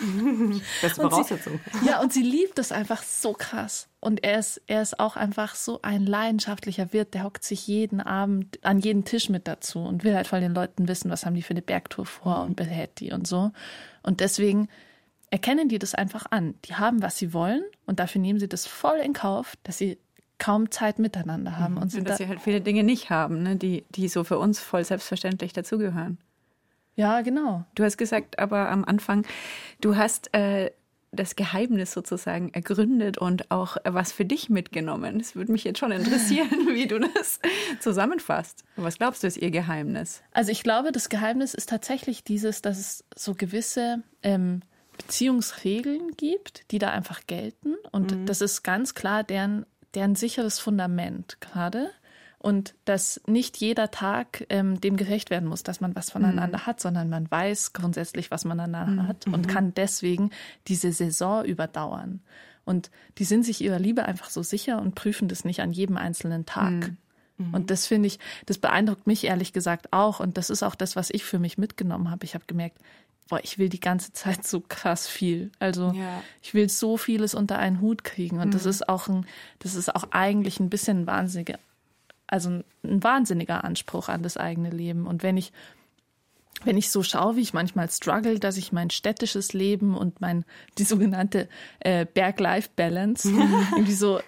Beste 0.82 1.00
Voraussetzung. 1.00 1.60
Sie, 1.80 1.86
ja, 1.86 2.00
und 2.00 2.12
sie 2.12 2.22
liebt 2.22 2.58
es 2.58 2.72
einfach 2.72 3.02
so 3.02 3.32
krass. 3.32 3.88
Und 4.00 4.24
er 4.24 4.38
ist, 4.40 4.60
er 4.66 4.82
ist 4.82 4.98
auch 4.98 5.16
einfach 5.16 5.54
so 5.54 5.80
ein 5.82 6.04
leidenschaftlicher 6.04 6.92
Wirt. 6.92 7.14
Der 7.14 7.22
hockt 7.22 7.44
sich 7.44 7.68
jeden 7.68 8.00
Abend 8.00 8.58
an 8.64 8.80
jeden 8.80 9.04
Tisch 9.04 9.28
mit 9.28 9.46
dazu 9.46 9.78
und 9.80 10.02
will 10.02 10.16
halt 10.16 10.26
von 10.26 10.40
den 10.40 10.54
Leuten 10.54 10.88
wissen, 10.88 11.10
was 11.10 11.24
haben 11.24 11.34
die 11.34 11.42
für 11.42 11.52
eine 11.52 11.62
Bergtour 11.62 12.04
vor 12.04 12.42
und 12.42 12.56
behält 12.56 12.98
die 12.98 13.12
und 13.12 13.28
so. 13.28 13.52
Und 14.02 14.18
deswegen 14.20 14.68
erkennen 15.30 15.68
die 15.68 15.78
das 15.78 15.94
einfach 15.94 16.26
an. 16.30 16.54
Die 16.64 16.74
haben, 16.74 17.00
was 17.00 17.16
sie 17.16 17.32
wollen 17.32 17.62
und 17.86 18.00
dafür 18.00 18.20
nehmen 18.20 18.40
sie 18.40 18.48
das 18.48 18.66
voll 18.66 18.98
in 18.98 19.12
Kauf, 19.12 19.54
dass 19.62 19.78
sie 19.78 19.98
kaum 20.38 20.72
Zeit 20.72 20.98
miteinander 20.98 21.58
haben. 21.58 21.74
Mhm. 21.74 21.82
Und, 21.82 21.94
und 21.94 22.08
dass 22.08 22.18
da 22.18 22.24
sie 22.24 22.28
halt 22.28 22.40
viele 22.40 22.60
Dinge 22.60 22.82
nicht 22.82 23.10
haben, 23.10 23.44
ne, 23.44 23.54
die, 23.54 23.84
die 23.90 24.08
so 24.08 24.24
für 24.24 24.38
uns 24.38 24.58
voll 24.58 24.84
selbstverständlich 24.84 25.52
dazugehören. 25.52 26.18
Ja, 26.96 27.22
genau. 27.22 27.64
Du 27.74 27.84
hast 27.84 27.96
gesagt, 27.96 28.38
aber 28.38 28.70
am 28.70 28.84
Anfang, 28.84 29.26
du 29.80 29.96
hast 29.96 30.32
äh, 30.34 30.70
das 31.14 31.36
Geheimnis 31.36 31.92
sozusagen 31.92 32.52
ergründet 32.52 33.18
und 33.18 33.50
auch 33.50 33.76
was 33.84 34.12
für 34.12 34.24
dich 34.24 34.50
mitgenommen. 34.50 35.20
Es 35.20 35.34
würde 35.34 35.52
mich 35.52 35.64
jetzt 35.64 35.78
schon 35.78 35.92
interessieren, 35.92 36.68
wie 36.72 36.86
du 36.86 36.98
das 36.98 37.40
zusammenfasst. 37.80 38.64
Was 38.76 38.98
glaubst 38.98 39.22
du 39.22 39.26
ist 39.26 39.36
ihr 39.36 39.50
Geheimnis? 39.50 40.22
Also 40.32 40.50
ich 40.50 40.62
glaube, 40.62 40.92
das 40.92 41.08
Geheimnis 41.08 41.54
ist 41.54 41.68
tatsächlich 41.68 42.24
dieses, 42.24 42.62
dass 42.62 42.78
es 42.78 43.04
so 43.16 43.34
gewisse 43.34 44.02
ähm, 44.22 44.60
Beziehungsregeln 44.98 46.12
gibt, 46.16 46.70
die 46.70 46.78
da 46.78 46.90
einfach 46.90 47.26
gelten. 47.26 47.74
Und 47.90 48.12
mhm. 48.12 48.26
das 48.26 48.40
ist 48.40 48.62
ganz 48.62 48.94
klar 48.94 49.24
deren, 49.24 49.66
deren 49.94 50.14
sicheres 50.14 50.58
Fundament 50.58 51.40
gerade 51.40 51.90
und 52.44 52.74
dass 52.84 53.22
nicht 53.26 53.56
jeder 53.56 53.90
Tag 53.90 54.44
ähm, 54.50 54.78
dem 54.78 54.98
gerecht 54.98 55.30
werden 55.30 55.48
muss, 55.48 55.62
dass 55.62 55.80
man 55.80 55.96
was 55.96 56.10
voneinander 56.10 56.58
mhm. 56.58 56.66
hat, 56.66 56.78
sondern 56.78 57.08
man 57.08 57.30
weiß 57.30 57.72
grundsätzlich, 57.72 58.30
was 58.30 58.44
man 58.44 58.60
aneinander 58.60 59.04
mhm. 59.04 59.08
hat 59.08 59.26
und 59.26 59.46
mhm. 59.46 59.50
kann 59.50 59.72
deswegen 59.72 60.28
diese 60.68 60.92
Saison 60.92 61.42
überdauern. 61.42 62.20
Und 62.66 62.90
die 63.16 63.24
sind 63.24 63.46
sich 63.46 63.62
ihrer 63.62 63.78
Liebe 63.78 64.04
einfach 64.04 64.28
so 64.28 64.42
sicher 64.42 64.78
und 64.78 64.94
prüfen 64.94 65.26
das 65.26 65.46
nicht 65.46 65.62
an 65.62 65.72
jedem 65.72 65.96
einzelnen 65.96 66.44
Tag. 66.44 66.70
Mhm. 66.70 66.96
mhm. 67.38 67.54
Und 67.54 67.70
das 67.70 67.86
finde 67.86 68.08
ich, 68.08 68.18
das 68.44 68.58
beeindruckt 68.58 69.06
mich 69.06 69.24
ehrlich 69.24 69.54
gesagt 69.54 69.94
auch. 69.94 70.20
Und 70.20 70.36
das 70.36 70.50
ist 70.50 70.62
auch 70.62 70.74
das, 70.74 70.96
was 70.96 71.08
ich 71.08 71.24
für 71.24 71.38
mich 71.38 71.56
mitgenommen 71.56 72.10
habe. 72.10 72.26
Ich 72.26 72.34
habe 72.34 72.44
gemerkt, 72.46 72.76
boah, 73.30 73.40
ich 73.42 73.56
will 73.56 73.70
die 73.70 73.80
ganze 73.80 74.12
Zeit 74.12 74.46
so 74.46 74.60
krass 74.60 75.08
viel. 75.08 75.50
Also 75.60 75.92
ja. 75.92 76.22
ich 76.42 76.52
will 76.52 76.68
so 76.68 76.98
vieles 76.98 77.34
unter 77.34 77.58
einen 77.58 77.80
Hut 77.80 78.04
kriegen. 78.04 78.40
Und 78.40 78.52
das 78.52 78.64
mhm. 78.64 78.70
ist 78.70 78.86
auch 78.90 79.08
ein, 79.08 79.24
das 79.60 79.74
ist 79.76 79.94
auch 79.94 80.08
eigentlich 80.10 80.60
ein 80.60 80.68
bisschen 80.68 81.06
wahnsinniger 81.06 81.58
also 82.26 82.50
ein 82.50 82.64
wahnsinniger 82.82 83.64
Anspruch 83.64 84.08
an 84.08 84.22
das 84.22 84.36
eigene 84.36 84.70
Leben. 84.70 85.06
Und 85.06 85.22
wenn 85.22 85.36
ich 85.36 85.52
wenn 86.62 86.78
ich 86.78 86.90
so 86.90 87.02
schaue, 87.02 87.36
wie 87.36 87.42
ich 87.42 87.52
manchmal 87.52 87.90
struggle, 87.90 88.38
dass 88.38 88.56
ich 88.56 88.72
mein 88.72 88.88
städtisches 88.88 89.52
Leben 89.52 89.96
und 89.96 90.20
mein 90.20 90.44
die 90.78 90.84
sogenannte 90.84 91.48
äh, 91.80 92.06
Berg-Life-Balance 92.06 93.28
irgendwie 93.72 93.92
so 93.92 94.20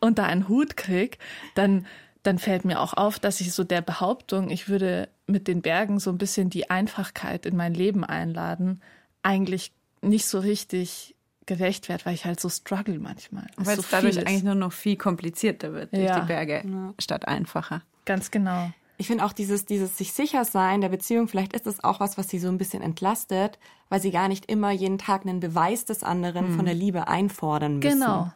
unter 0.00 0.24
einen 0.24 0.48
Hut 0.48 0.76
krieg, 0.76 1.18
dann 1.54 1.86
dann 2.22 2.38
fällt 2.38 2.66
mir 2.66 2.80
auch 2.80 2.94
auf, 2.94 3.18
dass 3.18 3.40
ich 3.40 3.52
so 3.52 3.64
der 3.64 3.80
Behauptung, 3.80 4.50
ich 4.50 4.68
würde 4.68 5.08
mit 5.26 5.48
den 5.48 5.62
Bergen 5.62 5.98
so 5.98 6.10
ein 6.10 6.18
bisschen 6.18 6.50
die 6.50 6.68
Einfachkeit 6.68 7.46
in 7.46 7.56
mein 7.56 7.72
Leben 7.72 8.04
einladen, 8.04 8.82
eigentlich 9.22 9.72
nicht 10.02 10.26
so 10.26 10.38
richtig 10.38 11.16
gerecht 11.46 11.88
werde, 11.88 12.04
weil 12.06 12.14
ich 12.14 12.24
halt 12.24 12.38
so 12.40 12.48
struggle 12.48 12.98
manchmal. 12.98 13.46
Weil 13.56 13.76
so 13.76 13.82
es 13.82 13.88
dadurch 13.90 14.14
viel 14.14 14.22
ist. 14.22 14.28
eigentlich 14.28 14.44
nur 14.44 14.54
noch 14.54 14.72
viel 14.72 14.96
komplizierter 14.96 15.72
wird 15.72 15.92
durch 15.92 16.04
Ja. 16.04 16.20
die 16.20 16.26
Berge 16.26 16.62
statt 16.98 17.26
einfacher. 17.26 17.82
Ganz 18.04 18.30
genau. 18.30 18.70
Ich 18.98 19.06
finde 19.06 19.24
auch 19.24 19.32
dieses, 19.32 19.64
dieses 19.64 19.96
sich 19.96 20.12
sicher 20.12 20.44
sein 20.44 20.82
der 20.82 20.90
Beziehung, 20.90 21.26
vielleicht 21.26 21.54
ist 21.54 21.66
es 21.66 21.82
auch 21.82 22.00
was, 22.00 22.18
was 22.18 22.28
sie 22.28 22.38
so 22.38 22.48
ein 22.48 22.58
bisschen 22.58 22.82
entlastet, 22.82 23.58
weil 23.88 24.00
sie 24.00 24.10
gar 24.10 24.28
nicht 24.28 24.46
immer 24.50 24.70
jeden 24.72 24.98
Tag 24.98 25.22
einen 25.24 25.40
Beweis 25.40 25.86
des 25.86 26.02
anderen 26.02 26.54
von 26.54 26.66
der 26.66 26.74
Liebe 26.74 27.08
einfordern 27.08 27.78
müssen. 27.78 28.00
Genau. 28.00 28.30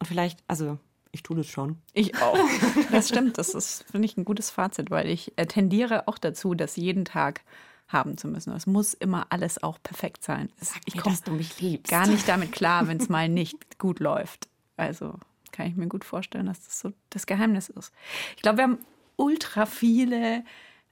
Und 0.00 0.06
vielleicht, 0.06 0.42
also 0.48 0.78
ich 1.12 1.22
tue 1.22 1.36
das 1.36 1.46
schon. 1.46 1.76
Ich 1.92 2.16
auch. 2.20 2.36
Das 2.90 3.08
stimmt, 3.08 3.38
das 3.38 3.54
ist, 3.54 3.84
finde 3.90 4.06
ich, 4.06 4.16
ein 4.16 4.24
gutes 4.24 4.50
Fazit, 4.50 4.90
weil 4.90 5.08
ich 5.08 5.32
äh, 5.36 5.46
tendiere 5.46 6.08
auch 6.08 6.18
dazu, 6.18 6.54
das 6.54 6.74
jeden 6.76 7.04
Tag 7.04 7.42
haben 7.92 8.16
zu 8.16 8.28
müssen. 8.28 8.52
Es 8.54 8.66
muss 8.66 8.94
immer 8.94 9.26
alles 9.30 9.62
auch 9.62 9.78
perfekt 9.82 10.24
sein. 10.24 10.50
Es, 10.60 10.74
ich 10.86 10.94
mir, 10.94 11.02
komme 11.02 11.14
dass 11.14 11.24
du 11.24 11.32
mich 11.32 11.60
liebst. 11.60 11.90
gar 11.90 12.06
nicht 12.06 12.28
damit 12.28 12.52
klar, 12.52 12.88
wenn 12.88 12.98
es 12.98 13.08
mal 13.08 13.28
nicht 13.28 13.78
gut 13.78 14.00
läuft. 14.00 14.48
Also 14.76 15.14
kann 15.52 15.66
ich 15.66 15.76
mir 15.76 15.88
gut 15.88 16.04
vorstellen, 16.04 16.46
dass 16.46 16.64
das 16.64 16.80
so 16.80 16.92
das 17.10 17.26
Geheimnis 17.26 17.68
ist. 17.68 17.92
Ich 18.36 18.42
glaube, 18.42 18.58
wir 18.58 18.64
haben 18.64 18.78
ultra 19.16 19.66
viele 19.66 20.44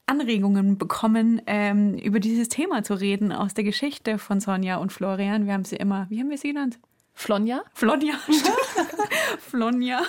Anregungen 0.06 0.78
bekommen, 0.78 1.40
ähm, 1.46 1.94
über 1.94 2.18
dieses 2.18 2.48
Thema 2.48 2.82
zu 2.82 2.94
reden 2.94 3.32
aus 3.32 3.54
der 3.54 3.64
Geschichte 3.64 4.18
von 4.18 4.40
Sonja 4.40 4.76
und 4.76 4.92
Florian. 4.92 5.46
Wir 5.46 5.52
haben 5.52 5.64
sie 5.64 5.76
immer, 5.76 6.06
wie 6.08 6.20
haben 6.20 6.30
wir 6.30 6.38
sie 6.38 6.48
genannt? 6.48 6.78
Flonja? 7.18 7.64
Flonja. 7.74 8.14
Flonja. 9.40 10.02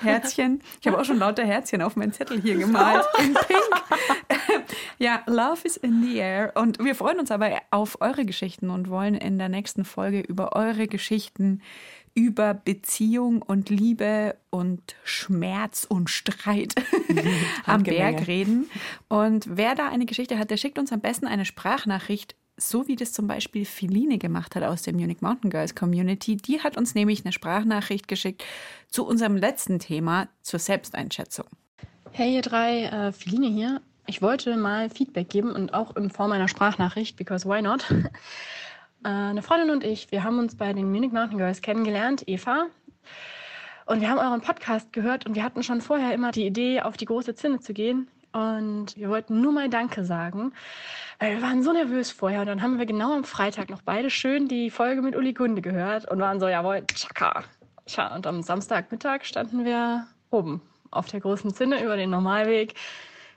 Herzchen. 0.00 0.62
Ich 0.80 0.86
habe 0.86 0.98
auch 0.98 1.04
schon 1.04 1.18
lauter 1.18 1.44
Herzchen 1.44 1.82
auf 1.82 1.94
meinen 1.94 2.14
Zettel 2.14 2.40
hier 2.40 2.56
gemalt. 2.56 3.04
In 3.18 3.34
Pink. 3.34 4.40
ja, 4.96 5.22
Love 5.26 5.60
is 5.64 5.76
in 5.76 6.02
the 6.02 6.16
air. 6.16 6.52
Und 6.54 6.82
wir 6.82 6.94
freuen 6.94 7.20
uns 7.20 7.30
aber 7.30 7.60
auf 7.70 8.00
eure 8.00 8.24
Geschichten 8.24 8.70
und 8.70 8.88
wollen 8.88 9.14
in 9.14 9.36
der 9.36 9.50
nächsten 9.50 9.84
Folge 9.84 10.20
über 10.20 10.56
eure 10.56 10.88
Geschichten 10.88 11.60
über 12.14 12.54
Beziehung 12.54 13.42
und 13.42 13.68
Liebe 13.68 14.36
und 14.48 14.94
Schmerz 15.04 15.84
und 15.86 16.08
Streit 16.08 16.74
am 17.66 17.74
Handgemenge. 17.74 18.12
Berg 18.16 18.26
reden. 18.26 18.70
Und 19.08 19.46
wer 19.50 19.74
da 19.74 19.88
eine 19.88 20.06
Geschichte 20.06 20.38
hat, 20.38 20.50
der 20.50 20.56
schickt 20.56 20.78
uns 20.78 20.92
am 20.92 21.00
besten 21.00 21.26
eine 21.26 21.44
Sprachnachricht, 21.44 22.36
so 22.56 22.86
wie 22.88 22.96
das 22.96 23.12
zum 23.12 23.26
Beispiel 23.26 23.64
Feline 23.64 24.18
gemacht 24.18 24.54
hat 24.54 24.62
aus 24.62 24.82
der 24.82 24.94
Munich 24.94 25.20
Mountain 25.20 25.50
Girls 25.50 25.74
Community. 25.74 26.36
Die 26.36 26.60
hat 26.60 26.76
uns 26.76 26.94
nämlich 26.94 27.24
eine 27.24 27.32
Sprachnachricht 27.32 28.08
geschickt 28.08 28.44
zu 28.88 29.06
unserem 29.06 29.36
letzten 29.36 29.78
Thema, 29.78 30.28
zur 30.42 30.60
Selbsteinschätzung. 30.60 31.46
Hey 32.12 32.34
ihr 32.34 32.42
drei, 32.42 32.84
äh, 32.84 33.12
Feline 33.12 33.48
hier. 33.48 33.80
Ich 34.06 34.22
wollte 34.22 34.56
mal 34.56 34.90
Feedback 34.90 35.30
geben 35.30 35.52
und 35.52 35.74
auch 35.74 35.96
in 35.96 36.10
Form 36.10 36.32
einer 36.32 36.48
Sprachnachricht, 36.48 37.16
because 37.16 37.48
why 37.48 37.62
not? 37.62 37.90
äh, 39.04 39.08
eine 39.08 39.42
Freundin 39.42 39.70
und 39.70 39.82
ich, 39.82 40.12
wir 40.12 40.22
haben 40.22 40.38
uns 40.38 40.56
bei 40.56 40.72
den 40.72 40.90
Munich 40.90 41.12
Mountain 41.12 41.38
Girls 41.38 41.62
kennengelernt, 41.62 42.22
Eva. 42.26 42.66
Und 43.86 44.00
wir 44.00 44.08
haben 44.08 44.18
euren 44.18 44.40
Podcast 44.40 44.92
gehört 44.92 45.26
und 45.26 45.34
wir 45.34 45.42
hatten 45.42 45.62
schon 45.62 45.80
vorher 45.80 46.14
immer 46.14 46.30
die 46.30 46.46
Idee, 46.46 46.80
auf 46.80 46.96
die 46.96 47.04
große 47.04 47.34
Zinne 47.34 47.60
zu 47.60 47.74
gehen. 47.74 48.08
Und 48.34 48.96
wir 48.96 49.10
wollten 49.10 49.40
nur 49.40 49.52
mal 49.52 49.68
Danke 49.68 50.04
sagen, 50.04 50.52
weil 51.20 51.36
wir 51.36 51.42
waren 51.42 51.62
so 51.62 51.72
nervös 51.72 52.10
vorher. 52.10 52.40
Und 52.40 52.48
dann 52.48 52.62
haben 52.62 52.78
wir 52.78 52.86
genau 52.86 53.14
am 53.14 53.22
Freitag 53.22 53.70
noch 53.70 53.80
beide 53.80 54.10
schön 54.10 54.48
die 54.48 54.70
Folge 54.70 55.02
mit 55.02 55.14
Uli 55.14 55.32
Gunde 55.32 55.62
gehört 55.62 56.10
und 56.10 56.18
waren 56.18 56.40
so, 56.40 56.48
jawohl, 56.48 56.84
tschakka. 56.84 57.44
Tja, 57.86 58.12
und 58.12 58.26
am 58.26 58.42
Samstagmittag 58.42 59.24
standen 59.24 59.64
wir 59.64 60.08
oben 60.30 60.60
auf 60.90 61.06
der 61.06 61.20
großen 61.20 61.54
Zinne 61.54 61.80
über 61.84 61.96
den 61.96 62.10
Normalweg. 62.10 62.74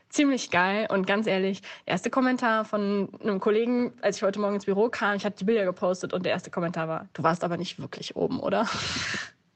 Ziemlich 0.10 0.50
geil 0.50 0.88
und 0.90 1.06
ganz 1.06 1.28
ehrlich, 1.28 1.62
der 1.86 1.92
erste 1.92 2.10
Kommentar 2.10 2.66
von 2.66 3.10
einem 3.22 3.40
Kollegen, 3.40 3.94
als 4.02 4.18
ich 4.18 4.24
heute 4.24 4.40
Morgen 4.40 4.56
ins 4.56 4.66
Büro 4.66 4.90
kam, 4.90 5.16
ich 5.18 5.26
hatte 5.26 5.38
die 5.38 5.44
Bilder 5.44 5.66
gepostet 5.66 6.12
und 6.12 6.24
der 6.24 6.32
erste 6.32 6.50
Kommentar 6.50 6.88
war, 6.88 7.08
du 7.14 7.22
warst 7.22 7.44
aber 7.44 7.58
nicht 7.58 7.78
wirklich 7.78 8.16
oben, 8.16 8.40
oder? 8.40 8.68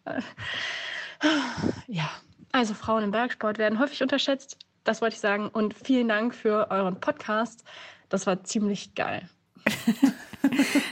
ja, 1.87 2.09
also 2.51 2.73
Frauen 2.75 3.05
im 3.05 3.11
Bergsport 3.11 3.57
werden 3.57 3.79
häufig 3.79 4.03
unterschätzt, 4.03 4.57
das 4.83 5.01
wollte 5.01 5.15
ich 5.15 5.21
sagen 5.21 5.47
und 5.47 5.73
vielen 5.73 6.07
Dank 6.07 6.35
für 6.35 6.69
euren 6.71 6.99
Podcast, 6.99 7.63
das 8.09 8.27
war 8.27 8.43
ziemlich 8.43 8.95
geil. 8.95 9.29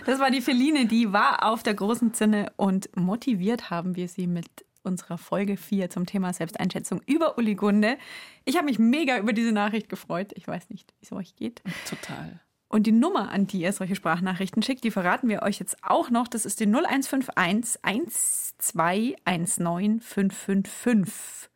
Das 0.06 0.20
war 0.20 0.32
die 0.32 0.42
Feline, 0.42 0.86
die 0.86 1.12
war 1.12 1.44
auf 1.44 1.64
der 1.64 1.74
großen 1.74 2.14
Zinne 2.14 2.52
und 2.56 2.90
motiviert 2.96 3.70
haben 3.70 3.96
wir 3.96 4.08
sie 4.08 4.28
mit 4.28 4.48
unserer 4.84 5.18
Folge 5.18 5.58
4 5.58 5.90
zum 5.90 6.06
Thema 6.06 6.34
Selbsteinschätzung 6.34 7.02
über 7.06 7.38
Uli 7.38 7.56
Gunde. 7.56 7.98
Ich 8.46 8.56
habe 8.56 8.66
mich 8.66 8.80
mega 8.80 9.18
über 9.18 9.34
diese 9.34 9.52
Nachricht 9.52 9.90
gefreut. 9.90 10.32
Ich 10.36 10.48
weiß 10.48 10.70
nicht, 10.70 10.94
wie 11.00 11.06
es 11.06 11.12
euch 11.12 11.36
geht. 11.36 11.62
Total. 11.88 12.40
Und 12.70 12.86
die 12.86 12.92
Nummer, 12.92 13.32
an 13.32 13.48
die 13.48 13.62
ihr 13.62 13.74
solche 13.74 13.96
Sprachnachrichten 13.96 14.62
schickt, 14.62 14.84
die 14.84 14.92
verraten 14.92 15.28
wir 15.28 15.42
euch 15.42 15.60
jetzt 15.60 15.84
auch 15.84 16.12
noch. 16.12 16.28
Das 16.28 16.46
ist 16.46 16.60
die 16.60 16.68
0151 16.68 17.80
1219 17.84 20.02
555. 20.02 21.49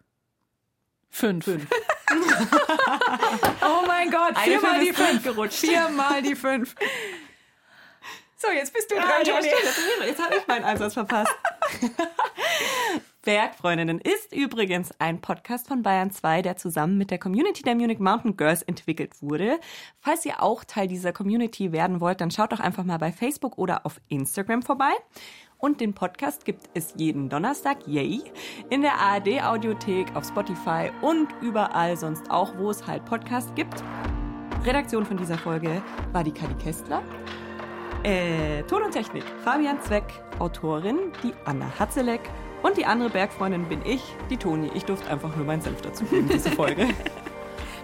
Fünf. 1.13 1.45
Oh 3.61 3.85
mein 3.87 4.11
Gott, 4.11 4.37
viermal 4.39 4.75
Fünf 4.75 4.85
die 4.85 4.93
fünf. 4.93 5.23
gerutscht. 5.23 5.59
Viermal 5.59 6.21
die 6.21 6.35
fünf. 6.35 6.75
So, 8.37 8.51
jetzt 8.51 8.73
bist 8.73 8.91
du 8.91 8.95
dran, 8.95 9.07
ja, 9.25 9.33
Toni. 9.33 9.47
stimmt, 9.47 9.63
jetzt, 9.63 9.79
jetzt 10.07 10.21
habe 10.23 10.35
ich 10.35 10.47
meinen 10.47 10.65
Einsatz 10.65 10.93
verpasst. 10.93 11.33
Bergfreundinnen 13.23 13.99
ist 14.01 14.33
übrigens 14.33 14.91
ein 14.99 15.21
Podcast 15.21 15.69
von 15.69 15.81
Bayern 15.81 16.11
2, 16.11 16.41
der 16.41 16.57
zusammen 16.57 16.97
mit 16.97 17.09
der 17.09 17.19
Community 17.19 17.63
der 17.63 17.75
Munich 17.75 17.99
Mountain 17.99 18.35
Girls 18.35 18.61
entwickelt 18.63 19.13
wurde. 19.21 19.59
Falls 20.01 20.25
ihr 20.25 20.43
auch 20.43 20.65
Teil 20.65 20.89
dieser 20.89 21.13
Community 21.13 21.71
werden 21.71 22.01
wollt, 22.01 22.19
dann 22.19 22.31
schaut 22.31 22.51
doch 22.51 22.59
einfach 22.59 22.83
mal 22.83 22.97
bei 22.97 23.13
Facebook 23.13 23.57
oder 23.57 23.85
auf 23.85 24.01
Instagram 24.09 24.61
vorbei. 24.61 24.91
Und 25.63 25.79
den 25.79 25.93
Podcast 25.93 26.43
gibt 26.43 26.69
es 26.73 26.93
jeden 26.97 27.29
Donnerstag, 27.29 27.87
yay, 27.87 28.21
in 28.69 28.81
der 28.81 28.95
ARD 28.95 29.41
Audiothek, 29.41 30.13
auf 30.13 30.25
Spotify 30.25 30.91
und 31.01 31.29
überall 31.41 31.95
sonst 31.95 32.29
auch, 32.29 32.57
wo 32.57 32.69
es 32.69 32.85
halt 32.85 33.05
Podcasts 33.05 33.49
gibt. 33.55 33.81
Redaktion 34.65 35.05
von 35.05 35.15
dieser 35.15 35.37
Folge 35.37 35.81
war 36.11 36.25
die 36.25 36.33
Kadi 36.33 36.55
Kästler. 36.55 37.01
Äh, 38.03 38.63
Ton 38.63 38.83
und 38.83 38.91
Technik, 38.91 39.23
Fabian 39.45 39.79
Zweck, 39.79 40.03
Autorin, 40.39 41.13
die 41.23 41.33
Anna 41.45 41.67
Hatzeleck 41.79 42.29
und 42.61 42.75
die 42.75 42.85
andere 42.85 43.09
Bergfreundin 43.09 43.63
bin 43.69 43.79
ich, 43.85 44.03
die 44.29 44.35
Toni. 44.35 44.69
Ich 44.75 44.83
durfte 44.83 45.09
einfach 45.09 45.33
nur 45.33 45.45
meinen 45.45 45.61
Senf 45.61 45.79
dazu 45.79 46.03
geben, 46.03 46.27
diese 46.27 46.51
Folge. 46.57 46.89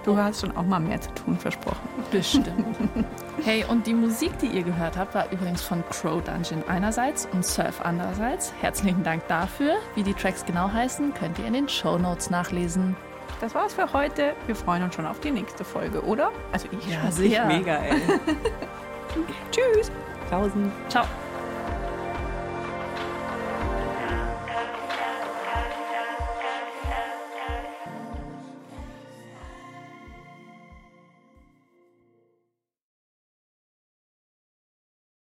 Du 0.09 0.17
hast 0.17 0.41
schon 0.41 0.57
auch 0.57 0.65
mal 0.65 0.79
mehr 0.79 0.99
zu 0.99 1.13
tun 1.13 1.37
versprochen. 1.37 1.87
Bestimmt. 2.11 2.49
Hey, 3.45 3.63
und 3.63 3.87
die 3.87 3.93
Musik, 3.93 4.37
die 4.39 4.47
ihr 4.47 4.63
gehört 4.63 4.97
habt, 4.97 5.15
war 5.15 5.31
übrigens 5.31 5.61
von 5.61 5.81
Crow 5.89 6.21
Dungeon 6.21 6.61
einerseits 6.67 7.25
und 7.31 7.45
Surf 7.45 7.79
andererseits. 7.81 8.51
Herzlichen 8.59 9.01
Dank 9.01 9.25
dafür. 9.29 9.75
Wie 9.95 10.03
die 10.03 10.13
Tracks 10.13 10.43
genau 10.45 10.69
heißen, 10.69 11.13
könnt 11.13 11.39
ihr 11.39 11.45
in 11.45 11.53
den 11.53 11.69
Show 11.69 11.97
Notes 11.97 12.29
nachlesen. 12.29 12.97
Das 13.39 13.55
war's 13.55 13.73
für 13.73 13.93
heute. 13.93 14.33
Wir 14.45 14.55
freuen 14.55 14.83
uns 14.83 14.95
schon 14.95 15.05
auf 15.05 15.21
die 15.21 15.31
nächste 15.31 15.63
Folge, 15.63 16.03
oder? 16.03 16.31
Also 16.51 16.67
ich 16.69 16.93
schon. 16.93 17.11
sehr. 17.11 17.45
Mega, 17.45 17.75
ey. 17.77 18.01
Tschüss. 19.51 19.89
Tausend. 20.29 20.71
Ciao. 20.89 21.05